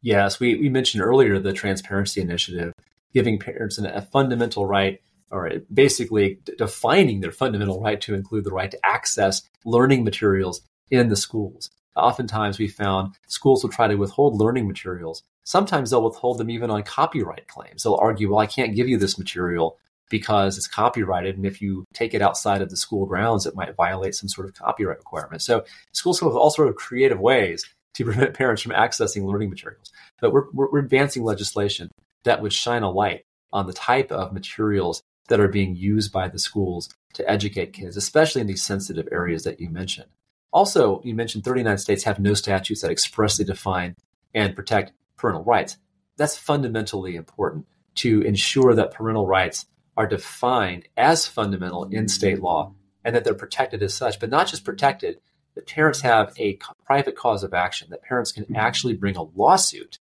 Yes, 0.02 0.38
we, 0.38 0.54
we 0.56 0.68
mentioned 0.68 1.02
earlier 1.02 1.38
the 1.38 1.52
transparency 1.52 2.20
initiative, 2.20 2.72
giving 3.12 3.38
parents 3.38 3.78
a 3.78 4.02
fundamental 4.02 4.66
right 4.66 5.00
or 5.30 5.50
basically 5.72 6.38
defining 6.56 7.20
their 7.20 7.32
fundamental 7.32 7.80
right 7.80 8.00
to 8.00 8.14
include 8.14 8.44
the 8.44 8.52
right 8.52 8.70
to 8.70 8.86
access 8.86 9.42
learning 9.64 10.04
materials 10.04 10.62
in 10.90 11.08
the 11.08 11.16
schools. 11.16 11.70
Oftentimes, 11.96 12.58
we 12.58 12.68
found 12.68 13.14
schools 13.26 13.62
will 13.62 13.70
try 13.70 13.88
to 13.88 13.96
withhold 13.96 14.38
learning 14.38 14.68
materials. 14.68 15.22
Sometimes 15.44 15.90
they'll 15.90 16.04
withhold 16.04 16.38
them 16.38 16.50
even 16.50 16.70
on 16.70 16.82
copyright 16.82 17.48
claims. 17.48 17.82
They'll 17.82 17.96
argue, 17.96 18.30
well, 18.30 18.38
I 18.38 18.46
can't 18.46 18.76
give 18.76 18.88
you 18.88 18.98
this 18.98 19.18
material 19.18 19.78
because 20.08 20.56
it's 20.56 20.68
copyrighted. 20.68 21.36
And 21.36 21.44
if 21.44 21.60
you 21.60 21.84
take 21.92 22.14
it 22.14 22.22
outside 22.22 22.62
of 22.62 22.70
the 22.70 22.76
school 22.76 23.06
grounds, 23.06 23.46
it 23.46 23.56
might 23.56 23.74
violate 23.76 24.14
some 24.14 24.28
sort 24.28 24.48
of 24.48 24.54
copyright 24.54 24.98
requirement. 24.98 25.42
So 25.42 25.64
schools 25.92 26.20
come 26.20 26.28
up 26.28 26.34
with 26.34 26.40
all 26.40 26.50
sort 26.50 26.68
of 26.68 26.76
creative 26.76 27.20
ways 27.20 27.68
to 27.94 28.04
prevent 28.04 28.34
parents 28.34 28.62
from 28.62 28.72
accessing 28.72 29.24
learning 29.24 29.50
materials. 29.50 29.90
But 30.20 30.32
we're, 30.32 30.50
we're 30.52 30.78
advancing 30.78 31.24
legislation 31.24 31.90
that 32.24 32.42
would 32.42 32.52
shine 32.52 32.82
a 32.82 32.90
light 32.90 33.24
on 33.52 33.66
the 33.66 33.72
type 33.72 34.12
of 34.12 34.32
materials 34.32 35.02
that 35.28 35.40
are 35.40 35.48
being 35.48 35.76
used 35.76 36.12
by 36.12 36.28
the 36.28 36.38
schools 36.38 36.90
to 37.14 37.30
educate 37.30 37.72
kids, 37.72 37.96
especially 37.96 38.40
in 38.40 38.46
these 38.46 38.62
sensitive 38.62 39.08
areas 39.12 39.44
that 39.44 39.60
you 39.60 39.70
mentioned. 39.70 40.08
Also, 40.52 41.00
you 41.04 41.14
mentioned 41.14 41.44
39 41.44 41.78
states 41.78 42.04
have 42.04 42.18
no 42.18 42.34
statutes 42.34 42.82
that 42.82 42.90
expressly 42.90 43.44
define 43.44 43.94
and 44.34 44.56
protect 44.56 44.92
parental 45.16 45.44
rights. 45.44 45.76
That's 46.16 46.36
fundamentally 46.36 47.16
important 47.16 47.66
to 47.96 48.22
ensure 48.22 48.74
that 48.74 48.92
parental 48.92 49.26
rights 49.26 49.66
are 49.96 50.06
defined 50.06 50.88
as 50.96 51.26
fundamental 51.26 51.84
in 51.84 52.08
state 52.08 52.40
law 52.40 52.72
and 53.04 53.14
that 53.14 53.24
they're 53.24 53.34
protected 53.34 53.82
as 53.82 53.94
such, 53.94 54.20
but 54.20 54.30
not 54.30 54.46
just 54.46 54.64
protected, 54.64 55.20
that 55.54 55.66
parents 55.66 56.00
have 56.02 56.32
a 56.38 56.58
private 56.86 57.16
cause 57.16 57.42
of 57.42 57.52
action, 57.52 57.88
that 57.90 58.02
parents 58.02 58.30
can 58.30 58.44
mm-hmm. 58.44 58.56
actually 58.56 58.94
bring 58.94 59.16
a 59.16 59.22
lawsuit 59.22 59.98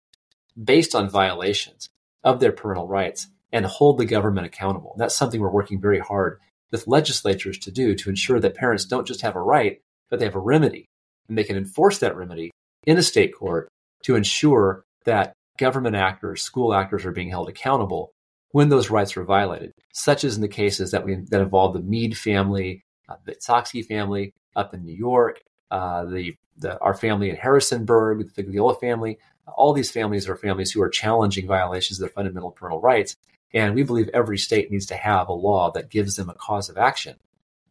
based 0.61 0.93
on 0.93 1.09
violations 1.09 1.89
of 2.23 2.39
their 2.39 2.51
parental 2.51 2.87
rights 2.87 3.27
and 3.51 3.65
hold 3.65 3.97
the 3.97 4.05
government 4.05 4.45
accountable. 4.45 4.91
And 4.93 5.01
that's 5.01 5.15
something 5.15 5.39
we're 5.39 5.49
working 5.49 5.79
very 5.79 5.99
hard 5.99 6.39
with 6.71 6.87
legislatures 6.87 7.57
to 7.59 7.71
do 7.71 7.95
to 7.95 8.09
ensure 8.09 8.39
that 8.39 8.55
parents 8.55 8.85
don't 8.85 9.07
just 9.07 9.21
have 9.21 9.35
a 9.35 9.41
right, 9.41 9.79
but 10.09 10.19
they 10.19 10.25
have 10.25 10.35
a 10.35 10.39
remedy 10.39 10.85
and 11.27 11.37
they 11.37 11.43
can 11.43 11.57
enforce 11.57 11.99
that 11.99 12.15
remedy 12.15 12.51
in 12.85 12.97
a 12.97 13.03
state 13.03 13.33
court 13.35 13.69
to 14.03 14.15
ensure 14.15 14.83
that 15.05 15.33
government 15.57 15.95
actors, 15.95 16.41
school 16.41 16.73
actors 16.73 17.05
are 17.05 17.11
being 17.11 17.29
held 17.29 17.49
accountable 17.49 18.11
when 18.51 18.69
those 18.69 18.89
rights 18.89 19.17
are 19.17 19.23
violated, 19.23 19.71
such 19.93 20.23
as 20.23 20.35
in 20.35 20.41
the 20.41 20.47
cases 20.47 20.91
that 20.91 21.05
we 21.05 21.15
that 21.29 21.41
involve 21.41 21.73
the 21.73 21.81
Mead 21.81 22.17
family, 22.17 22.81
uh, 23.09 23.15
the 23.25 23.35
Soxke 23.35 23.85
family 23.85 24.33
up 24.55 24.73
in 24.73 24.83
New 24.83 24.95
York, 24.95 25.41
uh, 25.71 26.05
the, 26.05 26.35
the 26.57 26.79
our 26.79 26.93
family 26.93 27.29
in 27.29 27.35
Harrisonburg, 27.35 28.19
the 28.33 28.43
Figliola 28.43 28.79
family. 28.79 29.17
All 29.47 29.73
these 29.73 29.91
families 29.91 30.27
are 30.27 30.35
families 30.35 30.71
who 30.71 30.81
are 30.81 30.89
challenging 30.89 31.47
violations 31.47 31.99
of 31.99 32.01
their 32.01 32.13
fundamental 32.13 32.51
parental 32.51 32.81
rights, 32.81 33.15
and 33.53 33.75
we 33.75 33.83
believe 33.83 34.09
every 34.13 34.37
state 34.37 34.71
needs 34.71 34.85
to 34.87 34.95
have 34.95 35.29
a 35.29 35.33
law 35.33 35.71
that 35.71 35.89
gives 35.89 36.15
them 36.15 36.29
a 36.29 36.35
cause 36.35 36.69
of 36.69 36.77
action 36.77 37.15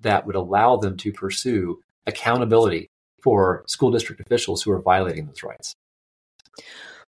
that 0.00 0.26
would 0.26 0.36
allow 0.36 0.76
them 0.76 0.96
to 0.98 1.12
pursue 1.12 1.80
accountability 2.06 2.90
for 3.22 3.64
school 3.66 3.90
district 3.90 4.20
officials 4.20 4.62
who 4.62 4.70
are 4.70 4.80
violating 4.80 5.26
those 5.26 5.42
rights. 5.42 5.74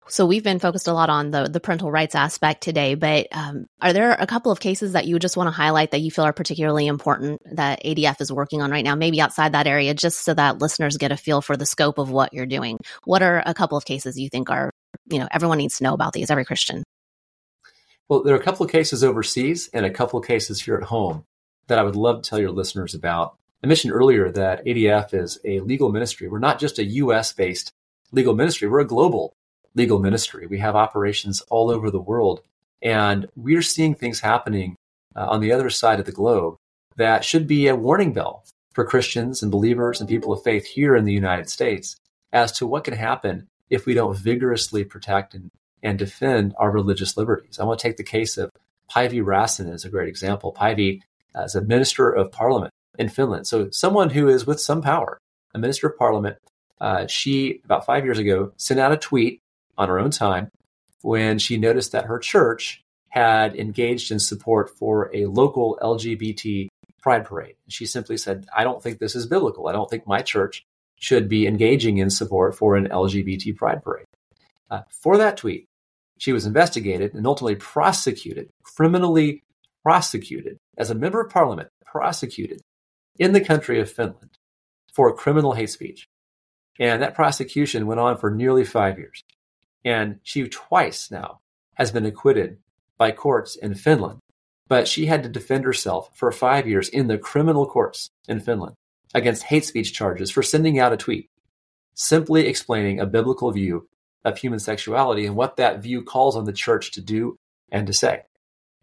So 0.08 0.24
we've 0.24 0.44
been 0.44 0.60
focused 0.60 0.86
a 0.86 0.92
lot 0.92 1.10
on 1.10 1.32
the 1.32 1.48
the 1.48 1.58
parental 1.58 1.90
rights 1.90 2.14
aspect 2.14 2.62
today, 2.62 2.94
but 2.94 3.26
um, 3.32 3.66
are 3.82 3.92
there 3.92 4.12
a 4.12 4.26
couple 4.26 4.52
of 4.52 4.60
cases 4.60 4.92
that 4.92 5.06
you 5.06 5.18
just 5.18 5.36
want 5.36 5.48
to 5.48 5.50
highlight 5.50 5.90
that 5.90 6.00
you 6.00 6.12
feel 6.12 6.24
are 6.24 6.32
particularly 6.32 6.86
important 6.86 7.42
that 7.56 7.82
ADF 7.84 8.20
is 8.20 8.32
working 8.32 8.62
on 8.62 8.70
right 8.70 8.84
now, 8.84 8.94
maybe 8.94 9.20
outside 9.20 9.52
that 9.52 9.66
area, 9.66 9.94
just 9.94 10.24
so 10.24 10.32
that 10.32 10.58
listeners 10.58 10.96
get 10.96 11.10
a 11.10 11.16
feel 11.16 11.42
for 11.42 11.56
the 11.56 11.66
scope 11.66 11.98
of 11.98 12.10
what 12.10 12.32
you're 12.32 12.46
doing? 12.46 12.78
What 13.04 13.22
are 13.22 13.42
a 13.44 13.54
couple 13.54 13.76
of 13.76 13.84
cases 13.84 14.16
you 14.16 14.28
think 14.28 14.48
are 14.48 14.70
you 15.10 15.18
know 15.18 15.28
everyone 15.30 15.58
needs 15.58 15.78
to 15.78 15.84
know 15.84 15.94
about 15.94 16.12
these, 16.12 16.30
every 16.30 16.44
Christian? 16.44 16.84
Well, 18.08 18.22
there 18.22 18.34
are 18.34 18.38
a 18.38 18.42
couple 18.42 18.64
of 18.64 18.70
cases 18.70 19.02
overseas 19.02 19.68
and 19.72 19.84
a 19.84 19.90
couple 19.90 20.20
of 20.20 20.26
cases 20.26 20.62
here 20.62 20.76
at 20.76 20.84
home 20.84 21.24
that 21.66 21.78
I 21.78 21.82
would 21.82 21.96
love 21.96 22.22
to 22.22 22.30
tell 22.30 22.38
your 22.38 22.52
listeners 22.52 22.94
about. 22.94 23.36
I 23.64 23.66
mentioned 23.66 23.92
earlier 23.92 24.30
that 24.30 24.64
ADF 24.64 25.12
is 25.12 25.40
a 25.44 25.60
legal 25.60 25.90
ministry. 25.90 26.28
We're 26.28 26.38
not 26.38 26.60
just 26.60 26.78
a 26.78 26.84
US 26.84 27.32
based 27.32 27.72
legal 28.12 28.34
ministry, 28.34 28.68
we're 28.68 28.80
a 28.80 28.86
global 28.86 29.34
legal 29.74 29.98
ministry. 29.98 30.46
We 30.46 30.58
have 30.60 30.76
operations 30.76 31.40
all 31.42 31.70
over 31.70 31.90
the 31.90 32.00
world. 32.00 32.42
And 32.80 33.26
we're 33.34 33.62
seeing 33.62 33.94
things 33.94 34.20
happening 34.20 34.76
uh, 35.14 35.26
on 35.28 35.40
the 35.40 35.52
other 35.52 35.70
side 35.70 35.98
of 35.98 36.06
the 36.06 36.12
globe 36.12 36.56
that 36.96 37.24
should 37.24 37.46
be 37.46 37.66
a 37.66 37.76
warning 37.76 38.12
bell 38.12 38.44
for 38.72 38.84
Christians 38.84 39.42
and 39.42 39.50
believers 39.50 40.00
and 40.00 40.08
people 40.08 40.32
of 40.32 40.42
faith 40.42 40.66
here 40.66 40.94
in 40.94 41.04
the 41.04 41.12
United 41.12 41.50
States 41.50 41.96
as 42.32 42.52
to 42.52 42.66
what 42.66 42.84
can 42.84 42.94
happen 42.94 43.48
if 43.68 43.84
we 43.84 43.94
don't 43.94 44.16
vigorously 44.16 44.84
protect 44.84 45.34
and 45.34 45.50
and 45.82 45.98
defend 45.98 46.54
our 46.58 46.70
religious 46.70 47.16
liberties. 47.16 47.58
I 47.58 47.64
want 47.64 47.78
to 47.78 47.82
take 47.88 47.96
the 47.96 48.04
case 48.04 48.36
of 48.36 48.50
Päivi 48.90 49.22
Räsänen 49.22 49.72
as 49.72 49.84
a 49.84 49.88
great 49.88 50.08
example. 50.08 50.52
Päivi 50.52 51.00
is 51.34 51.54
a 51.54 51.60
minister 51.60 52.10
of 52.10 52.32
parliament 52.32 52.72
in 52.98 53.08
Finland. 53.08 53.46
So 53.46 53.70
someone 53.70 54.10
who 54.10 54.28
is 54.28 54.46
with 54.46 54.60
some 54.60 54.82
power, 54.82 55.18
a 55.54 55.58
minister 55.58 55.88
of 55.88 55.98
parliament. 55.98 56.38
Uh, 56.78 57.06
she, 57.06 57.60
about 57.64 57.86
five 57.86 58.04
years 58.04 58.18
ago, 58.18 58.52
sent 58.58 58.78
out 58.78 58.92
a 58.92 58.98
tweet 58.98 59.40
on 59.78 59.88
her 59.88 59.98
own 59.98 60.10
time 60.10 60.50
when 61.02 61.38
she 61.38 61.56
noticed 61.56 61.92
that 61.92 62.04
her 62.04 62.18
church 62.18 62.82
had 63.08 63.56
engaged 63.56 64.12
in 64.12 64.18
support 64.18 64.68
for 64.68 65.10
a 65.14 65.24
local 65.26 65.78
LGBT 65.80 66.68
pride 67.00 67.24
parade. 67.24 67.54
She 67.68 67.86
simply 67.86 68.18
said, 68.18 68.46
I 68.54 68.64
don't 68.64 68.82
think 68.82 68.98
this 68.98 69.14
is 69.14 69.26
biblical. 69.26 69.68
I 69.68 69.72
don't 69.72 69.88
think 69.88 70.06
my 70.06 70.20
church 70.20 70.64
should 70.98 71.28
be 71.28 71.46
engaging 71.46 71.98
in 71.98 72.10
support 72.10 72.54
for 72.54 72.76
an 72.76 72.88
LGBT 72.88 73.56
pride 73.56 73.82
parade. 73.82 74.06
Uh, 74.70 74.82
for 74.90 75.16
that 75.18 75.36
tweet, 75.36 75.66
she 76.18 76.32
was 76.32 76.46
investigated 76.46 77.14
and 77.14 77.26
ultimately 77.26 77.56
prosecuted, 77.56 78.48
criminally 78.62 79.42
prosecuted 79.82 80.58
as 80.76 80.90
a 80.90 80.94
member 80.94 81.20
of 81.20 81.30
parliament, 81.30 81.68
prosecuted 81.84 82.60
in 83.18 83.32
the 83.32 83.40
country 83.40 83.80
of 83.80 83.90
Finland 83.90 84.30
for 84.92 85.14
criminal 85.14 85.52
hate 85.52 85.70
speech. 85.70 86.08
And 86.78 87.02
that 87.02 87.14
prosecution 87.14 87.86
went 87.86 88.00
on 88.00 88.16
for 88.16 88.30
nearly 88.30 88.64
five 88.64 88.98
years. 88.98 89.22
And 89.84 90.18
she 90.22 90.46
twice 90.48 91.10
now 91.10 91.40
has 91.74 91.92
been 91.92 92.06
acquitted 92.06 92.58
by 92.98 93.12
courts 93.12 93.56
in 93.56 93.74
Finland. 93.74 94.18
But 94.68 94.88
she 94.88 95.06
had 95.06 95.22
to 95.22 95.28
defend 95.28 95.64
herself 95.64 96.10
for 96.14 96.32
five 96.32 96.66
years 96.66 96.88
in 96.88 97.06
the 97.06 97.18
criminal 97.18 97.66
courts 97.66 98.10
in 98.26 98.40
Finland 98.40 98.74
against 99.14 99.44
hate 99.44 99.64
speech 99.64 99.92
charges 99.92 100.30
for 100.30 100.42
sending 100.42 100.78
out 100.78 100.92
a 100.92 100.96
tweet 100.96 101.30
simply 101.94 102.46
explaining 102.46 103.00
a 103.00 103.06
biblical 103.06 103.50
view 103.50 103.88
of 104.24 104.38
human 104.38 104.58
sexuality 104.58 105.26
and 105.26 105.36
what 105.36 105.56
that 105.56 105.82
view 105.82 106.02
calls 106.02 106.36
on 106.36 106.44
the 106.44 106.52
church 106.52 106.92
to 106.92 107.00
do 107.00 107.38
and 107.70 107.86
to 107.86 107.92
say. 107.92 108.22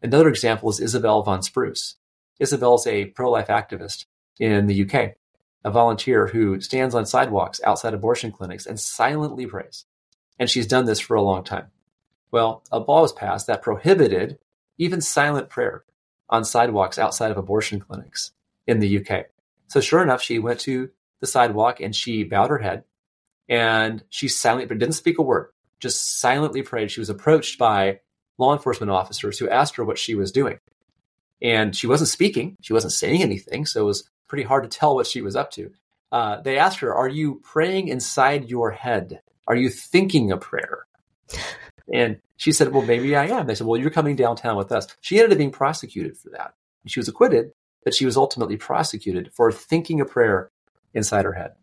Another 0.02 0.30
example 0.30 0.70
is 0.70 0.80
Isabel 0.80 1.24
Vaughan-Spruce. 1.24 1.96
Isabel 2.40 2.76
is 2.76 2.88
a 2.88 3.06
pro 3.06 3.32
life 3.32 3.48
activist 3.48 4.06
in 4.40 4.68
the 4.68 4.84
UK, 4.84 5.16
a 5.64 5.72
volunteer 5.72 6.28
who 6.28 6.60
stands 6.60 6.96
on 6.96 7.06
sidewalks 7.06 7.62
outside 7.64 7.94
abortion 7.94 8.32
clinics 8.32 8.66
and 8.66 8.80
silently 8.80 9.46
prays. 9.46 9.86
And 10.40 10.50
she's 10.50 10.68
done 10.68 10.86
this 10.86 11.00
for 11.00 11.16
a 11.16 11.22
long 11.22 11.44
time. 11.44 11.68
Well, 12.32 12.64
a 12.72 12.80
law 12.80 13.02
was 13.02 13.14
passed 13.14 13.48
that 13.48 13.62
prohibited 13.62 14.40
even 14.78 15.02
silent 15.02 15.50
prayer 15.50 15.84
on 16.30 16.44
sidewalks 16.44 16.98
outside 16.98 17.32
of 17.32 17.38
abortion 17.38 17.80
clinics 17.80 18.32
in 18.66 18.80
the 18.80 19.00
UK. 19.00 19.28
So, 19.68 19.80
sure 19.80 20.02
enough, 20.02 20.22
she 20.22 20.40
went 20.40 20.60
to 20.62 20.90
the 21.20 21.28
sidewalk 21.28 21.80
and 21.80 21.96
she 21.96 22.24
bowed 22.24 22.50
her 22.50 22.58
head 22.58 22.84
and 23.50 24.04
she 24.10 24.28
silently, 24.28 24.68
but 24.68 24.80
didn't 24.80 24.96
speak 24.96 25.20
a 25.20 25.22
word, 25.22 25.50
just 25.80 26.20
silently 26.20 26.62
prayed. 26.62 26.92
She 26.92 27.02
was 27.02 27.10
approached 27.10 27.58
by 27.58 28.00
law 28.38 28.54
enforcement 28.54 28.92
officers 28.92 29.38
who 29.38 29.50
asked 29.50 29.76
her 29.76 29.86
what 29.86 29.98
she 29.98 30.16
was 30.16 30.32
doing. 30.32 30.60
And 31.42 31.76
she 31.76 31.88
wasn't 31.88 32.10
speaking, 32.10 32.58
she 32.62 32.74
wasn't 32.74 32.94
saying 32.94 33.22
anything, 33.22 33.66
so 33.66 33.82
it 33.82 33.86
was 33.86 34.10
pretty 34.28 34.44
hard 34.44 34.64
to 34.64 34.70
tell 34.70 34.96
what 34.96 35.08
she 35.08 35.22
was 35.22 35.36
up 35.36 35.52
to. 35.52 35.72
Uh, 36.12 36.42
they 36.42 36.58
asked 36.58 36.80
her, 36.80 36.94
Are 36.94 37.08
you 37.08 37.42
praying 37.44 37.90
inside 37.90 38.50
your 38.50 38.72
head? 38.72 39.22
Are 39.48 39.56
you 39.56 39.70
thinking 39.70 40.32
a 40.32 40.38
prayer? 40.38 40.86
And 41.94 42.22
she 42.38 42.54
said, 42.54 42.72
Well, 42.72 42.86
maybe 42.86 43.16
I 43.16 43.26
am. 43.26 43.46
They 43.46 43.56
said, 43.56 43.68
Well, 43.68 43.80
you're 43.80 43.90
coming 43.90 44.16
downtown 44.16 44.56
with 44.56 44.72
us. 44.72 44.88
She 45.02 45.18
ended 45.18 45.34
up 45.34 45.38
being 45.38 45.52
prosecuted 45.52 46.18
for 46.18 46.30
that. 46.30 46.54
She 46.88 47.00
was 47.00 47.10
acquitted, 47.10 47.52
but 47.84 47.94
she 47.94 48.06
was 48.06 48.16
ultimately 48.16 48.56
prosecuted 48.56 49.34
for 49.34 49.52
thinking 49.52 50.00
a 50.00 50.06
prayer 50.06 50.50
inside 50.94 51.26
her 51.26 51.34
head 51.34 51.56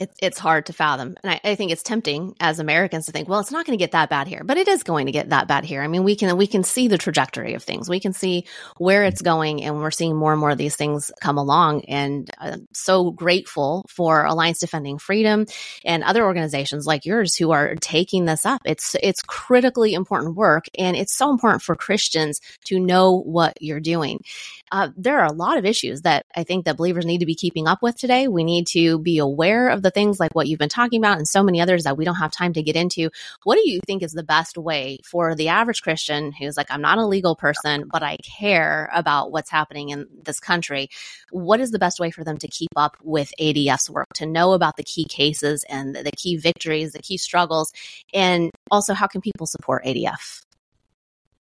it's 0.00 0.16
it's 0.22 0.38
hard 0.38 0.66
to 0.66 0.72
fathom. 0.72 1.14
And 1.22 1.32
I, 1.32 1.40
I, 1.44 1.54
think 1.54 1.70
it's 1.70 1.82
tempting 1.82 2.34
as 2.40 2.58
Americans 2.58 3.04
to 3.06 3.12
think, 3.12 3.28
well, 3.28 3.38
it's 3.38 3.52
not 3.52 3.66
going 3.66 3.78
to 3.78 3.82
get 3.82 3.92
that 3.92 4.08
bad 4.08 4.26
here, 4.26 4.42
but 4.42 4.56
it 4.56 4.66
is 4.66 4.82
going 4.82 5.04
to 5.06 5.12
get 5.12 5.28
that 5.28 5.46
bad 5.46 5.62
here. 5.66 5.82
I 5.82 5.88
mean, 5.88 6.04
we 6.04 6.16
can 6.16 6.34
we 6.38 6.46
can 6.46 6.64
see 6.64 6.88
the 6.88 6.96
trajectory 6.96 7.52
of 7.52 7.62
things. 7.62 7.88
We 7.88 8.00
can 8.00 8.14
see 8.14 8.46
where 8.78 9.04
it's 9.04 9.20
going, 9.20 9.62
and 9.62 9.76
we're 9.76 9.90
seeing 9.90 10.16
more 10.16 10.32
and 10.32 10.40
more 10.40 10.50
of 10.50 10.58
these 10.58 10.74
things 10.74 11.12
come 11.20 11.36
along. 11.36 11.84
And 11.84 12.30
I'm 12.38 12.66
so 12.72 13.10
grateful 13.10 13.84
for 13.90 14.24
Alliance 14.24 14.58
Defending 14.58 14.98
Freedom 14.98 15.44
and 15.84 16.02
other 16.02 16.24
organizations 16.24 16.86
like 16.86 17.04
yours 17.04 17.36
who 17.36 17.50
are 17.50 17.74
taking 17.76 18.24
this 18.24 18.46
up. 18.46 18.62
It's 18.64 18.96
it's 19.02 19.20
critically 19.20 19.92
important 19.92 20.34
work, 20.34 20.64
and 20.78 20.96
it's 20.96 21.14
so 21.14 21.30
important 21.30 21.62
for 21.62 21.76
Christians 21.76 22.40
to 22.64 22.80
know 22.80 23.20
what 23.20 23.58
you're 23.60 23.80
doing. 23.80 24.24
Uh, 24.72 24.88
there 24.96 25.18
are 25.18 25.26
a 25.26 25.32
lot 25.32 25.58
of 25.58 25.66
issues 25.66 26.02
that 26.02 26.24
I 26.34 26.44
think 26.44 26.64
that 26.64 26.76
believers 26.76 27.04
need 27.04 27.18
to 27.18 27.26
be 27.26 27.34
keeping 27.34 27.66
up 27.66 27.82
with 27.82 27.96
today. 27.96 28.28
We 28.28 28.44
need 28.44 28.68
to 28.68 28.98
be 28.98 29.18
aware 29.18 29.68
of 29.68 29.82
the 29.82 29.89
things 29.90 30.20
like 30.20 30.34
what 30.34 30.48
you've 30.48 30.58
been 30.58 30.68
talking 30.68 31.00
about 31.00 31.18
and 31.18 31.28
so 31.28 31.42
many 31.42 31.60
others 31.60 31.84
that 31.84 31.96
we 31.96 32.04
don't 32.04 32.16
have 32.16 32.32
time 32.32 32.52
to 32.54 32.62
get 32.62 32.76
into, 32.76 33.10
what 33.44 33.56
do 33.56 33.68
you 33.68 33.80
think 33.86 34.02
is 34.02 34.12
the 34.12 34.22
best 34.22 34.56
way 34.56 34.98
for 35.04 35.34
the 35.34 35.48
average 35.48 35.82
Christian 35.82 36.32
who's 36.32 36.56
like, 36.56 36.70
I'm 36.70 36.82
not 36.82 36.98
a 36.98 37.06
legal 37.06 37.36
person, 37.36 37.88
but 37.90 38.02
I 38.02 38.16
care 38.18 38.90
about 38.92 39.32
what's 39.32 39.50
happening 39.50 39.90
in 39.90 40.06
this 40.22 40.40
country? 40.40 40.88
What 41.30 41.60
is 41.60 41.70
the 41.70 41.78
best 41.78 42.00
way 42.00 42.10
for 42.10 42.24
them 42.24 42.38
to 42.38 42.48
keep 42.48 42.70
up 42.76 42.96
with 43.02 43.32
ADF's 43.40 43.90
work, 43.90 44.08
to 44.14 44.26
know 44.26 44.52
about 44.52 44.76
the 44.76 44.84
key 44.84 45.04
cases 45.04 45.64
and 45.68 45.94
the 45.94 46.12
key 46.16 46.36
victories, 46.36 46.92
the 46.92 47.02
key 47.02 47.18
struggles, 47.18 47.72
and 48.14 48.50
also 48.70 48.94
how 48.94 49.06
can 49.06 49.20
people 49.20 49.46
support 49.46 49.84
ADF? 49.84 50.44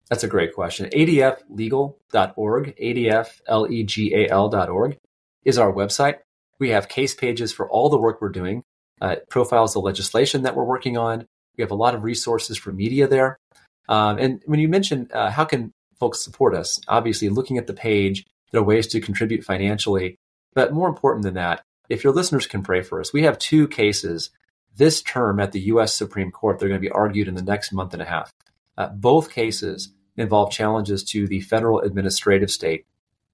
That's 0.08 0.24
a 0.24 0.28
great 0.28 0.54
question. 0.54 0.90
ADFlegal.org, 0.90 2.76
ADFlegal.org 2.76 4.98
is 5.44 5.58
our 5.58 5.72
website. 5.72 6.18
We 6.62 6.68
have 6.68 6.88
case 6.88 7.12
pages 7.12 7.52
for 7.52 7.68
all 7.68 7.88
the 7.88 7.98
work 7.98 8.22
we're 8.22 8.28
doing, 8.28 8.62
uh, 9.00 9.16
profiles 9.28 9.74
of 9.74 9.82
legislation 9.82 10.42
that 10.42 10.54
we're 10.54 10.62
working 10.62 10.96
on. 10.96 11.26
We 11.58 11.62
have 11.62 11.72
a 11.72 11.74
lot 11.74 11.96
of 11.96 12.04
resources 12.04 12.56
for 12.56 12.70
media 12.70 13.08
there. 13.08 13.40
Um, 13.88 14.16
and 14.18 14.42
when 14.46 14.60
you 14.60 14.68
mentioned 14.68 15.10
uh, 15.10 15.28
how 15.28 15.44
can 15.44 15.72
folks 15.98 16.22
support 16.22 16.54
us, 16.54 16.78
obviously 16.86 17.30
looking 17.30 17.58
at 17.58 17.66
the 17.66 17.74
page, 17.74 18.24
there 18.52 18.60
are 18.60 18.64
ways 18.64 18.86
to 18.86 19.00
contribute 19.00 19.42
financially. 19.42 20.14
But 20.54 20.72
more 20.72 20.86
important 20.86 21.24
than 21.24 21.34
that, 21.34 21.64
if 21.88 22.04
your 22.04 22.12
listeners 22.12 22.46
can 22.46 22.62
pray 22.62 22.80
for 22.82 23.00
us, 23.00 23.12
we 23.12 23.24
have 23.24 23.40
two 23.40 23.66
cases 23.66 24.30
this 24.76 25.02
term 25.02 25.40
at 25.40 25.50
the 25.50 25.62
U.S. 25.62 25.92
Supreme 25.92 26.30
Court. 26.30 26.60
They're 26.60 26.68
going 26.68 26.80
to 26.80 26.88
be 26.88 26.92
argued 26.92 27.26
in 27.26 27.34
the 27.34 27.42
next 27.42 27.72
month 27.72 27.92
and 27.92 28.02
a 28.02 28.06
half. 28.06 28.32
Uh, 28.78 28.86
both 28.86 29.32
cases 29.32 29.92
involve 30.16 30.52
challenges 30.52 31.02
to 31.06 31.26
the 31.26 31.40
federal 31.40 31.80
administrative 31.80 32.52
state 32.52 32.86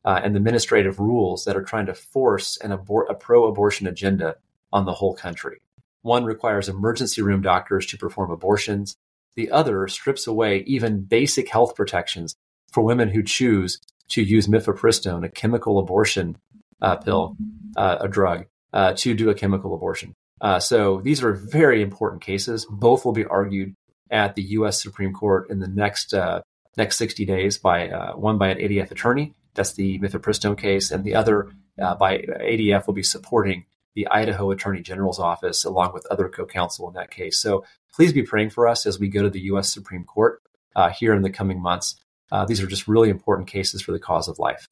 uh, 0.09 0.23
and 0.25 0.35
the 0.35 0.39
administrative 0.39 0.99
rules 0.99 1.45
that 1.45 1.55
are 1.55 1.63
trying 1.63 1.85
to 1.85 1.93
force 1.93 2.57
an 2.65 2.71
abor- 2.71 3.11
a 3.11 3.15
pro-abortion 3.15 3.87
agenda 3.87 4.37
on 4.73 4.87
the 4.87 4.95
whole 4.95 5.15
country. 5.15 5.61
One 6.01 6.25
requires 6.25 6.67
emergency 6.67 7.21
room 7.21 7.43
doctors 7.43 7.85
to 7.89 7.99
perform 7.99 8.31
abortions. 8.31 8.97
The 9.37 9.51
other 9.51 9.87
strips 9.87 10.27
away 10.27 10.65
even 10.67 11.03
basic 11.03 11.51
health 11.51 11.75
protections 11.75 12.35
for 12.73 12.83
women 12.83 13.11
who 13.11 13.23
choose 13.23 13.81
to 14.09 14.23
use 14.23 14.47
mifepristone, 14.47 15.27
a 15.27 15.29
chemical 15.29 15.79
abortion 15.79 16.39
uh, 16.81 16.97
pill, 16.97 17.37
uh, 17.77 17.99
a 18.01 18.09
drug, 18.09 18.47
uh, 18.73 18.95
to 18.97 19.13
do 19.13 19.29
a 19.29 19.35
chemical 19.35 19.75
abortion. 19.75 20.15
Uh, 20.41 20.59
so 20.59 21.03
these 21.03 21.23
are 21.23 21.35
very 21.35 21.83
important 21.83 22.23
cases. 22.23 22.67
Both 22.71 23.05
will 23.05 23.13
be 23.13 23.27
argued 23.27 23.75
at 24.11 24.37
the 24.37 24.43
U.S. 24.57 24.83
Supreme 24.83 25.13
Court 25.13 25.51
in 25.51 25.59
the 25.59 25.69
next 25.69 26.15
uh, 26.15 26.41
next 26.79 26.97
60 26.97 27.27
days 27.27 27.59
by 27.59 27.91
uh, 27.91 28.17
one 28.17 28.39
by 28.39 28.49
an 28.49 28.57
ADF 28.57 28.91
attorney. 28.91 29.35
That's 29.59 29.75
the 29.75 29.99
mifepristone 29.99 30.57
case, 30.57 30.91
and 30.91 31.05
the 31.05 31.15
other 31.15 31.51
uh, 31.83 31.97
by 31.97 32.19
ADF 32.19 32.87
will 32.87 32.95
be 32.95 33.03
supporting 33.03 33.67
the 33.95 34.07
Idaho 34.09 34.53
Attorney 34.53 34.81
General's 34.81 35.19
office 35.19 35.65
along 35.65 35.93
with 35.93 36.07
other 36.11 36.29
co-counsel 36.29 36.87
in 36.89 36.95
that 36.95 37.11
case. 37.11 37.39
So 37.41 37.65
please 37.93 38.13
be 38.13 38.23
praying 38.23 38.51
for 38.51 38.69
us 38.69 38.87
as 38.87 39.01
we 39.01 39.09
go 39.09 39.23
to 39.23 39.31
the 39.31 39.41
U.S. 39.41 39.73
Supreme 39.73 40.05
Court 40.05 40.41
uh, 40.77 40.91
here 40.91 41.13
in 41.13 41.23
the 41.23 41.31
coming 41.31 41.61
months. 41.61 41.97
Uh, 42.31 42.45
these 42.45 42.63
are 42.63 42.69
just 42.69 42.87
really 42.87 43.11
important 43.11 43.49
cases 43.49 43.83
for 43.83 43.91
the 43.91 43.99
cause 43.99 44.29
of 44.29 44.39
life. 44.39 44.69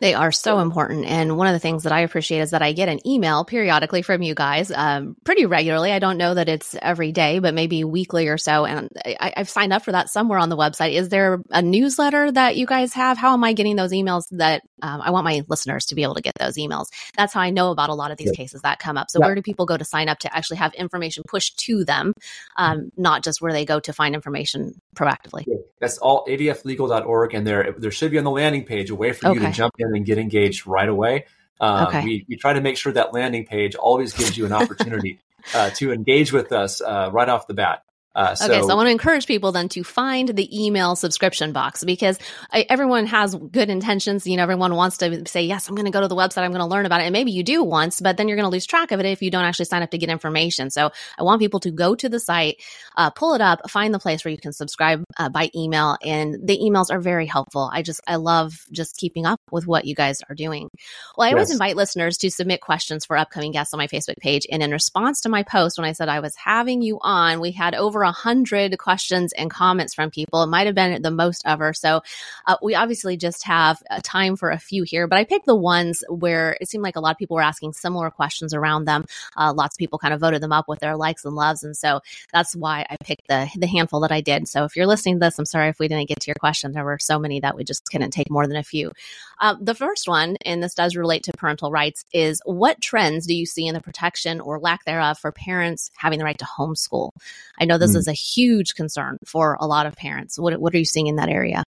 They 0.00 0.14
are 0.14 0.32
so 0.32 0.60
important. 0.60 1.04
And 1.04 1.36
one 1.36 1.46
of 1.46 1.52
the 1.52 1.58
things 1.58 1.82
that 1.82 1.92
I 1.92 2.00
appreciate 2.00 2.40
is 2.40 2.50
that 2.50 2.62
I 2.62 2.72
get 2.72 2.88
an 2.88 3.06
email 3.06 3.44
periodically 3.44 4.00
from 4.02 4.22
you 4.22 4.34
guys 4.34 4.72
um, 4.74 5.14
pretty 5.24 5.44
regularly. 5.44 5.92
I 5.92 5.98
don't 5.98 6.16
know 6.16 6.34
that 6.34 6.48
it's 6.48 6.74
every 6.80 7.12
day, 7.12 7.38
but 7.38 7.52
maybe 7.52 7.84
weekly 7.84 8.28
or 8.28 8.38
so. 8.38 8.64
And 8.64 8.88
I, 9.04 9.34
have 9.36 9.50
signed 9.50 9.72
up 9.72 9.84
for 9.84 9.92
that 9.92 10.08
somewhere 10.08 10.38
on 10.38 10.48
the 10.48 10.56
website. 10.56 10.94
Is 10.94 11.10
there 11.10 11.42
a 11.50 11.60
newsletter 11.60 12.32
that 12.32 12.56
you 12.56 12.66
guys 12.66 12.94
have? 12.94 13.18
How 13.18 13.34
am 13.34 13.44
I 13.44 13.52
getting 13.52 13.76
those 13.76 13.92
emails 13.92 14.24
that 14.32 14.62
um, 14.82 15.02
I 15.02 15.10
want 15.10 15.24
my 15.24 15.44
listeners 15.48 15.84
to 15.86 15.94
be 15.94 16.02
able 16.02 16.14
to 16.14 16.22
get 16.22 16.34
those 16.38 16.56
emails? 16.56 16.86
That's 17.16 17.34
how 17.34 17.40
I 17.40 17.50
know 17.50 17.70
about 17.70 17.90
a 17.90 17.94
lot 17.94 18.10
of 18.10 18.16
these 18.16 18.28
yeah. 18.28 18.36
cases 18.36 18.62
that 18.62 18.78
come 18.78 18.96
up. 18.96 19.10
So, 19.10 19.18
yeah. 19.20 19.26
where 19.26 19.34
do 19.34 19.42
people 19.42 19.66
go 19.66 19.76
to 19.76 19.84
sign 19.84 20.08
up 20.08 20.18
to 20.20 20.34
actually 20.34 20.56
have 20.56 20.72
information 20.74 21.24
pushed 21.28 21.58
to 21.60 21.84
them, 21.84 22.14
um, 22.56 22.90
not 22.96 23.22
just 23.22 23.42
where 23.42 23.52
they 23.52 23.66
go 23.66 23.80
to 23.80 23.92
find 23.92 24.14
information 24.14 24.80
proactively? 24.96 25.44
That's 25.78 25.98
all 25.98 26.24
adflegal.org. 26.26 27.34
And 27.34 27.46
there, 27.46 27.74
there 27.76 27.90
should 27.90 28.10
be 28.10 28.18
on 28.18 28.24
the 28.24 28.30
landing 28.30 28.64
page 28.64 28.88
a 28.88 28.94
way 28.94 29.12
for 29.12 29.28
okay. 29.28 29.40
you 29.40 29.46
to 29.46 29.52
jump 29.52 29.74
in 29.78 29.89
and 29.94 30.04
get 30.04 30.18
engaged 30.18 30.66
right 30.66 30.88
away. 30.88 31.26
Um, 31.60 31.88
okay. 31.88 32.04
we, 32.04 32.26
we 32.28 32.36
try 32.36 32.54
to 32.54 32.60
make 32.60 32.76
sure 32.76 32.92
that 32.92 33.12
landing 33.12 33.44
page 33.44 33.74
always 33.74 34.14
gives 34.14 34.36
you 34.36 34.46
an 34.46 34.52
opportunity 34.52 35.20
uh, 35.54 35.70
to 35.70 35.92
engage 35.92 36.32
with 36.32 36.52
us 36.52 36.80
uh, 36.80 37.10
right 37.12 37.28
off 37.28 37.46
the 37.46 37.54
bat. 37.54 37.82
Uh, 38.14 38.34
so, 38.34 38.46
okay, 38.46 38.60
so 38.60 38.70
I 38.70 38.74
want 38.74 38.88
to 38.88 38.90
encourage 38.90 39.26
people 39.26 39.52
then 39.52 39.68
to 39.70 39.84
find 39.84 40.28
the 40.28 40.64
email 40.64 40.96
subscription 40.96 41.52
box 41.52 41.84
because 41.84 42.18
I, 42.52 42.66
everyone 42.68 43.06
has 43.06 43.36
good 43.36 43.70
intentions. 43.70 44.26
You 44.26 44.36
know, 44.36 44.42
everyone 44.42 44.74
wants 44.74 44.98
to 44.98 45.28
say, 45.28 45.42
yes, 45.42 45.68
I'm 45.68 45.76
going 45.76 45.84
to 45.84 45.92
go 45.92 46.00
to 46.00 46.08
the 46.08 46.16
website. 46.16 46.42
I'm 46.42 46.50
going 46.50 46.60
to 46.60 46.66
learn 46.66 46.86
about 46.86 47.00
it. 47.00 47.04
And 47.04 47.12
maybe 47.12 47.30
you 47.30 47.44
do 47.44 47.62
once, 47.62 48.00
but 48.00 48.16
then 48.16 48.26
you're 48.26 48.36
going 48.36 48.48
to 48.48 48.50
lose 48.50 48.66
track 48.66 48.90
of 48.90 48.98
it 48.98 49.06
if 49.06 49.22
you 49.22 49.30
don't 49.30 49.44
actually 49.44 49.66
sign 49.66 49.82
up 49.82 49.90
to 49.90 49.98
get 49.98 50.08
information. 50.08 50.70
So 50.70 50.90
I 51.18 51.22
want 51.22 51.40
people 51.40 51.60
to 51.60 51.70
go 51.70 51.94
to 51.94 52.08
the 52.08 52.18
site, 52.18 52.60
uh, 52.96 53.10
pull 53.10 53.34
it 53.34 53.40
up, 53.40 53.70
find 53.70 53.94
the 53.94 54.00
place 54.00 54.24
where 54.24 54.32
you 54.32 54.38
can 54.38 54.52
subscribe 54.52 55.04
uh, 55.16 55.28
by 55.28 55.50
email. 55.54 55.96
And 56.02 56.34
the 56.42 56.58
emails 56.58 56.90
are 56.90 57.00
very 57.00 57.26
helpful. 57.26 57.70
I 57.72 57.82
just, 57.82 58.00
I 58.08 58.16
love 58.16 58.66
just 58.72 58.96
keeping 58.96 59.24
up 59.24 59.40
with 59.52 59.68
what 59.68 59.84
you 59.84 59.94
guys 59.94 60.20
are 60.28 60.34
doing. 60.34 60.68
Well, 61.16 61.26
I 61.26 61.28
yes. 61.28 61.34
always 61.34 61.50
invite 61.52 61.76
listeners 61.76 62.18
to 62.18 62.30
submit 62.30 62.60
questions 62.60 63.04
for 63.04 63.16
upcoming 63.16 63.52
guests 63.52 63.72
on 63.72 63.78
my 63.78 63.86
Facebook 63.86 64.16
page. 64.18 64.46
And 64.50 64.64
in 64.64 64.72
response 64.72 65.20
to 65.20 65.28
my 65.28 65.44
post, 65.44 65.78
when 65.78 65.88
I 65.88 65.92
said 65.92 66.08
I 66.08 66.18
was 66.18 66.34
having 66.34 66.82
you 66.82 66.98
on, 67.00 67.40
we 67.40 67.52
had 67.52 67.76
over 67.76 67.99
over 68.00 68.04
a 68.08 68.12
hundred 68.12 68.76
questions 68.78 69.32
and 69.34 69.50
comments 69.50 69.92
from 69.92 70.10
people. 70.10 70.42
It 70.42 70.46
might 70.46 70.66
have 70.66 70.74
been 70.74 71.02
the 71.02 71.10
most 71.10 71.42
ever. 71.44 71.74
So 71.74 72.00
uh, 72.46 72.56
we 72.62 72.74
obviously 72.74 73.16
just 73.16 73.44
have 73.44 73.82
uh, 73.90 74.00
time 74.02 74.36
for 74.36 74.50
a 74.50 74.58
few 74.58 74.84
here, 74.84 75.06
but 75.06 75.16
I 75.16 75.24
picked 75.24 75.46
the 75.46 75.54
ones 75.54 76.02
where 76.08 76.56
it 76.60 76.68
seemed 76.68 76.82
like 76.82 76.96
a 76.96 77.00
lot 77.00 77.12
of 77.12 77.18
people 77.18 77.34
were 77.34 77.42
asking 77.42 77.74
similar 77.74 78.10
questions 78.10 78.54
around 78.54 78.86
them. 78.86 79.04
Uh, 79.36 79.52
lots 79.52 79.74
of 79.74 79.78
people 79.78 79.98
kind 79.98 80.14
of 80.14 80.20
voted 80.20 80.42
them 80.42 80.52
up 80.52 80.66
with 80.66 80.80
their 80.80 80.96
likes 80.96 81.24
and 81.24 81.34
loves, 81.34 81.62
and 81.62 81.76
so 81.76 82.00
that's 82.32 82.56
why 82.56 82.86
I 82.88 82.96
picked 83.04 83.28
the 83.28 83.48
the 83.56 83.66
handful 83.66 84.00
that 84.00 84.12
I 84.12 84.20
did. 84.22 84.48
So 84.48 84.64
if 84.64 84.76
you're 84.76 84.86
listening 84.86 85.16
to 85.16 85.20
this, 85.20 85.38
I'm 85.38 85.44
sorry 85.44 85.68
if 85.68 85.78
we 85.78 85.88
didn't 85.88 86.08
get 86.08 86.20
to 86.20 86.28
your 86.28 86.36
question. 86.40 86.72
There 86.72 86.84
were 86.84 86.98
so 86.98 87.18
many 87.18 87.40
that 87.40 87.56
we 87.56 87.64
just 87.64 87.84
couldn't 87.90 88.12
take 88.12 88.30
more 88.30 88.46
than 88.46 88.56
a 88.56 88.62
few. 88.62 88.92
Uh, 89.40 89.56
the 89.60 89.74
first 89.74 90.08
one, 90.08 90.36
and 90.44 90.62
this 90.62 90.74
does 90.74 90.96
relate 90.96 91.24
to 91.24 91.32
parental 91.32 91.70
rights, 91.70 92.04
is 92.12 92.40
what 92.44 92.80
trends 92.80 93.26
do 93.26 93.34
you 93.34 93.46
see 93.46 93.66
in 93.66 93.74
the 93.74 93.80
protection 93.80 94.40
or 94.40 94.58
lack 94.58 94.84
thereof 94.84 95.18
for 95.18 95.32
parents 95.32 95.90
having 95.96 96.18
the 96.18 96.24
right 96.24 96.38
to 96.38 96.44
homeschool? 96.44 97.10
I 97.58 97.64
know 97.64 97.78
this 97.78 97.89
mm. 97.94 97.98
is 97.98 98.08
a 98.08 98.12
huge 98.12 98.74
concern 98.74 99.18
for 99.24 99.56
a 99.60 99.66
lot 99.66 99.86
of 99.86 99.96
parents. 99.96 100.38
What, 100.38 100.58
what 100.60 100.74
are 100.74 100.78
you 100.78 100.84
seeing 100.84 101.06
in 101.06 101.16
that 101.16 101.28
area? 101.28 101.64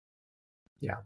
Yeah, 0.80 0.96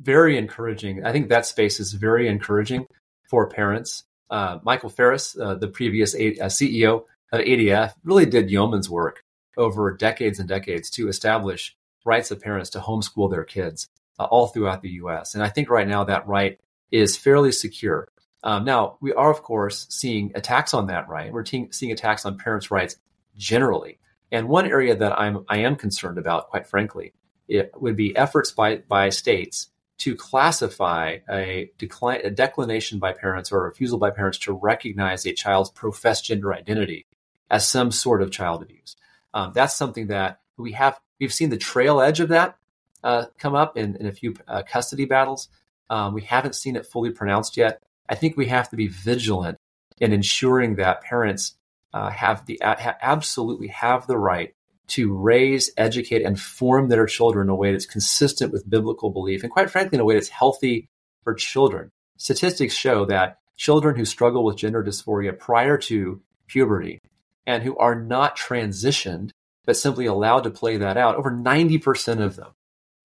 very 0.00 0.38
encouraging. 0.38 1.04
I 1.04 1.12
think 1.12 1.28
that 1.28 1.46
space 1.46 1.80
is 1.80 1.92
very 1.92 2.28
encouraging 2.28 2.86
for 3.28 3.48
parents. 3.48 4.04
Uh, 4.30 4.58
Michael 4.62 4.90
Farris, 4.90 5.36
uh, 5.38 5.54
the 5.54 5.68
previous 5.68 6.14
a- 6.14 6.38
uh, 6.38 6.46
CEO 6.46 7.04
of 7.32 7.40
ADF, 7.40 7.94
really 8.04 8.26
did 8.26 8.50
yeoman's 8.50 8.88
work 8.88 9.22
over 9.56 9.92
decades 9.92 10.38
and 10.38 10.48
decades 10.48 10.90
to 10.90 11.08
establish 11.08 11.76
rights 12.04 12.30
of 12.30 12.40
parents 12.40 12.70
to 12.70 12.80
homeschool 12.80 13.30
their 13.30 13.44
kids 13.44 13.88
uh, 14.18 14.24
all 14.24 14.48
throughout 14.48 14.82
the 14.82 14.90
US. 14.90 15.34
And 15.34 15.42
I 15.42 15.48
think 15.48 15.70
right 15.70 15.88
now 15.88 16.04
that 16.04 16.26
right 16.26 16.58
is 16.90 17.16
fairly 17.16 17.52
secure. 17.52 18.08
Um, 18.42 18.64
now, 18.64 18.98
we 19.00 19.12
are, 19.12 19.30
of 19.30 19.42
course, 19.42 19.86
seeing 19.88 20.32
attacks 20.34 20.74
on 20.74 20.88
that 20.88 21.08
right. 21.08 21.32
We're 21.32 21.44
te- 21.44 21.68
seeing 21.70 21.92
attacks 21.92 22.26
on 22.26 22.36
parents' 22.36 22.70
rights 22.70 22.96
generally. 23.36 23.98
And 24.34 24.48
one 24.48 24.66
area 24.66 24.96
that 24.96 25.16
I'm 25.16 25.44
I 25.48 25.58
am 25.58 25.76
concerned 25.76 26.18
about, 26.18 26.48
quite 26.50 26.66
frankly, 26.66 27.12
it 27.46 27.70
would 27.80 27.96
be 27.96 28.16
efforts 28.16 28.50
by 28.50 28.78
by 28.78 29.10
states 29.10 29.68
to 29.98 30.16
classify 30.16 31.18
a, 31.30 31.70
decline, 31.78 32.20
a 32.24 32.30
declination 32.30 32.98
by 32.98 33.12
parents 33.12 33.52
or 33.52 33.58
a 33.58 33.68
refusal 33.68 33.96
by 33.96 34.10
parents 34.10 34.38
to 34.38 34.52
recognize 34.52 35.24
a 35.24 35.32
child's 35.32 35.70
professed 35.70 36.24
gender 36.24 36.52
identity 36.52 37.06
as 37.48 37.68
some 37.68 37.92
sort 37.92 38.20
of 38.22 38.32
child 38.32 38.60
abuse. 38.60 38.96
Um, 39.32 39.52
that's 39.54 39.76
something 39.76 40.08
that 40.08 40.40
we 40.56 40.72
have 40.72 40.98
we've 41.20 41.32
seen 41.32 41.50
the 41.50 41.56
trail 41.56 42.00
edge 42.00 42.18
of 42.18 42.30
that 42.30 42.58
uh, 43.04 43.26
come 43.38 43.54
up 43.54 43.76
in, 43.76 43.94
in 43.96 44.06
a 44.06 44.12
few 44.12 44.34
uh, 44.48 44.64
custody 44.66 45.04
battles. 45.04 45.48
Um, 45.90 46.12
we 46.12 46.22
haven't 46.22 46.56
seen 46.56 46.74
it 46.74 46.86
fully 46.86 47.10
pronounced 47.10 47.56
yet. 47.56 47.80
I 48.08 48.16
think 48.16 48.36
we 48.36 48.46
have 48.46 48.68
to 48.70 48.76
be 48.76 48.88
vigilant 48.88 49.58
in 50.00 50.12
ensuring 50.12 50.74
that 50.74 51.02
parents 51.02 51.54
uh, 51.94 52.10
have 52.10 52.44
the 52.44 52.60
ha- 52.62 52.96
absolutely 53.00 53.68
have 53.68 54.06
the 54.06 54.18
right 54.18 54.52
to 54.88 55.14
raise, 55.14 55.70
educate, 55.78 56.22
and 56.22 56.38
form 56.38 56.88
their 56.88 57.06
children 57.06 57.46
in 57.46 57.50
a 57.50 57.54
way 57.54 57.72
that's 57.72 57.86
consistent 57.86 58.52
with 58.52 58.68
biblical 58.68 59.10
belief, 59.10 59.42
and 59.42 59.52
quite 59.52 59.70
frankly, 59.70 59.96
in 59.96 60.00
a 60.00 60.04
way 60.04 60.14
that's 60.14 60.28
healthy 60.28 60.90
for 61.22 61.32
children. 61.32 61.90
Statistics 62.18 62.74
show 62.74 63.06
that 63.06 63.38
children 63.56 63.96
who 63.96 64.04
struggle 64.04 64.44
with 64.44 64.56
gender 64.56 64.82
dysphoria 64.84 65.38
prior 65.38 65.78
to 65.78 66.20
puberty 66.48 67.00
and 67.46 67.62
who 67.62 67.76
are 67.78 67.94
not 67.94 68.36
transitioned 68.36 69.30
but 69.66 69.76
simply 69.76 70.04
allowed 70.04 70.42
to 70.42 70.50
play 70.50 70.76
that 70.76 70.98
out, 70.98 71.16
over 71.16 71.30
90% 71.30 72.20
of 72.20 72.36
them 72.36 72.52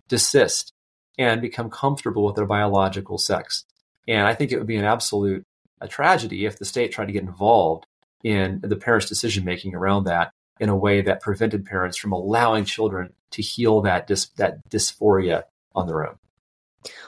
desist 0.09 0.73
and 1.17 1.41
become 1.41 1.69
comfortable 1.69 2.25
with 2.25 2.35
their 2.35 2.45
biological 2.45 3.17
sex. 3.17 3.63
And 4.07 4.27
I 4.27 4.33
think 4.33 4.51
it 4.51 4.57
would 4.57 4.67
be 4.67 4.75
an 4.75 4.85
absolute 4.85 5.43
a 5.81 5.87
tragedy 5.87 6.45
if 6.45 6.59
the 6.59 6.65
state 6.65 6.91
tried 6.91 7.05
to 7.05 7.13
get 7.13 7.23
involved 7.23 7.85
in 8.24 8.59
the 8.61 8.76
parents' 8.76 9.07
decision 9.07 9.45
making 9.45 9.76
around 9.76 10.05
that 10.05 10.32
in 10.59 10.70
a 10.70 10.76
way 10.76 11.01
that 11.01 11.22
prevented 11.22 11.65
parents 11.65 11.97
from 11.97 12.11
allowing 12.11 12.65
children 12.65 13.13
to 13.32 13.41
heal 13.41 13.82
that 13.82 14.07
that 14.38 14.70
dysphoria 14.70 15.43
on 15.74 15.88
their 15.88 16.07
own. 16.07 16.17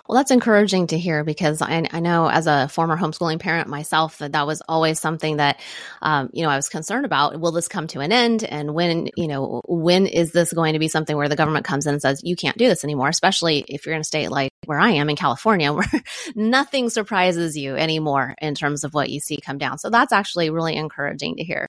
Well, 0.08 0.18
that's 0.18 0.32
encouraging 0.32 0.88
to 0.88 0.98
hear 0.98 1.24
because 1.24 1.62
I, 1.62 1.88
I, 1.92 2.02
know 2.02 2.28
as 2.28 2.46
a 2.46 2.68
former 2.68 2.98
homeschooling 2.98 3.40
parent 3.40 3.70
myself 3.70 4.18
that 4.18 4.34
that 4.34 4.46
was 4.46 4.62
always 4.68 5.00
something 5.00 5.38
that, 5.38 5.62
um, 6.02 6.30
you 6.34 6.44
know, 6.44 6.50
I 6.50 6.58
was 6.58 6.68
concerned 6.68 7.06
about. 7.06 7.40
Will 7.40 7.54
this 7.54 7.70
come 7.70 7.88
to 7.88 8.02
an 8.02 8.12
end? 8.12 8.44
And 8.44 8.74
when, 8.74 9.10
you 9.16 9.28
know, 9.28 9.62
when 9.66 10.08
is 10.08 10.34
this 10.34 10.52
going 10.52 10.74
to 10.74 10.80
be 10.80 10.90
something 10.90 11.16
where 11.16 11.30
the 11.30 11.38
government 11.38 11.66
comes 11.66 11.86
in 11.86 11.94
and 11.94 12.02
says, 12.02 12.22
you 12.24 12.36
can't 12.36 12.58
do 12.58 12.68
this 12.68 12.84
anymore, 12.84 13.08
especially 13.08 13.64
if 13.70 13.86
you're 13.86 13.96
in 13.96 14.02
a 14.02 14.04
state 14.04 14.30
like 14.30 14.52
where 14.66 14.80
I 14.80 14.92
am 14.92 15.10
in 15.10 15.16
California, 15.16 15.72
where 15.74 15.88
nothing 16.36 16.90
surprises 16.90 17.56
you 17.56 17.78
anymore 17.78 18.36
in 18.42 18.56
terms 18.56 18.84
of 18.84 18.94
what 18.94 19.10
you 19.10 19.22
see 19.22 19.38
come 19.38 19.58
down. 19.58 19.78
So 19.78 19.90
that's 19.90 20.12
actually 20.12 20.50
really 20.50 20.76
encouraging 20.76 21.38
to 21.38 21.44
hear. 21.44 21.68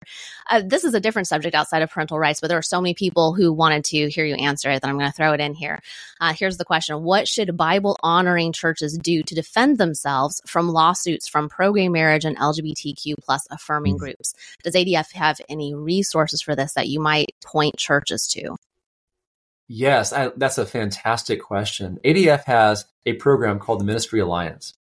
Uh, 0.51 0.63
this 0.67 0.83
is 0.83 0.95
a 0.95 1.01
different 1.01 1.29
subject 1.29 1.55
outside 1.55 1.83
of 1.83 1.91
parental 1.91 2.19
rights, 2.19 2.41
but 2.41 2.49
there 2.49 2.59
are 2.59 2.63
so 2.63 2.81
many 2.81 2.95
people 2.95 3.35
who 3.35 3.53
wanted 3.53 3.85
to 3.85 4.09
hear 4.09 4.25
you 4.25 4.35
answer 4.35 4.71
it 4.71 4.83
that 4.83 4.89
I'm 4.89 4.99
going 4.99 5.11
to 5.11 5.17
throw 5.17 5.33
it 5.33 5.41
in 5.41 5.55
here. 5.55 5.79
Uh, 6.21 6.33
here's 6.37 6.57
the 6.57 6.65
question 6.65 7.03
What 7.03 7.29
should 7.29 7.57
Bible 7.57 7.92
honoring 8.03 8.53
churches 8.53 8.99
do 8.99 9.23
to 9.23 9.35
defend 9.35 9.79
themselves 9.79 10.41
from 10.47 10.69
lawsuits 10.69 11.29
from 11.29 11.49
pro 11.49 11.73
gay 11.73 11.89
marriage 11.89 12.25
and 12.25 12.37
LGBTQ 12.37 13.15
plus 13.23 13.47
affirming 13.51 13.95
mm-hmm. 13.95 14.05
groups? 14.05 14.35
Does 14.63 14.75
ADF 14.75 15.13
have 15.13 15.41
any 15.49 15.75
resources 15.75 16.43
for 16.43 16.55
this 16.55 16.75
that 16.75 16.89
you 16.89 17.01
might 17.01 17.35
point 17.45 17.77
churches 17.77 18.27
to? 18.29 18.57
Yes, 19.69 20.13
I, 20.13 20.31
that's 20.37 20.59
a 20.59 20.67
fantastic 20.67 21.43
question. 21.43 21.99
ADF 22.05 22.45
has 22.45 22.85
a 23.07 23.15
program 23.15 23.59
called 23.59 23.81
the 23.81 23.85
Ministry 23.85 24.21
Alliance, 24.21 24.75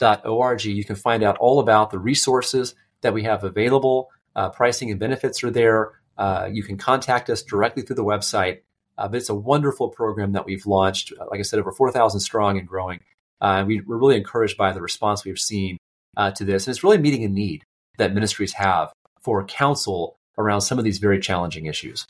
org. 0.00 0.64
You 0.64 0.84
can 0.84 0.96
find 0.96 1.22
out 1.22 1.36
all 1.38 1.60
about 1.60 1.90
the 1.90 1.98
resources 1.98 2.74
that 3.00 3.14
we 3.14 3.24
have 3.24 3.44
available. 3.44 4.10
Uh, 4.34 4.50
pricing 4.50 4.90
and 4.90 5.00
benefits 5.00 5.42
are 5.42 5.50
there. 5.50 5.92
Uh, 6.18 6.48
you 6.50 6.62
can 6.62 6.76
contact 6.76 7.30
us 7.30 7.42
directly 7.42 7.82
through 7.82 7.96
the 7.96 8.04
website. 8.04 8.60
Uh, 8.98 9.08
but 9.08 9.18
it's 9.18 9.28
a 9.28 9.34
wonderful 9.34 9.90
program 9.90 10.32
that 10.32 10.46
we've 10.46 10.66
launched. 10.66 11.12
Uh, 11.18 11.26
like 11.30 11.40
I 11.40 11.42
said, 11.42 11.58
over 11.58 11.72
4,000 11.72 12.20
strong 12.20 12.58
and 12.58 12.66
growing. 12.66 13.00
Uh, 13.40 13.64
we, 13.66 13.80
are 13.80 13.84
really 13.86 14.16
encouraged 14.16 14.56
by 14.56 14.72
the 14.72 14.80
response 14.80 15.24
we've 15.24 15.38
seen 15.38 15.78
uh, 16.16 16.30
to 16.32 16.44
this. 16.44 16.66
And 16.66 16.72
it's 16.72 16.82
really 16.82 16.98
meeting 16.98 17.24
a 17.24 17.28
need 17.28 17.64
that 17.98 18.14
ministries 18.14 18.54
have 18.54 18.92
for 19.26 19.44
counsel 19.44 20.20
around 20.38 20.60
some 20.60 20.78
of 20.78 20.84
these 20.84 20.98
very 20.98 21.18
challenging 21.18 21.66
issues. 21.66 22.06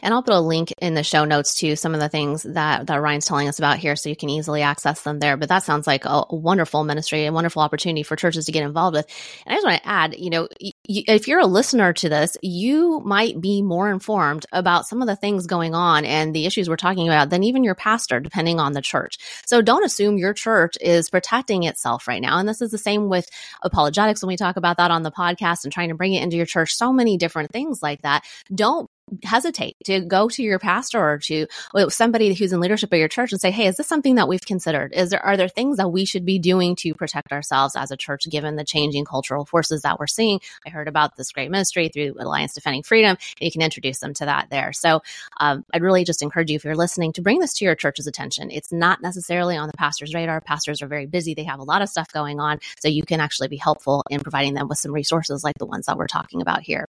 And 0.00 0.12
I'll 0.12 0.22
put 0.22 0.34
a 0.34 0.40
link 0.40 0.72
in 0.78 0.94
the 0.94 1.02
show 1.02 1.24
notes 1.24 1.56
to 1.56 1.76
some 1.76 1.94
of 1.94 2.00
the 2.00 2.08
things 2.08 2.42
that, 2.42 2.86
that 2.86 3.00
Ryan's 3.00 3.26
telling 3.26 3.48
us 3.48 3.58
about 3.58 3.78
here 3.78 3.96
so 3.96 4.08
you 4.08 4.16
can 4.16 4.28
easily 4.28 4.62
access 4.62 5.02
them 5.02 5.18
there. 5.18 5.36
But 5.36 5.48
that 5.48 5.62
sounds 5.62 5.86
like 5.86 6.04
a, 6.04 6.24
wonderful 6.30 6.82
ministry, 6.84 7.26
a 7.26 7.32
wonderful 7.32 7.62
opportunity 7.62 8.02
for 8.02 8.16
churches 8.16 8.46
to 8.46 8.52
get 8.52 8.64
involved 8.64 8.96
with. 8.96 9.06
And 9.46 9.52
I 9.52 9.56
just 9.56 9.66
want 9.66 9.82
to 9.82 9.88
add, 9.88 10.14
you 10.18 10.30
know, 10.30 10.48
if 10.84 11.28
you're 11.28 11.40
a 11.40 11.46
listener 11.46 11.92
to 11.92 12.08
this, 12.08 12.36
you 12.42 13.00
might 13.00 13.40
be 13.40 13.62
more 13.62 13.90
informed 13.90 14.46
about 14.52 14.86
some 14.86 15.02
of 15.02 15.08
the 15.08 15.16
things 15.16 15.46
going 15.46 15.74
on 15.74 16.04
and 16.04 16.34
the 16.34 16.46
issues 16.46 16.68
we're 16.68 16.76
talking 16.76 17.08
about 17.08 17.30
than 17.30 17.44
even 17.44 17.64
your 17.64 17.74
pastor, 17.74 18.18
depending 18.18 18.58
on 18.58 18.72
the 18.72 18.82
church. 18.82 19.18
So 19.46 19.62
don't 19.62 19.84
assume 19.84 20.18
your 20.18 20.34
church 20.34 20.76
is 20.80 21.10
protecting 21.10 21.62
itself 21.64 22.08
right 22.08 22.22
now. 22.22 22.38
And 22.38 22.48
this 22.48 22.60
is 22.60 22.70
the 22.70 22.78
same 22.78 23.08
with 23.08 23.28
apologetics 23.62 24.22
when 24.22 24.28
we 24.28 24.36
talk 24.36 24.56
about 24.56 24.78
that 24.78 24.90
on 24.90 25.02
the 25.02 25.12
podcast 25.12 25.64
and 25.64 25.72
trying 25.72 25.90
to 25.90 25.94
bring 25.94 26.14
it 26.14 26.22
into 26.22 26.36
your 26.36 26.46
church. 26.46 26.74
So 26.74 26.92
many 26.92 27.16
different 27.16 27.52
things 27.52 27.82
like 27.82 28.02
that. 28.02 28.24
Don't 28.54 28.90
hesitate 29.24 29.76
to 29.84 30.00
go 30.00 30.28
to 30.28 30.42
your 30.42 30.58
pastor 30.58 30.98
or 30.98 31.18
to 31.18 31.46
somebody 31.88 32.34
who's 32.34 32.52
in 32.52 32.60
leadership 32.60 32.92
of 32.92 32.98
your 32.98 33.08
church 33.08 33.32
and 33.32 33.40
say, 33.40 33.50
"Hey, 33.50 33.66
is 33.66 33.76
this 33.76 33.86
something 33.86 34.16
that 34.16 34.28
we've 34.28 34.44
considered? 34.44 34.92
Is 34.92 35.10
there 35.10 35.24
are 35.24 35.36
there 35.36 35.48
things 35.48 35.76
that 35.76 35.90
we 35.90 36.04
should 36.04 36.24
be 36.24 36.38
doing 36.38 36.76
to 36.76 36.94
protect 36.94 37.32
ourselves 37.32 37.76
as 37.76 37.90
a 37.90 37.96
church 37.96 38.24
given 38.30 38.56
the 38.56 38.64
changing 38.64 39.04
cultural 39.04 39.44
forces 39.44 39.82
that 39.82 39.98
we're 39.98 40.06
seeing?" 40.06 40.40
I 40.66 40.70
heard 40.70 40.88
about 40.88 41.16
this 41.16 41.32
great 41.32 41.50
ministry 41.50 41.88
through 41.88 42.14
Alliance 42.18 42.54
Defending 42.54 42.82
Freedom, 42.82 43.10
and 43.10 43.44
you 43.46 43.50
can 43.50 43.62
introduce 43.62 43.98
them 43.98 44.14
to 44.14 44.26
that 44.26 44.48
there. 44.50 44.72
So, 44.72 45.00
um, 45.40 45.64
I'd 45.72 45.82
really 45.82 46.04
just 46.04 46.22
encourage 46.22 46.50
you 46.50 46.56
if 46.56 46.64
you're 46.64 46.76
listening 46.76 47.12
to 47.14 47.22
bring 47.22 47.38
this 47.38 47.54
to 47.54 47.64
your 47.64 47.74
church's 47.74 48.06
attention. 48.06 48.50
It's 48.50 48.72
not 48.72 49.02
necessarily 49.02 49.56
on 49.56 49.68
the 49.68 49.76
pastor's 49.76 50.14
radar. 50.14 50.40
Pastors 50.40 50.82
are 50.82 50.88
very 50.88 51.06
busy; 51.06 51.34
they 51.34 51.44
have 51.44 51.60
a 51.60 51.64
lot 51.64 51.82
of 51.82 51.88
stuff 51.88 52.12
going 52.12 52.40
on, 52.40 52.60
so 52.80 52.88
you 52.88 53.02
can 53.04 53.20
actually 53.20 53.48
be 53.48 53.56
helpful 53.56 54.02
in 54.10 54.20
providing 54.20 54.54
them 54.54 54.68
with 54.68 54.78
some 54.78 54.92
resources 54.92 55.44
like 55.44 55.58
the 55.58 55.66
ones 55.66 55.86
that 55.86 55.96
we're 55.96 56.06
talking 56.06 56.42
about 56.42 56.62
here. 56.62 56.86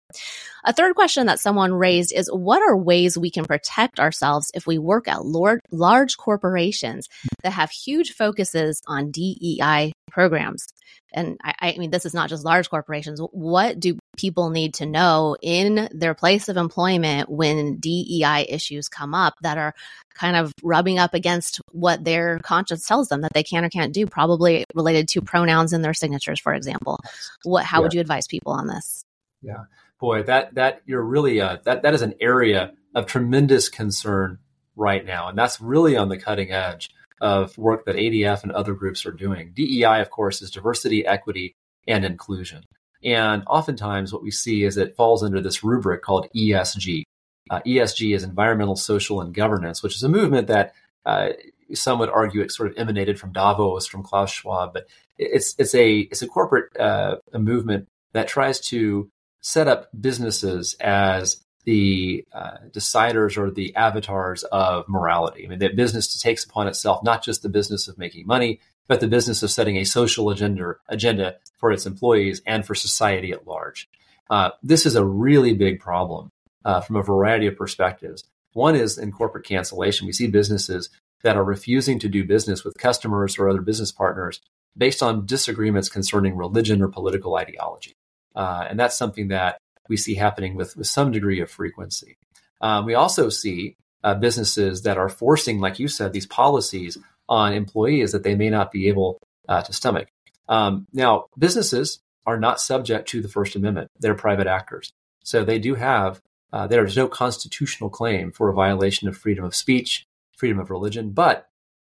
A 0.65 0.73
third 0.73 0.95
question 0.95 1.27
that 1.27 1.39
someone 1.39 1.73
raised 1.73 2.11
is 2.13 2.29
what 2.31 2.61
are 2.61 2.75
ways 2.75 3.17
we 3.17 3.31
can 3.31 3.45
protect 3.45 3.99
ourselves 3.99 4.51
if 4.53 4.67
we 4.67 4.77
work 4.77 5.07
at 5.07 5.25
large 5.25 6.17
corporations 6.17 7.07
that 7.43 7.53
have 7.53 7.71
huge 7.71 8.11
focuses 8.13 8.81
on 8.87 9.11
DEI 9.11 9.93
programs? 10.11 10.67
And 11.13 11.39
I, 11.43 11.53
I, 11.61 11.77
mean, 11.77 11.91
this 11.91 12.05
is 12.05 12.13
not 12.13 12.29
just 12.29 12.45
large 12.45 12.69
corporations. 12.69 13.19
What 13.31 13.79
do 13.79 13.97
people 14.17 14.49
need 14.49 14.75
to 14.75 14.85
know 14.85 15.35
in 15.41 15.89
their 15.91 16.13
place 16.13 16.49
of 16.49 16.57
employment 16.57 17.29
when 17.29 17.77
DEI 17.77 18.45
issues 18.49 18.89
come 18.89 19.15
up 19.15 19.35
that 19.41 19.57
are 19.57 19.73
kind 20.13 20.35
of 20.35 20.51
rubbing 20.61 20.99
up 20.99 21.13
against 21.13 21.61
what 21.71 22.03
their 22.03 22.39
conscience 22.39 22.85
tells 22.85 23.07
them 23.07 23.21
that 23.21 23.33
they 23.33 23.43
can 23.43 23.63
or 23.63 23.69
can't 23.69 23.93
do, 23.93 24.05
probably 24.05 24.65
related 24.75 25.07
to 25.07 25.21
pronouns 25.21 25.73
in 25.73 25.81
their 25.81 25.93
signatures, 25.93 26.39
for 26.39 26.53
example? 26.53 26.99
What, 27.43 27.63
how 27.63 27.79
yeah. 27.79 27.83
would 27.83 27.93
you 27.93 28.01
advise 28.01 28.27
people 28.27 28.51
on 28.51 28.67
this? 28.67 29.03
Yeah 29.41 29.63
boy, 29.99 30.23
that 30.23 30.55
that 30.55 30.81
you're 30.85 31.03
really 31.03 31.41
uh, 31.41 31.57
that 31.65 31.83
that 31.83 31.93
is 31.93 32.01
an 32.01 32.15
area 32.19 32.73
of 32.95 33.05
tremendous 33.05 33.69
concern 33.69 34.39
right 34.75 35.05
now, 35.05 35.27
and 35.27 35.37
that's 35.37 35.61
really 35.61 35.95
on 35.95 36.09
the 36.09 36.17
cutting 36.17 36.51
edge 36.51 36.89
of 37.21 37.57
work 37.57 37.85
that 37.85 37.95
ADF 37.95 38.43
and 38.43 38.51
other 38.51 38.73
groups 38.73 39.05
are 39.05 39.11
doing. 39.11 39.51
DEI, 39.53 39.99
of 39.99 40.09
course, 40.09 40.41
is 40.41 40.51
diversity, 40.51 41.05
equity, 41.05 41.55
and 41.87 42.05
inclusion. 42.05 42.63
And 43.03 43.43
oftentimes, 43.47 44.11
what 44.13 44.23
we 44.23 44.31
see 44.31 44.63
is 44.63 44.77
it 44.77 44.95
falls 44.95 45.23
under 45.23 45.41
this 45.41 45.63
rubric 45.63 46.01
called 46.01 46.27
ESG. 46.35 47.03
Uh, 47.49 47.61
ESG 47.65 48.15
is 48.15 48.23
environmental, 48.23 48.75
social, 48.75 49.21
and 49.21 49.33
governance, 49.33 49.81
which 49.81 49.95
is 49.95 50.03
a 50.03 50.09
movement 50.09 50.47
that 50.47 50.73
uh, 51.05 51.29
some 51.73 51.99
would 51.99 52.09
argue 52.09 52.41
it 52.41 52.51
sort 52.51 52.69
of 52.69 52.77
emanated 52.77 53.19
from 53.19 53.31
Davos, 53.31 53.87
from 53.87 54.03
Klaus 54.03 54.31
Schwab, 54.31 54.73
but 54.73 54.87
it's 55.17 55.55
it's 55.57 55.75
a 55.75 55.99
it's 55.99 56.21
a 56.21 56.27
corporate 56.27 56.75
uh, 56.77 57.17
a 57.33 57.39
movement 57.39 57.87
that 58.13 58.27
tries 58.27 58.59
to 58.59 59.09
set 59.49 59.67
up 59.67 59.89
businesses 59.99 60.75
as 60.79 61.43
the 61.65 62.23
uh, 62.31 62.57
deciders 62.71 63.35
or 63.35 63.49
the 63.49 63.75
avatars 63.75 64.43
of 64.43 64.87
morality. 64.87 65.43
I 65.43 65.49
mean, 65.49 65.59
that 65.59 65.75
business 65.75 66.21
takes 66.21 66.45
upon 66.45 66.67
itself 66.67 67.03
not 67.03 67.23
just 67.23 67.41
the 67.41 67.49
business 67.49 67.87
of 67.87 67.97
making 67.97 68.27
money, 68.27 68.59
but 68.87 68.99
the 68.99 69.07
business 69.07 69.41
of 69.41 69.49
setting 69.49 69.77
a 69.77 69.85
social 69.85 70.29
agenda 70.29 70.75
agenda 70.87 71.37
for 71.59 71.71
its 71.71 71.87
employees 71.87 72.43
and 72.45 72.63
for 72.63 72.75
society 72.75 73.31
at 73.31 73.47
large. 73.47 73.89
Uh, 74.29 74.51
this 74.61 74.85
is 74.85 74.95
a 74.95 75.03
really 75.03 75.53
big 75.53 75.79
problem 75.79 76.31
uh, 76.63 76.81
from 76.81 76.97
a 76.97 77.03
variety 77.03 77.47
of 77.47 77.57
perspectives. 77.57 78.23
One 78.53 78.75
is 78.75 78.99
in 78.99 79.11
corporate 79.11 79.45
cancellation. 79.45 80.05
We 80.05 80.13
see 80.13 80.27
businesses 80.27 80.89
that 81.23 81.37
are 81.37 81.43
refusing 81.43 81.97
to 81.99 82.07
do 82.07 82.23
business 82.23 82.63
with 82.63 82.77
customers 82.77 83.39
or 83.39 83.49
other 83.49 83.61
business 83.61 83.91
partners 83.91 84.41
based 84.77 85.01
on 85.01 85.25
disagreements 85.25 85.89
concerning 85.89 86.37
religion 86.37 86.83
or 86.83 86.87
political 86.87 87.35
ideology. 87.35 87.95
Uh, 88.39 88.65
and 88.69 88.79
that's 88.79 88.97
something 88.97 89.27
that 89.27 89.57
we 89.89 89.97
see 89.97 90.15
happening 90.15 90.55
with, 90.55 90.77
with 90.77 90.87
some 90.87 91.11
degree 91.11 91.41
of 91.41 91.51
frequency. 91.51 92.15
Um, 92.61 92.85
we 92.85 92.95
also 92.95 93.27
see 93.27 93.75
uh, 94.01 94.15
businesses 94.15 94.83
that 94.83 94.97
are 94.97 95.09
forcing, 95.09 95.59
like 95.59 95.77
you 95.77 95.89
said, 95.89 96.13
these 96.13 96.25
policies 96.25 96.97
on 97.27 97.51
employees 97.51 98.13
that 98.13 98.23
they 98.23 98.35
may 98.35 98.49
not 98.49 98.71
be 98.71 98.87
able 98.87 99.19
uh, 99.49 99.61
to 99.63 99.73
stomach. 99.73 100.07
Um, 100.47 100.87
now, 100.93 101.25
businesses 101.37 101.99
are 102.25 102.39
not 102.39 102.61
subject 102.61 103.09
to 103.09 103.21
the 103.21 103.27
First 103.27 103.57
Amendment, 103.57 103.91
they're 103.99 104.15
private 104.15 104.47
actors. 104.47 104.93
So 105.25 105.43
they 105.43 105.59
do 105.59 105.75
have, 105.75 106.21
uh, 106.53 106.65
there's 106.65 106.95
no 106.95 107.09
constitutional 107.09 107.89
claim 107.89 108.31
for 108.31 108.47
a 108.47 108.53
violation 108.53 109.09
of 109.09 109.17
freedom 109.17 109.43
of 109.43 109.53
speech, 109.53 110.05
freedom 110.37 110.59
of 110.59 110.69
religion, 110.69 111.09
but 111.11 111.49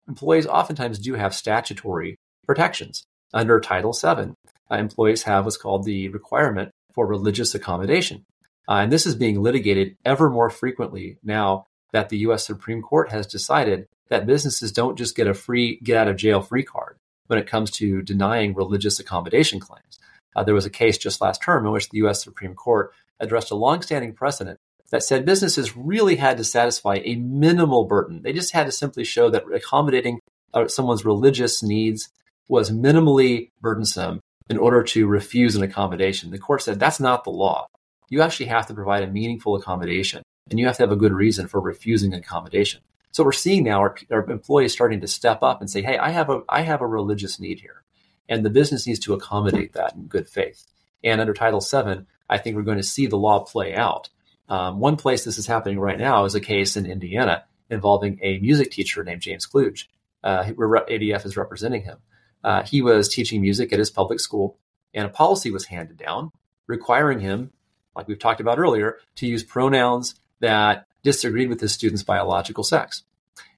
employees 0.10 0.46
oftentimes 0.46 1.00
do 1.00 1.14
have 1.14 1.34
statutory 1.34 2.18
protections 2.46 3.06
under 3.34 3.62
Title 3.62 3.94
VII 3.94 4.34
employees 4.72 5.24
have 5.24 5.46
what's 5.46 5.58
called 5.58 5.86
the 5.86 6.10
requirement 6.10 6.72
for 6.94 7.06
religious 7.06 7.56
accommodation. 7.56 8.26
Uh, 8.68 8.76
and 8.76 8.92
this 8.92 9.06
is 9.06 9.16
being 9.16 9.42
litigated 9.42 9.98
ever 10.06 10.30
more 10.30 10.50
frequently 10.50 11.18
now 11.24 11.66
that 11.92 12.10
the 12.10 12.20
US 12.20 12.46
Supreme 12.46 12.82
Court 12.82 13.12
has 13.12 13.28
decided 13.28 13.88
that 14.10 14.26
businesses 14.26 14.72
don't 14.72 14.98
just 14.98 15.16
get 15.16 15.28
a 15.28 15.34
free 15.34 15.80
get 15.84 15.98
out 15.98 16.08
of 16.08 16.18
jail 16.18 16.42
free 16.42 16.64
card 16.64 16.98
when 17.28 17.40
it 17.40 17.48
comes 17.48 17.72
to 17.72 18.02
denying 18.02 18.54
religious 18.54 19.00
accommodation 19.00 19.60
claims. 19.60 20.00
Uh, 20.36 20.44
there 20.44 20.56
was 20.56 20.66
a 20.66 20.70
case 20.70 20.98
just 20.98 21.22
last 21.22 21.42
term 21.42 21.66
in 21.66 21.72
which 21.72 21.90
the 21.90 22.00
US 22.06 22.24
Supreme 22.24 22.56
Court 22.56 22.92
addressed 23.20 23.52
a 23.52 23.56
longstanding 23.56 24.14
precedent 24.14 24.60
that 24.92 25.04
said 25.04 25.26
businesses 25.26 25.76
really 25.76 26.18
had 26.18 26.38
to 26.38 26.44
satisfy 26.44 27.00
a 27.04 27.16
minimal 27.16 27.86
burden. 27.86 28.22
They 28.22 28.34
just 28.34 28.54
had 28.54 28.66
to 28.66 28.72
simply 28.72 29.04
show 29.04 29.30
that 29.30 29.46
accommodating 29.54 30.20
uh, 30.54 30.68
someone's 30.68 31.06
religious 31.06 31.64
needs 31.64 32.10
was 32.48 32.70
minimally 32.70 33.50
burdensome 33.62 34.20
in 34.50 34.58
order 34.58 34.84
to 34.84 35.08
refuse 35.08 35.56
an 35.56 35.64
accommodation. 35.64 36.32
The 36.32 36.38
court 36.38 36.62
said 36.62 36.80
that's 36.80 37.00
not 37.00 37.24
the 37.24 37.32
law. 37.32 37.68
You 38.10 38.22
actually 38.22 38.48
have 38.48 38.68
to 38.68 38.74
provide 38.74 39.04
a 39.04 39.08
meaningful 39.08 39.56
accommodation 39.56 40.24
and 40.50 40.60
you 40.60 40.66
have 40.66 40.78
to 40.78 40.84
have 40.84 40.92
a 40.92 40.98
good 40.98 41.14
reason 41.14 41.48
for 41.48 41.60
refusing 41.60 42.14
accommodation. 42.14 42.82
So 43.12 43.24
we're 43.24 43.32
seeing 43.32 43.64
now 43.64 43.80
our, 43.80 43.96
our 44.12 44.30
employees 44.30 44.74
starting 44.74 45.02
to 45.02 45.08
step 45.08 45.44
up 45.44 45.62
and 45.62 45.70
say, 45.70 45.82
"Hey, 45.82 45.98
I 45.98 46.10
have 46.10 46.30
a 46.30 46.42
I 46.50 46.62
have 46.62 46.82
a 46.82 46.88
religious 46.88 47.40
need 47.40 47.60
here," 47.60 47.84
and 48.28 48.44
the 48.44 48.50
business 48.50 48.88
needs 48.88 49.00
to 49.02 49.14
accommodate 49.14 49.74
that 49.74 49.96
in 49.96 50.08
good 50.08 50.28
faith. 50.28 50.66
And 51.04 51.22
under 51.22 51.34
Title 51.34 51.60
VII, 51.60 52.06
I 52.30 52.38
think 52.38 52.56
we're 52.56 52.64
going 52.64 52.78
to 52.78 52.84
see 52.84 53.08
the 53.08 53.18
law 53.18 53.40
play 53.40 53.76
out. 53.76 54.10
Um, 54.50 54.80
one 54.80 54.98
place 54.98 55.24
this 55.24 55.38
is 55.38 55.48
happening 55.48 55.80
right 55.80 55.98
now 55.98 56.26
is 56.26 56.36
a 56.36 56.42
case 56.42 56.76
in 56.76 56.86
Indiana 56.86 57.44
involving 57.70 58.20
a 58.22 58.40
music 58.40 58.72
teacher 58.72 59.04
named 59.04 59.22
James 59.22 59.46
Kluge. 59.46 59.90
Uh, 60.24 60.44
ADF 60.44 61.26
is 61.26 61.38
representing 61.38 61.84
him. 61.84 61.98
Uh, 62.44 62.64
he 62.64 62.82
was 62.82 63.08
teaching 63.08 63.42
music 63.42 63.72
at 63.72 63.80
his 63.80 63.92
public 63.92 64.20
school, 64.20 64.58
and 64.94 65.06
a 65.06 65.10
policy 65.10 65.52
was 65.52 65.66
handed 65.66 65.98
down 65.98 66.32
requiring 66.68 67.20
him, 67.20 67.52
like 67.96 68.08
we've 68.08 68.20
talked 68.20 68.42
about 68.42 68.60
earlier, 68.60 68.98
to 69.16 69.28
use 69.28 69.44
pronouns 69.44 70.16
that 70.40 70.88
disagreed 71.04 71.50
with 71.50 71.60
his 71.60 71.74
students' 71.74 72.04
biological 72.04 72.64
sex. 72.64 73.04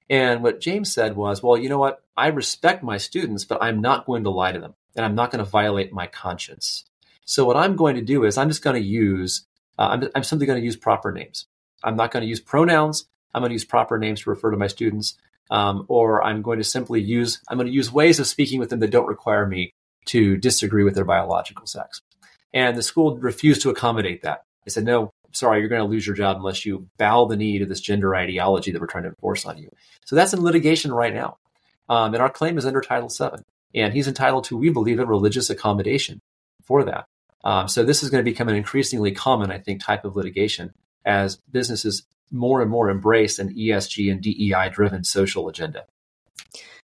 And 0.08 0.42
what 0.42 0.60
James 0.60 0.92
said 0.92 1.16
was, 1.16 1.42
well, 1.42 1.56
you 1.56 1.68
know 1.68 1.78
what? 1.78 2.02
I 2.16 2.28
respect 2.28 2.82
my 2.82 2.96
students, 2.96 3.44
but 3.44 3.62
I'm 3.62 3.80
not 3.80 4.06
going 4.06 4.24
to 4.24 4.30
lie 4.30 4.52
to 4.52 4.60
them 4.60 4.74
and 4.94 5.04
I'm 5.04 5.14
not 5.14 5.30
going 5.30 5.44
to 5.44 5.50
violate 5.50 5.92
my 5.92 6.06
conscience. 6.06 6.84
So 7.24 7.44
what 7.44 7.56
I'm 7.56 7.76
going 7.76 7.96
to 7.96 8.02
do 8.02 8.24
is 8.24 8.38
I'm 8.38 8.48
just 8.48 8.62
going 8.62 8.80
to 8.80 8.88
use, 8.88 9.46
uh, 9.78 9.88
I'm, 9.90 10.08
I'm 10.14 10.22
simply 10.22 10.46
going 10.46 10.60
to 10.60 10.64
use 10.64 10.76
proper 10.76 11.10
names. 11.10 11.46
I'm 11.82 11.96
not 11.96 12.12
going 12.12 12.22
to 12.22 12.28
use 12.28 12.40
pronouns. 12.40 13.06
I'm 13.34 13.42
going 13.42 13.50
to 13.50 13.54
use 13.54 13.64
proper 13.64 13.98
names 13.98 14.22
to 14.22 14.30
refer 14.30 14.50
to 14.50 14.56
my 14.56 14.68
students. 14.68 15.16
Um, 15.50 15.84
or 15.88 16.24
I'm 16.24 16.42
going 16.42 16.58
to 16.58 16.64
simply 16.64 17.00
use, 17.00 17.40
I'm 17.48 17.56
going 17.56 17.68
to 17.68 17.72
use 17.72 17.92
ways 17.92 18.18
of 18.18 18.26
speaking 18.26 18.58
with 18.58 18.70
them 18.70 18.80
that 18.80 18.90
don't 18.90 19.06
require 19.06 19.46
me 19.46 19.74
to 20.06 20.36
disagree 20.36 20.84
with 20.84 20.94
their 20.94 21.04
biological 21.04 21.66
sex. 21.66 22.00
And 22.52 22.76
the 22.76 22.82
school 22.82 23.16
refused 23.18 23.62
to 23.62 23.70
accommodate 23.70 24.22
that. 24.22 24.44
They 24.64 24.70
said, 24.70 24.84
no, 24.84 25.12
sorry, 25.32 25.60
you're 25.60 25.68
going 25.68 25.82
to 25.82 25.88
lose 25.88 26.06
your 26.06 26.16
job 26.16 26.36
unless 26.36 26.64
you 26.64 26.88
bow 26.98 27.26
the 27.26 27.36
knee 27.36 27.58
to 27.58 27.66
this 27.66 27.80
gender 27.80 28.14
ideology 28.14 28.72
that 28.72 28.80
we're 28.80 28.86
trying 28.86 29.04
to 29.04 29.10
enforce 29.10 29.44
on 29.44 29.58
you. 29.58 29.70
So 30.04 30.16
that's 30.16 30.32
in 30.32 30.42
litigation 30.42 30.92
right 30.92 31.14
now. 31.14 31.38
Um, 31.88 32.14
and 32.14 32.22
our 32.22 32.30
claim 32.30 32.58
is 32.58 32.66
under 32.66 32.80
Title 32.80 33.08
VII. 33.08 33.42
And 33.74 33.92
he's 33.92 34.08
entitled 34.08 34.44
to, 34.44 34.56
we 34.56 34.70
believe, 34.70 34.98
a 34.98 35.06
religious 35.06 35.50
accommodation 35.50 36.20
for 36.64 36.82
that. 36.84 37.06
Um, 37.44 37.68
so 37.68 37.84
this 37.84 38.02
is 38.02 38.10
going 38.10 38.24
to 38.24 38.30
become 38.30 38.48
an 38.48 38.56
increasingly 38.56 39.12
common, 39.12 39.52
I 39.52 39.58
think, 39.58 39.80
type 39.80 40.04
of 40.04 40.16
litigation 40.16 40.72
as 41.06 41.36
businesses 41.36 42.02
more 42.30 42.60
and 42.60 42.70
more 42.70 42.90
embrace 42.90 43.38
an 43.38 43.54
ESG 43.54 44.10
and 44.10 44.20
DEI 44.20 44.68
driven 44.70 45.04
social 45.04 45.48
agenda 45.48 45.86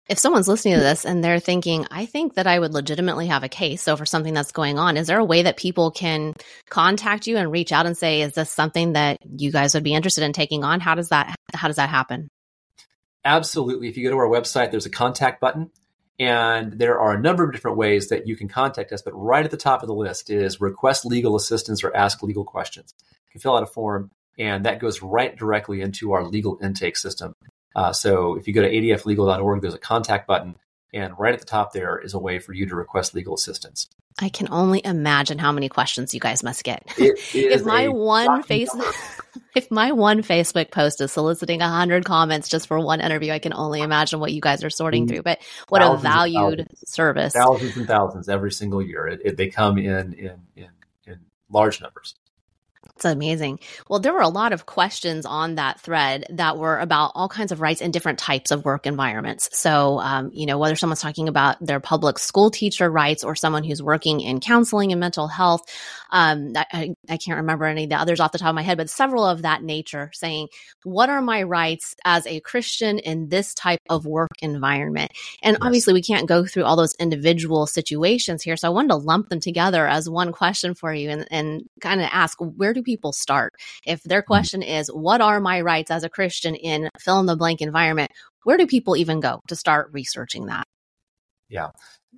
if 0.09 0.19
someone's 0.19 0.49
listening 0.49 0.75
to 0.75 0.81
this 0.81 1.05
and 1.05 1.23
they're 1.23 1.39
thinking, 1.39 1.87
I 1.91 2.07
think 2.07 2.35
that 2.35 2.47
I 2.47 2.59
would 2.59 2.73
legitimately 2.73 3.27
have 3.27 3.45
a 3.45 3.49
case 3.49 3.87
over 3.87 4.07
something 4.07 4.33
that's 4.33 4.53
going 4.53 4.79
on, 4.79 4.97
is 4.97 5.07
there 5.07 5.19
a 5.19 5.25
way 5.25 5.43
that 5.43 5.59
people 5.59 5.91
can 5.91 6.33
contact 6.71 7.27
you 7.27 7.37
and 7.37 7.53
reach 7.53 7.73
out 7.73 7.87
and 7.87 7.97
say, 7.97 8.23
is 8.23 8.33
this 8.33 8.51
something 8.51 8.95
that 8.95 9.19
you 9.39 9.53
guys 9.53 9.75
would 9.75 9.85
be 9.85 9.95
interested 9.95 10.25
in 10.25 10.33
taking 10.33 10.65
on? 10.65 10.81
How 10.81 10.95
does 10.95 11.11
that 11.11 11.37
how 11.55 11.69
does 11.69 11.77
that 11.77 11.91
happen? 11.91 12.29
Absolutely. 13.25 13.89
If 13.89 13.97
you 13.97 14.05
go 14.05 14.11
to 14.11 14.17
our 14.17 14.29
website, 14.29 14.71
there's 14.71 14.87
a 14.87 14.91
contact 14.91 15.41
button. 15.41 15.71
And 16.21 16.73
there 16.73 16.99
are 16.99 17.15
a 17.15 17.21
number 17.21 17.45
of 17.45 17.53
different 17.53 17.77
ways 17.77 18.09
that 18.09 18.27
you 18.27 18.35
can 18.35 18.49
contact 18.49 18.93
us, 18.93 19.03
but 19.03 19.13
right 19.13 19.45
at 19.45 19.53
the 19.53 19.57
top 19.57 19.83
of 19.83 19.87
the 19.87 19.95
list 19.95 20.31
is 20.31 20.61
request 20.61 21.05
legal 21.05 21.37
assistance 21.37 21.85
or 21.85 21.95
ask 21.95 22.23
legal 22.25 22.45
questions. 22.45 22.93
You 23.29 23.33
can 23.33 23.41
fill 23.41 23.57
out 23.57 23.63
a 23.63 23.67
form, 23.67 24.11
and 24.39 24.65
that 24.65 24.81
goes 24.81 25.03
right 25.03 25.37
directly 25.37 25.81
into 25.81 26.13
our 26.13 26.25
legal 26.25 26.59
intake 26.63 26.97
system. 26.97 27.35
Uh, 27.77 27.93
so 27.93 28.37
if 28.37 28.49
you 28.49 28.55
go 28.55 28.63
to 28.63 28.71
adflegal.org, 28.71 29.61
there's 29.61 29.75
a 29.75 29.79
contact 29.79 30.27
button, 30.27 30.57
and 30.93 31.13
right 31.19 31.35
at 31.35 31.41
the 31.41 31.47
top 31.47 31.73
there 31.73 31.99
is 31.99 32.15
a 32.15 32.19
way 32.19 32.39
for 32.39 32.53
you 32.53 32.67
to 32.67 32.75
request 32.75 33.15
legal 33.15 33.35
assistance. 33.35 33.89
I 34.21 34.29
can 34.29 34.49
only 34.51 34.85
imagine 34.85 35.39
how 35.39 35.53
many 35.53 35.69
questions 35.69 36.13
you 36.13 36.21
guys 36.21 36.43
must 36.43 36.65
get. 36.65 36.83
if 36.99 37.65
my 37.65 37.89
one 37.89 38.43
face, 38.43 38.71
if 39.55 39.71
my 39.71 39.93
one 39.93 40.23
Facebook 40.23 40.73
post 40.73 41.01
is 41.01 41.13
soliciting 41.13 41.61
a 41.61 41.69
hundred 41.69 42.05
comments 42.05 42.49
just 42.49 42.67
for 42.67 42.81
one 42.81 43.01
interview, 43.01 43.33
I 43.33 43.39
can 43.39 43.53
only 43.53 43.81
imagine 43.81 44.19
what 44.19 44.33
you 44.33 44.41
guys 44.41 44.65
are 44.65 44.71
sorting 44.71 45.05
mm-hmm. 45.05 45.15
through. 45.15 45.23
But 45.23 45.39
what 45.69 45.83
thousands 45.83 46.05
a 46.05 46.09
valued 46.09 46.69
service! 46.85 47.33
Thousands 47.33 47.77
and 47.77 47.87
thousands 47.87 48.29
every 48.29 48.51
single 48.51 48.83
year. 48.83 49.07
It, 49.07 49.21
it, 49.25 49.37
they 49.37 49.49
come 49.49 49.79
in 49.79 50.15
in 50.15 50.41
in, 50.57 50.71
in 51.07 51.21
large 51.49 51.81
numbers. 51.81 52.15
It's 52.99 53.05
amazing. 53.05 53.61
Well, 53.89 54.01
there 54.01 54.13
were 54.13 54.23
a 54.23 54.29
lot 54.29 54.53
of 54.53 54.67
questions 54.67 55.25
on 55.25 55.55
that 55.55 55.79
thread 55.79 56.27
that 56.31 56.59
were 56.59 56.81
about 56.81 57.13
all 57.15 57.29
kinds 57.29 57.53
of 57.53 57.61
rights 57.61 57.81
in 57.81 57.93
different 57.93 58.19
types 58.19 58.51
of 58.51 58.65
work 58.65 58.89
environments. 58.89 59.49
So, 59.57 60.01
um, 60.01 60.31
you 60.33 60.47
know, 60.47 60.59
whether 60.59 60.75
someone's 60.75 61.01
talking 61.01 61.29
about 61.29 61.65
their 61.65 61.79
public 61.79 62.19
school 62.19 62.51
teacher 62.51 62.91
rights 62.91 63.23
or 63.23 63.37
someone 63.37 63.63
who's 63.63 63.81
working 63.81 64.21
in 64.21 64.41
counseling 64.41 64.91
and 64.91 64.99
mental 64.99 65.29
health, 65.29 65.63
um, 66.11 66.55
I, 66.57 66.97
I 67.09 67.19
can't 67.19 67.37
remember 67.37 67.67
any 67.67 67.85
of 67.85 67.91
the 67.91 67.97
others 68.01 68.19
off 68.19 68.33
the 68.33 68.39
top 68.39 68.49
of 68.49 68.57
my 68.57 68.63
head, 68.63 68.79
but 68.79 68.91
several 68.91 69.25
of 69.25 69.43
that 69.43 69.63
nature 69.63 70.11
saying, 70.13 70.49
what 70.83 71.09
are 71.09 71.23
my 71.23 71.45
rights 71.45 71.95
as 72.05 72.27
a 72.27 72.41
Christian 72.41 72.99
in 72.99 73.29
this 73.29 73.55
type 73.55 73.79
of 73.89 74.07
work 74.07 74.31
environment? 74.43 75.13
And 75.41 75.55
yes. 75.55 75.63
obviously, 75.63 75.93
we 75.93 76.03
can't 76.03 76.27
go 76.27 76.47
through 76.47 76.65
all 76.65 76.75
those 76.75 76.97
individual 76.99 77.69
situations 77.69 78.43
here. 78.43 78.57
So 78.57 78.67
I 78.67 78.73
wanted 78.73 78.89
to 78.89 78.97
lump 78.97 79.29
them 79.29 79.39
together 79.39 79.87
as 79.87 80.11
one 80.11 80.33
question 80.33 80.75
for 80.75 80.93
you 80.93 81.11
and, 81.11 81.29
and 81.31 81.63
kind 81.81 82.01
of 82.01 82.09
ask, 82.11 82.39
where 82.41 82.73
do 82.73 82.83
people 82.89 83.13
start? 83.13 83.53
If 83.87 84.03
their 84.03 84.23
mm-hmm. 84.23 84.27
question 84.27 84.63
is, 84.63 84.89
What 84.89 85.21
are 85.21 85.41
my 85.41 85.61
rights 85.61 85.91
as 85.91 86.05
a 86.05 86.09
Christian 86.09 86.55
in 86.55 86.89
fill 86.99 87.21
in 87.21 87.27
the 87.27 87.37
blank 87.37 87.61
environment? 87.61 88.11
Where 88.45 88.57
do 88.57 88.67
people 88.67 88.97
even 88.97 89.21
go 89.21 89.43
to 89.49 89.57
start 89.57 89.91
researching 89.93 90.47
that? 90.47 90.67
Yeah. 91.51 91.69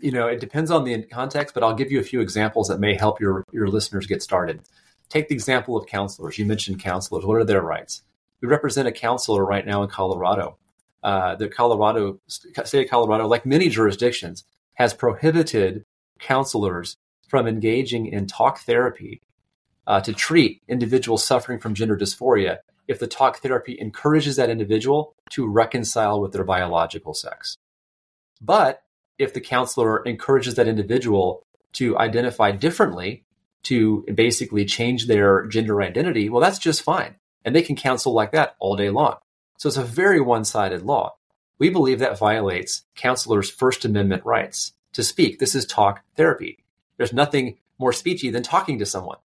You 0.00 0.12
know, 0.12 0.28
it 0.28 0.38
depends 0.38 0.70
on 0.70 0.84
the 0.84 1.02
context, 1.02 1.54
but 1.54 1.64
I'll 1.64 1.74
give 1.74 1.90
you 1.90 1.98
a 1.98 2.04
few 2.04 2.20
examples 2.20 2.68
that 2.68 2.78
may 2.78 2.94
help 2.94 3.20
your, 3.20 3.44
your 3.52 3.66
listeners 3.66 4.06
get 4.06 4.22
started. 4.22 4.60
Take 5.08 5.28
the 5.28 5.34
example 5.34 5.76
of 5.76 5.86
counselors. 5.86 6.38
You 6.38 6.46
mentioned 6.46 6.80
counselors. 6.80 7.24
What 7.26 7.36
are 7.36 7.44
their 7.44 7.62
rights? 7.62 8.02
We 8.40 8.48
represent 8.48 8.86
a 8.86 8.92
counselor 8.92 9.44
right 9.44 9.66
now 9.66 9.82
in 9.82 9.88
Colorado. 9.88 10.56
Uh, 11.02 11.34
the 11.34 11.48
Colorado 11.48 12.20
state 12.28 12.84
of 12.84 12.90
Colorado, 12.90 13.26
like 13.26 13.44
many 13.44 13.68
jurisdictions, 13.68 14.44
has 14.74 14.94
prohibited 14.94 15.84
counselors 16.20 16.96
from 17.28 17.46
engaging 17.46 18.06
in 18.06 18.26
talk 18.26 18.60
therapy 18.60 19.20
uh, 19.90 20.00
to 20.00 20.12
treat 20.12 20.62
individuals 20.68 21.24
suffering 21.24 21.58
from 21.58 21.74
gender 21.74 21.98
dysphoria 21.98 22.58
if 22.86 23.00
the 23.00 23.08
talk 23.08 23.38
therapy 23.38 23.76
encourages 23.80 24.36
that 24.36 24.48
individual 24.48 25.16
to 25.30 25.48
reconcile 25.48 26.20
with 26.20 26.30
their 26.30 26.44
biological 26.44 27.12
sex. 27.12 27.56
But 28.40 28.84
if 29.18 29.34
the 29.34 29.40
counselor 29.40 30.04
encourages 30.04 30.54
that 30.54 30.68
individual 30.68 31.42
to 31.72 31.98
identify 31.98 32.52
differently, 32.52 33.24
to 33.64 34.04
basically 34.14 34.64
change 34.64 35.08
their 35.08 35.44
gender 35.46 35.82
identity, 35.82 36.28
well, 36.28 36.40
that's 36.40 36.60
just 36.60 36.82
fine. 36.82 37.16
And 37.44 37.54
they 37.54 37.62
can 37.62 37.74
counsel 37.74 38.12
like 38.12 38.30
that 38.30 38.54
all 38.60 38.76
day 38.76 38.90
long. 38.90 39.16
So 39.58 39.66
it's 39.66 39.76
a 39.76 39.82
very 39.82 40.20
one 40.20 40.44
sided 40.44 40.82
law. 40.82 41.16
We 41.58 41.68
believe 41.68 41.98
that 41.98 42.16
violates 42.16 42.84
counselors' 42.94 43.50
First 43.50 43.84
Amendment 43.84 44.24
rights 44.24 44.72
to 44.92 45.02
speak. 45.02 45.40
This 45.40 45.56
is 45.56 45.66
talk 45.66 46.02
therapy. 46.16 46.62
There's 46.96 47.12
nothing 47.12 47.58
more 47.76 47.90
speechy 47.90 48.30
than 48.30 48.44
talking 48.44 48.78
to 48.78 48.86
someone 48.86 49.18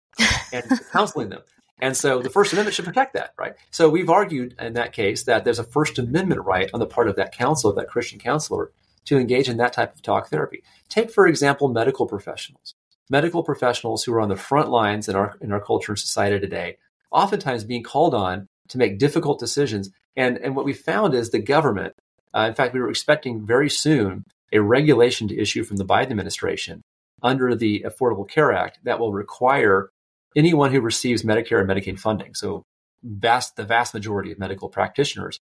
and 0.53 0.65
counseling 0.93 1.29
them. 1.29 1.43
And 1.81 1.97
so 1.97 2.23
the 2.23 2.31
First 2.31 2.53
Amendment 2.53 2.75
should 2.75 2.85
protect 2.85 3.15
that, 3.15 3.35
right? 3.39 3.55
So 3.71 3.89
we've 3.89 4.11
argued 4.11 4.55
in 4.61 4.75
that 4.75 4.93
case 4.93 5.25
that 5.25 5.45
there's 5.45 5.59
a 5.59 5.65
First 5.65 5.99
Amendment 5.99 6.45
right 6.45 6.71
on 6.73 6.81
the 6.81 6.87
part 6.87 7.09
of 7.09 7.17
that 7.17 7.37
counselor, 7.37 7.75
that 7.75 7.89
Christian 7.89 8.19
counselor, 8.19 8.71
to 9.07 9.19
engage 9.19 9.49
in 9.49 9.59
that 9.59 9.73
type 9.73 9.95
of 9.95 10.03
talk 10.03 10.29
therapy. 10.29 10.63
Take, 10.89 11.11
for 11.11 11.27
example, 11.27 11.69
medical 11.69 12.07
professionals. 12.07 12.75
Medical 13.11 13.43
professionals 13.43 14.05
who 14.05 14.15
are 14.15 14.21
on 14.21 14.31
the 14.31 14.37
front 14.37 14.71
lines 14.71 15.09
in 15.09 15.17
our 15.17 15.37
in 15.43 15.53
our 15.53 15.61
culture 15.61 15.93
and 15.93 15.99
society 15.99 16.41
today, 16.41 16.79
oftentimes 17.13 17.65
being 17.65 17.83
called 17.83 18.15
on 18.15 18.49
to 18.69 18.79
make 18.79 18.99
difficult 18.99 19.39
decisions. 19.39 19.91
And, 20.17 20.39
and 20.39 20.57
what 20.57 20.65
we 20.65 20.73
found 20.73 21.15
is 21.15 21.31
the 21.31 21.39
government, 21.39 21.95
uh, 22.35 22.47
in 22.49 22.55
fact, 22.55 22.73
we 22.73 22.81
were 22.81 22.89
expecting 22.89 23.45
very 23.45 23.69
soon 23.69 24.25
a 24.53 24.61
regulation 24.61 25.29
to 25.29 25.39
issue 25.39 25.65
from 25.65 25.77
the 25.77 25.85
Biden 25.85 26.13
administration 26.13 26.83
under 27.23 27.55
the 27.55 27.85
Affordable 27.87 28.29
Care 28.29 28.53
Act 28.53 28.79
that 28.85 28.99
will 28.99 29.13
require 29.13 29.91
anyone 30.37 30.73
who 30.73 30.81
receives 30.81 31.23
Medicare 31.23 31.61
and 31.61 31.69
Medicaid 31.69 31.99
funding, 31.99 32.35
so 32.35 32.65
vast, 33.03 33.57
the 33.57 33.65
vast 33.65 33.95
majority 33.95 34.33
of 34.33 34.39
medical 34.39 34.69
practitioners, 34.69 35.39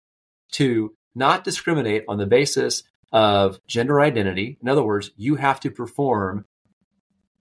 to 0.52 0.94
not 1.14 1.44
discriminate 1.44 2.04
on 2.08 2.18
the 2.18 2.26
basis 2.26 2.82
of 3.12 3.58
gender 3.66 4.00
identity. 4.00 4.58
In 4.62 4.68
other 4.68 4.82
words, 4.82 5.10
you 5.16 5.36
have 5.36 5.60
to 5.60 5.70
perform 5.70 6.46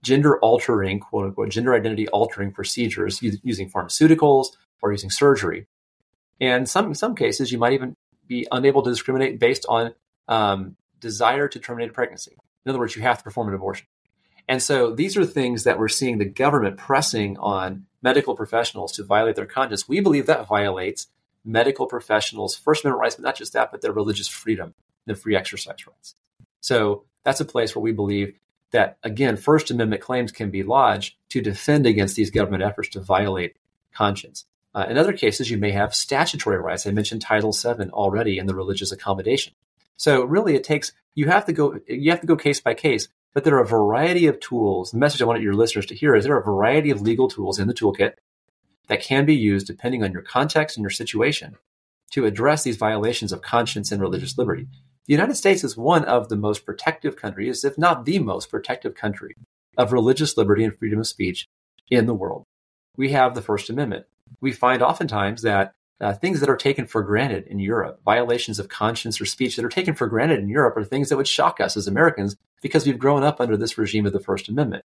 gender 0.03 0.37
altering, 0.39 0.99
quote 0.99 1.25
unquote, 1.27 1.49
gender 1.49 1.73
identity 1.73 2.07
altering 2.09 2.51
procedures 2.51 3.21
using 3.21 3.69
pharmaceuticals 3.69 4.47
or 4.81 4.91
using 4.91 5.09
surgery. 5.09 5.67
And 6.39 6.67
some 6.67 6.87
in 6.87 6.95
some 6.95 7.15
cases, 7.15 7.51
you 7.51 7.59
might 7.59 7.73
even 7.73 7.95
be 8.27 8.47
unable 8.51 8.81
to 8.81 8.89
discriminate 8.89 9.39
based 9.39 9.65
on 9.69 9.93
um, 10.27 10.75
desire 10.99 11.47
to 11.47 11.59
terminate 11.59 11.91
a 11.91 11.93
pregnancy. 11.93 12.35
In 12.65 12.69
other 12.69 12.79
words, 12.79 12.95
you 12.95 13.01
have 13.01 13.17
to 13.19 13.23
perform 13.23 13.49
an 13.49 13.53
abortion. 13.53 13.87
And 14.47 14.61
so 14.61 14.91
these 14.91 15.17
are 15.17 15.25
things 15.25 15.63
that 15.63 15.79
we're 15.79 15.87
seeing 15.87 16.17
the 16.17 16.25
government 16.25 16.77
pressing 16.77 17.37
on 17.37 17.85
medical 18.01 18.35
professionals 18.35 18.91
to 18.93 19.03
violate 19.03 19.35
their 19.35 19.45
conscience. 19.45 19.87
We 19.87 19.99
believe 19.99 20.25
that 20.25 20.47
violates 20.47 21.07
medical 21.45 21.87
professionals' 21.87 22.55
First 22.55 22.83
Amendment 22.83 23.01
rights, 23.01 23.15
but 23.15 23.23
not 23.23 23.35
just 23.35 23.53
that, 23.53 23.71
but 23.71 23.81
their 23.81 23.91
religious 23.91 24.27
freedom 24.27 24.73
and 25.07 25.17
free 25.17 25.35
exercise 25.35 25.87
rights. 25.87 26.15
So 26.59 27.03
that's 27.23 27.41
a 27.41 27.45
place 27.45 27.75
where 27.75 27.81
we 27.81 27.91
believe 27.91 28.35
that, 28.71 28.97
again, 29.03 29.37
First 29.37 29.71
Amendment 29.71 30.01
claims 30.01 30.31
can 30.31 30.49
be 30.49 30.63
lodged 30.63 31.15
to 31.29 31.41
defend 31.41 31.85
against 31.85 32.15
these 32.15 32.31
government 32.31 32.63
efforts 32.63 32.89
to 32.89 33.01
violate 33.01 33.55
conscience. 33.93 34.45
Uh, 34.73 34.85
in 34.89 34.97
other 34.97 35.13
cases, 35.13 35.49
you 35.49 35.57
may 35.57 35.71
have 35.71 35.93
statutory 35.93 36.57
rights. 36.57 36.87
I 36.87 36.91
mentioned 36.91 37.21
Title 37.21 37.51
VII 37.51 37.89
already 37.89 38.37
in 38.37 38.45
the 38.45 38.55
religious 38.55 38.91
accommodation. 38.91 39.53
So 39.97 40.23
really, 40.23 40.55
it 40.55 40.63
takes 40.63 40.93
you 41.13 41.27
have 41.27 41.45
to 41.45 41.53
go 41.53 41.79
you 41.87 42.09
have 42.11 42.21
to 42.21 42.27
go 42.27 42.35
case 42.35 42.61
by 42.61 42.73
case. 42.73 43.09
But 43.33 43.43
there 43.43 43.55
are 43.55 43.63
a 43.63 43.67
variety 43.67 44.27
of 44.27 44.39
tools. 44.39 44.91
The 44.91 44.97
message 44.97 45.21
I 45.21 45.25
want 45.25 45.41
your 45.41 45.53
listeners 45.53 45.85
to 45.87 45.95
hear 45.95 46.15
is 46.15 46.25
there 46.25 46.35
are 46.35 46.41
a 46.41 46.43
variety 46.43 46.89
of 46.91 47.01
legal 47.01 47.29
tools 47.29 47.59
in 47.59 47.67
the 47.67 47.73
toolkit 47.73 48.13
that 48.87 49.01
can 49.01 49.25
be 49.25 49.35
used 49.35 49.67
depending 49.67 50.03
on 50.03 50.11
your 50.11 50.21
context 50.21 50.75
and 50.75 50.83
your 50.83 50.89
situation 50.89 51.55
to 52.11 52.25
address 52.25 52.63
these 52.63 52.77
violations 52.77 53.31
of 53.31 53.41
conscience 53.41 53.91
and 53.91 54.01
religious 54.01 54.37
liberty. 54.37 54.67
The 55.07 55.13
United 55.13 55.35
States 55.35 55.63
is 55.63 55.77
one 55.77 56.03
of 56.05 56.29
the 56.29 56.35
most 56.35 56.65
protective 56.65 57.15
countries, 57.15 57.63
if 57.63 57.77
not 57.77 58.05
the 58.05 58.19
most 58.19 58.49
protective 58.49 58.95
country, 58.95 59.35
of 59.77 59.93
religious 59.93 60.37
liberty 60.37 60.63
and 60.63 60.77
freedom 60.77 60.99
of 60.99 61.07
speech 61.07 61.47
in 61.89 62.05
the 62.05 62.13
world. 62.13 62.43
We 62.97 63.11
have 63.11 63.33
the 63.33 63.41
First 63.41 63.69
Amendment. 63.69 64.05
We 64.41 64.51
find 64.51 64.81
oftentimes 64.81 65.41
that 65.43 65.73
uh, 66.01 66.13
things 66.13 66.39
that 66.39 66.49
are 66.49 66.57
taken 66.57 66.87
for 66.87 67.03
granted 67.03 67.45
in 67.47 67.59
Europe, 67.59 68.01
violations 68.03 68.57
of 68.57 68.69
conscience 68.69 69.21
or 69.21 69.25
speech 69.25 69.55
that 69.55 69.63
are 69.63 69.69
taken 69.69 69.93
for 69.93 70.07
granted 70.07 70.39
in 70.39 70.49
Europe, 70.49 70.75
are 70.75 70.83
things 70.83 71.09
that 71.09 71.17
would 71.17 71.27
shock 71.27 71.61
us 71.61 71.77
as 71.77 71.87
Americans 71.87 72.35
because 72.61 72.85
we've 72.85 72.99
grown 72.99 73.23
up 73.23 73.39
under 73.39 73.55
this 73.55 73.77
regime 73.77 74.05
of 74.05 74.13
the 74.13 74.19
First 74.19 74.49
Amendment. 74.49 74.83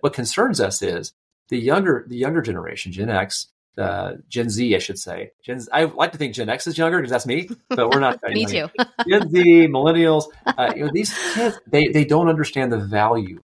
What 0.00 0.12
concerns 0.12 0.60
us 0.60 0.82
is 0.82 1.12
the 1.48 1.58
younger 1.58 2.04
the 2.06 2.16
younger 2.16 2.42
generation, 2.42 2.92
Gen 2.92 3.08
X, 3.08 3.48
uh, 3.78 4.14
Gen 4.28 4.50
Z, 4.50 4.76
I 4.76 4.78
should 4.78 4.98
say. 4.98 5.30
Gen, 5.42 5.60
I 5.72 5.84
like 5.84 6.12
to 6.12 6.18
think 6.18 6.34
Gen 6.34 6.50
X 6.50 6.66
is 6.66 6.76
younger 6.76 6.98
because 6.98 7.10
that's 7.10 7.26
me, 7.26 7.48
but 7.70 7.90
we're 7.90 8.00
not. 8.00 8.20
me 8.28 8.44
too. 8.44 8.68
Gen 9.08 9.30
Z, 9.30 9.68
millennials, 9.68 10.24
uh, 10.46 10.72
you 10.76 10.84
know, 10.84 10.90
these 10.92 11.16
kids 11.34 11.58
they 11.66 11.88
they 11.88 12.04
don't 12.04 12.28
understand 12.28 12.72
the 12.72 12.78
value 12.78 13.40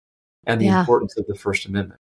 and 0.47 0.61
the 0.61 0.67
yeah. 0.67 0.81
importance 0.81 1.17
of 1.17 1.27
the 1.27 1.35
First 1.35 1.65
Amendment, 1.67 2.01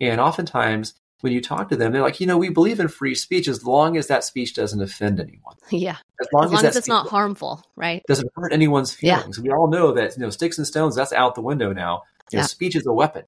and 0.00 0.20
oftentimes 0.20 0.94
when 1.20 1.32
you 1.32 1.40
talk 1.40 1.70
to 1.70 1.76
them, 1.76 1.92
they're 1.92 2.02
like, 2.02 2.20
you 2.20 2.26
know, 2.26 2.36
we 2.38 2.50
believe 2.50 2.78
in 2.78 2.88
free 2.88 3.14
speech 3.14 3.48
as 3.48 3.64
long 3.64 3.96
as 3.96 4.08
that 4.08 4.24
speech 4.24 4.54
doesn't 4.54 4.80
offend 4.80 5.20
anyone. 5.20 5.54
Yeah. 5.70 5.96
As 6.20 6.28
long 6.32 6.44
as, 6.44 6.52
long 6.52 6.64
as, 6.64 6.70
as 6.70 6.76
it's 6.76 6.88
not 6.88 7.08
harmful, 7.08 7.64
right? 7.74 8.02
Doesn't 8.06 8.30
hurt 8.34 8.52
anyone's 8.52 8.94
feelings. 8.94 9.38
Yeah. 9.38 9.42
We 9.42 9.50
all 9.50 9.68
know 9.68 9.92
that, 9.92 10.16
you 10.16 10.22
know, 10.22 10.30
sticks 10.30 10.58
and 10.58 10.66
stones, 10.66 10.94
that's 10.94 11.12
out 11.12 11.34
the 11.34 11.42
window 11.42 11.72
now. 11.72 12.02
You 12.30 12.36
yeah. 12.36 12.40
know, 12.42 12.46
speech 12.46 12.76
is 12.76 12.86
a 12.86 12.92
weapon 12.92 13.24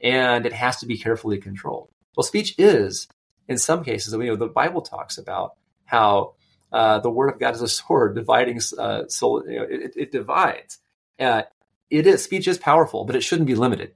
and 0.00 0.46
it 0.46 0.52
has 0.52 0.78
to 0.78 0.86
be 0.86 0.98
carefully 0.98 1.38
controlled. 1.38 1.90
Well, 2.16 2.24
speech 2.24 2.54
is, 2.58 3.08
in 3.48 3.58
some 3.58 3.84
cases, 3.84 4.12
you 4.12 4.18
know, 4.24 4.36
the 4.36 4.46
Bible 4.46 4.82
talks 4.82 5.18
about 5.18 5.52
how 5.84 6.34
uh, 6.72 6.98
the 7.00 7.10
word 7.10 7.28
of 7.32 7.38
God 7.38 7.54
is 7.54 7.62
a 7.62 7.68
sword 7.68 8.14
dividing, 8.14 8.60
uh, 8.78 9.06
soul, 9.08 9.44
you 9.48 9.56
know, 9.56 9.66
it, 9.68 9.92
it 9.96 10.12
divides. 10.12 10.78
Uh, 11.18 11.42
it 11.90 12.06
is, 12.06 12.24
speech 12.24 12.48
is 12.48 12.58
powerful, 12.58 13.04
but 13.04 13.16
it 13.16 13.22
shouldn't 13.22 13.46
be 13.46 13.54
limited. 13.54 13.94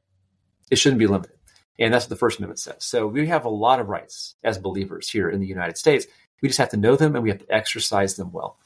It 0.70 0.76
shouldn't 0.76 1.00
be 1.00 1.06
limited. 1.06 1.36
And 1.80 1.92
that's 1.92 2.04
what 2.04 2.10
the 2.10 2.16
First 2.16 2.38
Amendment 2.38 2.60
says. 2.60 2.84
So 2.84 3.06
we 3.06 3.26
have 3.28 3.46
a 3.46 3.50
lot 3.50 3.80
of 3.80 3.88
rights 3.88 4.36
as 4.44 4.58
believers 4.58 5.08
here 5.08 5.30
in 5.30 5.40
the 5.40 5.46
United 5.46 5.78
States. 5.78 6.06
We 6.42 6.48
just 6.48 6.58
have 6.58 6.70
to 6.70 6.76
know 6.76 6.94
them 6.94 7.16
and 7.16 7.22
we 7.22 7.30
have 7.30 7.38
to 7.38 7.52
exercise 7.52 8.16
them 8.16 8.32
well. 8.32 8.58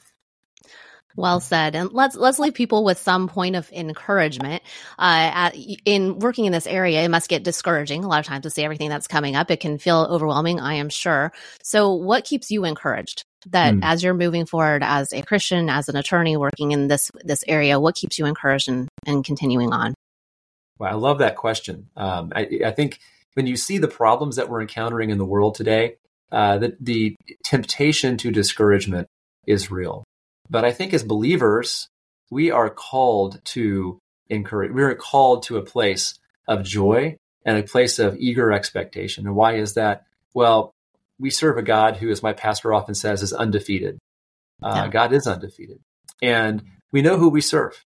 Well 1.17 1.39
said. 1.39 1.75
And 1.75 1.93
let's 1.93 2.15
let's 2.15 2.39
leave 2.39 2.53
people 2.53 2.83
with 2.83 2.97
some 2.97 3.29
point 3.29 3.55
of 3.55 3.71
encouragement. 3.71 4.63
Uh, 4.99 5.31
at, 5.33 5.55
in 5.85 6.19
working 6.19 6.43
in 6.43 6.51
this 6.51 6.67
area, 6.67 7.03
it 7.03 7.07
must 7.09 7.29
get 7.29 7.43
discouraging 7.43 8.03
a 8.03 8.07
lot 8.09 8.19
of 8.19 8.25
times 8.25 8.43
to 8.43 8.49
see 8.49 8.63
everything 8.63 8.89
that's 8.89 9.07
coming 9.07 9.35
up. 9.35 9.49
It 9.49 9.61
can 9.61 9.77
feel 9.77 10.07
overwhelming, 10.09 10.59
I 10.59 10.73
am 10.73 10.89
sure. 10.89 11.31
So, 11.63 11.93
what 11.93 12.25
keeps 12.25 12.51
you 12.51 12.65
encouraged? 12.65 13.23
That 13.51 13.75
mm. 13.75 13.79
as 13.83 14.03
you're 14.03 14.13
moving 14.13 14.45
forward 14.45 14.83
as 14.83 15.13
a 15.13 15.21
Christian, 15.21 15.69
as 15.69 15.87
an 15.87 15.95
attorney 15.95 16.35
working 16.35 16.71
in 16.71 16.89
this 16.89 17.11
this 17.23 17.45
area, 17.47 17.79
what 17.79 17.95
keeps 17.95 18.19
you 18.19 18.25
encouraged 18.25 18.67
and, 18.67 18.89
and 19.05 19.23
continuing 19.23 19.71
on? 19.71 19.93
Well, 20.77 20.91
I 20.91 20.95
love 20.95 21.19
that 21.19 21.37
question. 21.37 21.89
Um, 21.95 22.31
I, 22.35 22.49
I, 22.65 22.71
think 22.71 22.99
when 23.33 23.47
you 23.47 23.55
see 23.55 23.77
the 23.77 23.87
problems 23.87 24.35
that 24.35 24.49
we're 24.49 24.61
encountering 24.61 25.09
in 25.09 25.17
the 25.17 25.25
world 25.25 25.55
today, 25.55 25.95
uh, 26.31 26.57
the, 26.57 26.75
the 26.79 27.15
temptation 27.43 28.17
to 28.17 28.31
discouragement 28.31 29.07
is 29.47 29.71
real. 29.71 30.03
But 30.49 30.65
I 30.65 30.71
think 30.71 30.93
as 30.93 31.03
believers, 31.03 31.87
we 32.29 32.51
are 32.51 32.69
called 32.69 33.39
to 33.45 33.99
encourage, 34.29 34.71
we 34.71 34.83
are 34.83 34.95
called 34.95 35.43
to 35.43 35.57
a 35.57 35.65
place 35.65 36.19
of 36.47 36.63
joy 36.63 37.15
and 37.45 37.57
a 37.57 37.63
place 37.63 37.99
of 37.99 38.17
eager 38.17 38.51
expectation. 38.51 39.25
And 39.25 39.35
why 39.35 39.55
is 39.55 39.75
that? 39.75 40.05
Well, 40.33 40.73
we 41.19 41.29
serve 41.29 41.57
a 41.57 41.63
God 41.63 41.97
who, 41.97 42.09
as 42.09 42.21
my 42.21 42.33
pastor 42.33 42.73
often 42.73 42.95
says, 42.95 43.21
is 43.21 43.31
undefeated. 43.31 43.97
Uh, 44.61 44.83
yeah. 44.85 44.87
God 44.89 45.13
is 45.13 45.27
undefeated. 45.27 45.79
And 46.21 46.63
we 46.91 47.01
know 47.01 47.17
who 47.17 47.29
we 47.29 47.41
serve. 47.41 47.84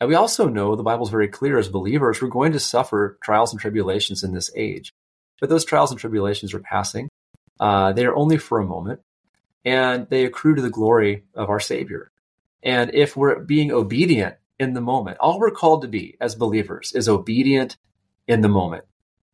And 0.00 0.08
we 0.08 0.14
also 0.14 0.48
know 0.48 0.76
the 0.76 0.82
Bible 0.82 1.04
is 1.04 1.10
very 1.10 1.28
clear 1.28 1.58
as 1.58 1.68
believers, 1.68 2.22
we're 2.22 2.28
going 2.28 2.52
to 2.52 2.60
suffer 2.60 3.18
trials 3.22 3.52
and 3.52 3.60
tribulations 3.60 4.22
in 4.22 4.32
this 4.32 4.50
age. 4.54 4.92
But 5.40 5.48
those 5.48 5.64
trials 5.64 5.90
and 5.90 5.98
tribulations 5.98 6.54
are 6.54 6.60
passing. 6.60 7.08
Uh, 7.58 7.92
they 7.92 8.06
are 8.06 8.14
only 8.14 8.38
for 8.38 8.60
a 8.60 8.66
moment, 8.66 9.00
and 9.64 10.08
they 10.08 10.24
accrue 10.24 10.54
to 10.54 10.62
the 10.62 10.70
glory 10.70 11.24
of 11.34 11.50
our 11.50 11.60
Savior. 11.60 12.10
And 12.62 12.94
if 12.94 13.16
we're 13.16 13.40
being 13.40 13.72
obedient 13.72 14.36
in 14.58 14.74
the 14.74 14.80
moment, 14.80 15.18
all 15.18 15.38
we're 15.38 15.50
called 15.50 15.82
to 15.82 15.88
be 15.88 16.16
as 16.20 16.34
believers 16.34 16.92
is 16.94 17.08
obedient 17.08 17.76
in 18.26 18.40
the 18.40 18.48
moment. 18.48 18.84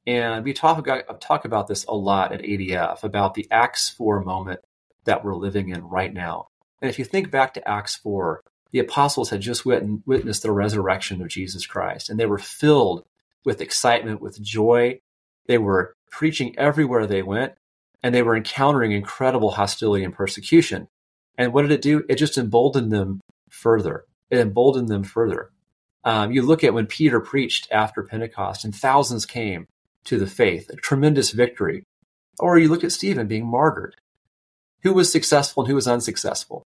And 0.07 0.45
we 0.45 0.53
talk 0.53 0.87
talk 1.21 1.45
about 1.45 1.67
this 1.67 1.85
a 1.85 1.95
lot 1.95 2.33
at 2.33 2.43
ADF 2.43 3.05
about 3.05 3.35
the 3.35 3.47
Acts 3.51 3.89
4 3.91 4.23
moment 4.23 4.61
that 5.05 5.25
we're 5.25 5.35
living 5.35 5.71
in 5.71 5.83
right 5.85 6.13
now. 6.13 6.49
And 6.83 6.91
if 6.91 6.99
you 6.99 7.05
think 7.05 7.31
back 7.31 7.55
to 7.55 7.67
Acts 7.67 7.97
4, 7.97 8.43
the 8.75 8.81
apostles 8.81 9.31
had 9.31 9.41
just 9.41 9.65
witnessed 9.65 10.43
the 10.43 10.51
resurrection 10.51 11.23
of 11.23 11.29
Jesus 11.29 11.65
Christ, 11.65 12.11
and 12.11 12.19
they 12.19 12.27
were 12.27 12.39
filled 12.39 13.05
with 13.45 13.61
excitement, 13.61 14.21
with 14.21 14.43
joy. 14.43 14.99
They 15.47 15.59
were 15.59 15.95
preaching 16.11 16.59
everywhere 16.59 17.07
they 17.07 17.23
went, 17.23 17.53
and 18.03 18.13
they 18.13 18.23
were 18.23 18.35
encountering 18.35 18.91
incredible 18.91 19.53
hostility 19.53 20.03
and 20.03 20.13
persecution. 20.13 20.89
And 21.39 21.53
what 21.53 21.63
did 21.63 21.71
it 21.71 21.83
do? 21.83 22.03
It 22.09 22.17
just 22.17 22.37
emboldened 22.37 22.91
them 22.91 23.21
further. 23.49 24.07
It 24.29 24.41
emboldened 24.41 24.89
them 24.89 25.05
further. 25.05 25.51
Um, 26.03 26.33
you 26.33 26.43
look 26.43 26.65
at 26.65 26.75
when 26.75 26.87
Peter 26.87 27.21
preached 27.21 27.69
after 27.71 28.03
Pentecost, 28.03 28.65
and 28.65 28.75
thousands 28.75 29.25
came 29.25 29.69
to 30.03 30.19
the 30.19 30.27
faith, 30.27 30.69
a 30.69 30.75
tremendous 30.75 31.31
victory. 31.31 31.85
Or 32.41 32.59
you 32.59 32.69
look 32.69 32.83
at 32.83 32.91
Stephen 32.91 33.29
being 33.29 33.47
martyred. 33.47 33.95
Who 34.83 34.95
was 34.95 35.13
successful 35.13 35.63
and 35.63 35.69
who 35.69 35.77
was 35.77 35.87
unsuccessful? 35.87 36.65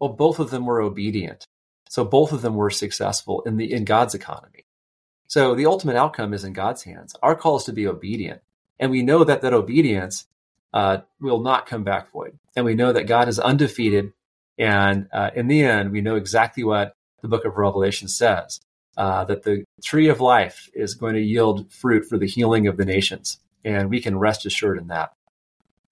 Well, 0.00 0.12
both 0.12 0.38
of 0.38 0.50
them 0.50 0.66
were 0.66 0.80
obedient. 0.80 1.46
So 1.88 2.04
both 2.04 2.32
of 2.32 2.42
them 2.42 2.54
were 2.56 2.70
successful 2.70 3.42
in 3.42 3.56
the 3.56 3.72
in 3.72 3.84
God's 3.84 4.14
economy. 4.14 4.64
So 5.28 5.54
the 5.54 5.66
ultimate 5.66 5.96
outcome 5.96 6.34
is 6.34 6.44
in 6.44 6.52
God's 6.52 6.82
hands. 6.82 7.14
Our 7.22 7.34
call 7.34 7.56
is 7.56 7.64
to 7.64 7.72
be 7.72 7.86
obedient, 7.86 8.42
and 8.78 8.90
we 8.90 9.02
know 9.02 9.24
that 9.24 9.42
that 9.42 9.54
obedience 9.54 10.26
uh, 10.74 10.98
will 11.20 11.40
not 11.40 11.66
come 11.66 11.84
back 11.84 12.10
void. 12.10 12.36
And 12.56 12.64
we 12.64 12.74
know 12.74 12.92
that 12.92 13.06
God 13.06 13.28
is 13.28 13.38
undefeated. 13.38 14.12
And 14.58 15.08
uh, 15.12 15.30
in 15.34 15.46
the 15.46 15.62
end, 15.62 15.92
we 15.92 16.00
know 16.00 16.16
exactly 16.16 16.64
what 16.64 16.94
the 17.22 17.28
book 17.28 17.44
of 17.44 17.56
Revelation 17.56 18.08
says 18.08 18.60
uh, 18.96 19.24
that 19.24 19.44
the 19.44 19.64
tree 19.82 20.08
of 20.08 20.20
life 20.20 20.68
is 20.74 20.94
going 20.94 21.14
to 21.14 21.20
yield 21.20 21.72
fruit 21.72 22.04
for 22.04 22.18
the 22.18 22.26
healing 22.26 22.66
of 22.66 22.76
the 22.76 22.84
nations. 22.84 23.38
And 23.64 23.88
we 23.88 24.00
can 24.00 24.18
rest 24.18 24.44
assured 24.46 24.78
in 24.78 24.88
that. 24.88 25.12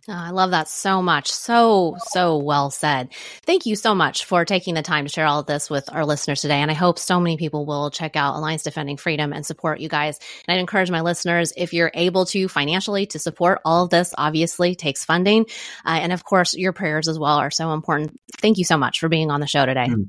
Oh, 0.09 0.13
I 0.13 0.31
love 0.31 0.51
that 0.51 0.69
so 0.69 1.01
much. 1.01 1.31
So, 1.31 1.97
so 2.11 2.37
well 2.37 2.73
said. 2.73 3.11
Thank 3.47 3.67
you 3.67 3.77
so 3.77 3.95
much 3.95 4.25
for 4.25 4.45
taking 4.45 4.75
the 4.75 4.83
time 4.83 5.05
to 5.05 5.13
share 5.13 5.27
all 5.27 5.39
of 5.39 5.47
this 5.47 5.71
with 5.71 5.89
our 5.93 6.05
listeners 6.05 6.41
today. 6.41 6.57
And 6.57 6.73
I 6.73 6.75
hope 6.75 6.99
so 6.99 7.21
many 7.21 7.37
people 7.37 7.67
will 7.67 7.89
check 7.91 8.17
out 8.17 8.35
Alliance 8.35 8.65
Defending 8.65 8.97
Freedom 8.97 9.33
and 9.33 9.47
support 9.47 9.79
you 9.79 9.89
guys. 9.89 10.19
And 10.49 10.55
I'd 10.55 10.61
encourage 10.61 10.91
my 10.91 11.03
listeners, 11.03 11.53
if 11.57 11.73
you're 11.73 11.93
able 11.95 12.27
to 12.27 12.49
financially 12.49 13.07
to 13.07 13.21
support 13.21 13.61
all 13.65 13.85
of 13.85 13.91
this, 13.91 14.13
obviously 14.19 14.75
takes 14.75 15.05
funding. 15.05 15.47
Uh, 15.87 16.01
and 16.03 16.13
of 16.13 16.25
course, 16.25 16.55
your 16.55 16.73
prayers 16.73 17.07
as 17.07 17.17
well 17.17 17.37
are 17.37 17.53
so 17.53 17.73
important. 17.73 18.19
Thank 18.39 18.59
you 18.59 18.65
so 18.65 18.77
much 18.77 18.99
for 18.99 19.09
being 19.09 19.31
on 19.31 19.41
the 19.41 19.47
show 19.47 19.67
today. 19.67 19.87
Hmm. 19.87 20.03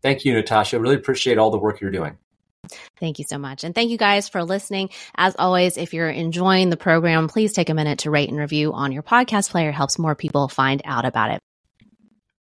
Thank 0.00 0.24
you, 0.24 0.32
Natasha. 0.32 0.78
Really 0.78 0.94
appreciate 0.94 1.38
all 1.38 1.50
the 1.50 1.58
work 1.58 1.80
you're 1.80 1.90
doing. 1.90 2.16
Thank 2.98 3.18
you 3.18 3.24
so 3.28 3.38
much. 3.38 3.64
And 3.64 3.74
thank 3.74 3.90
you 3.90 3.98
guys 3.98 4.28
for 4.28 4.44
listening. 4.44 4.90
As 5.16 5.36
always, 5.38 5.76
if 5.76 5.94
you're 5.94 6.10
enjoying 6.10 6.70
the 6.70 6.76
program, 6.76 7.28
please 7.28 7.52
take 7.52 7.70
a 7.70 7.74
minute 7.74 8.00
to 8.00 8.10
rate 8.10 8.28
and 8.28 8.38
review 8.38 8.72
on 8.72 8.92
your 8.92 9.02
podcast 9.02 9.50
player. 9.50 9.70
It 9.70 9.74
helps 9.74 9.98
more 9.98 10.14
people 10.14 10.48
find 10.48 10.82
out 10.84 11.04
about 11.04 11.32
it. 11.32 11.40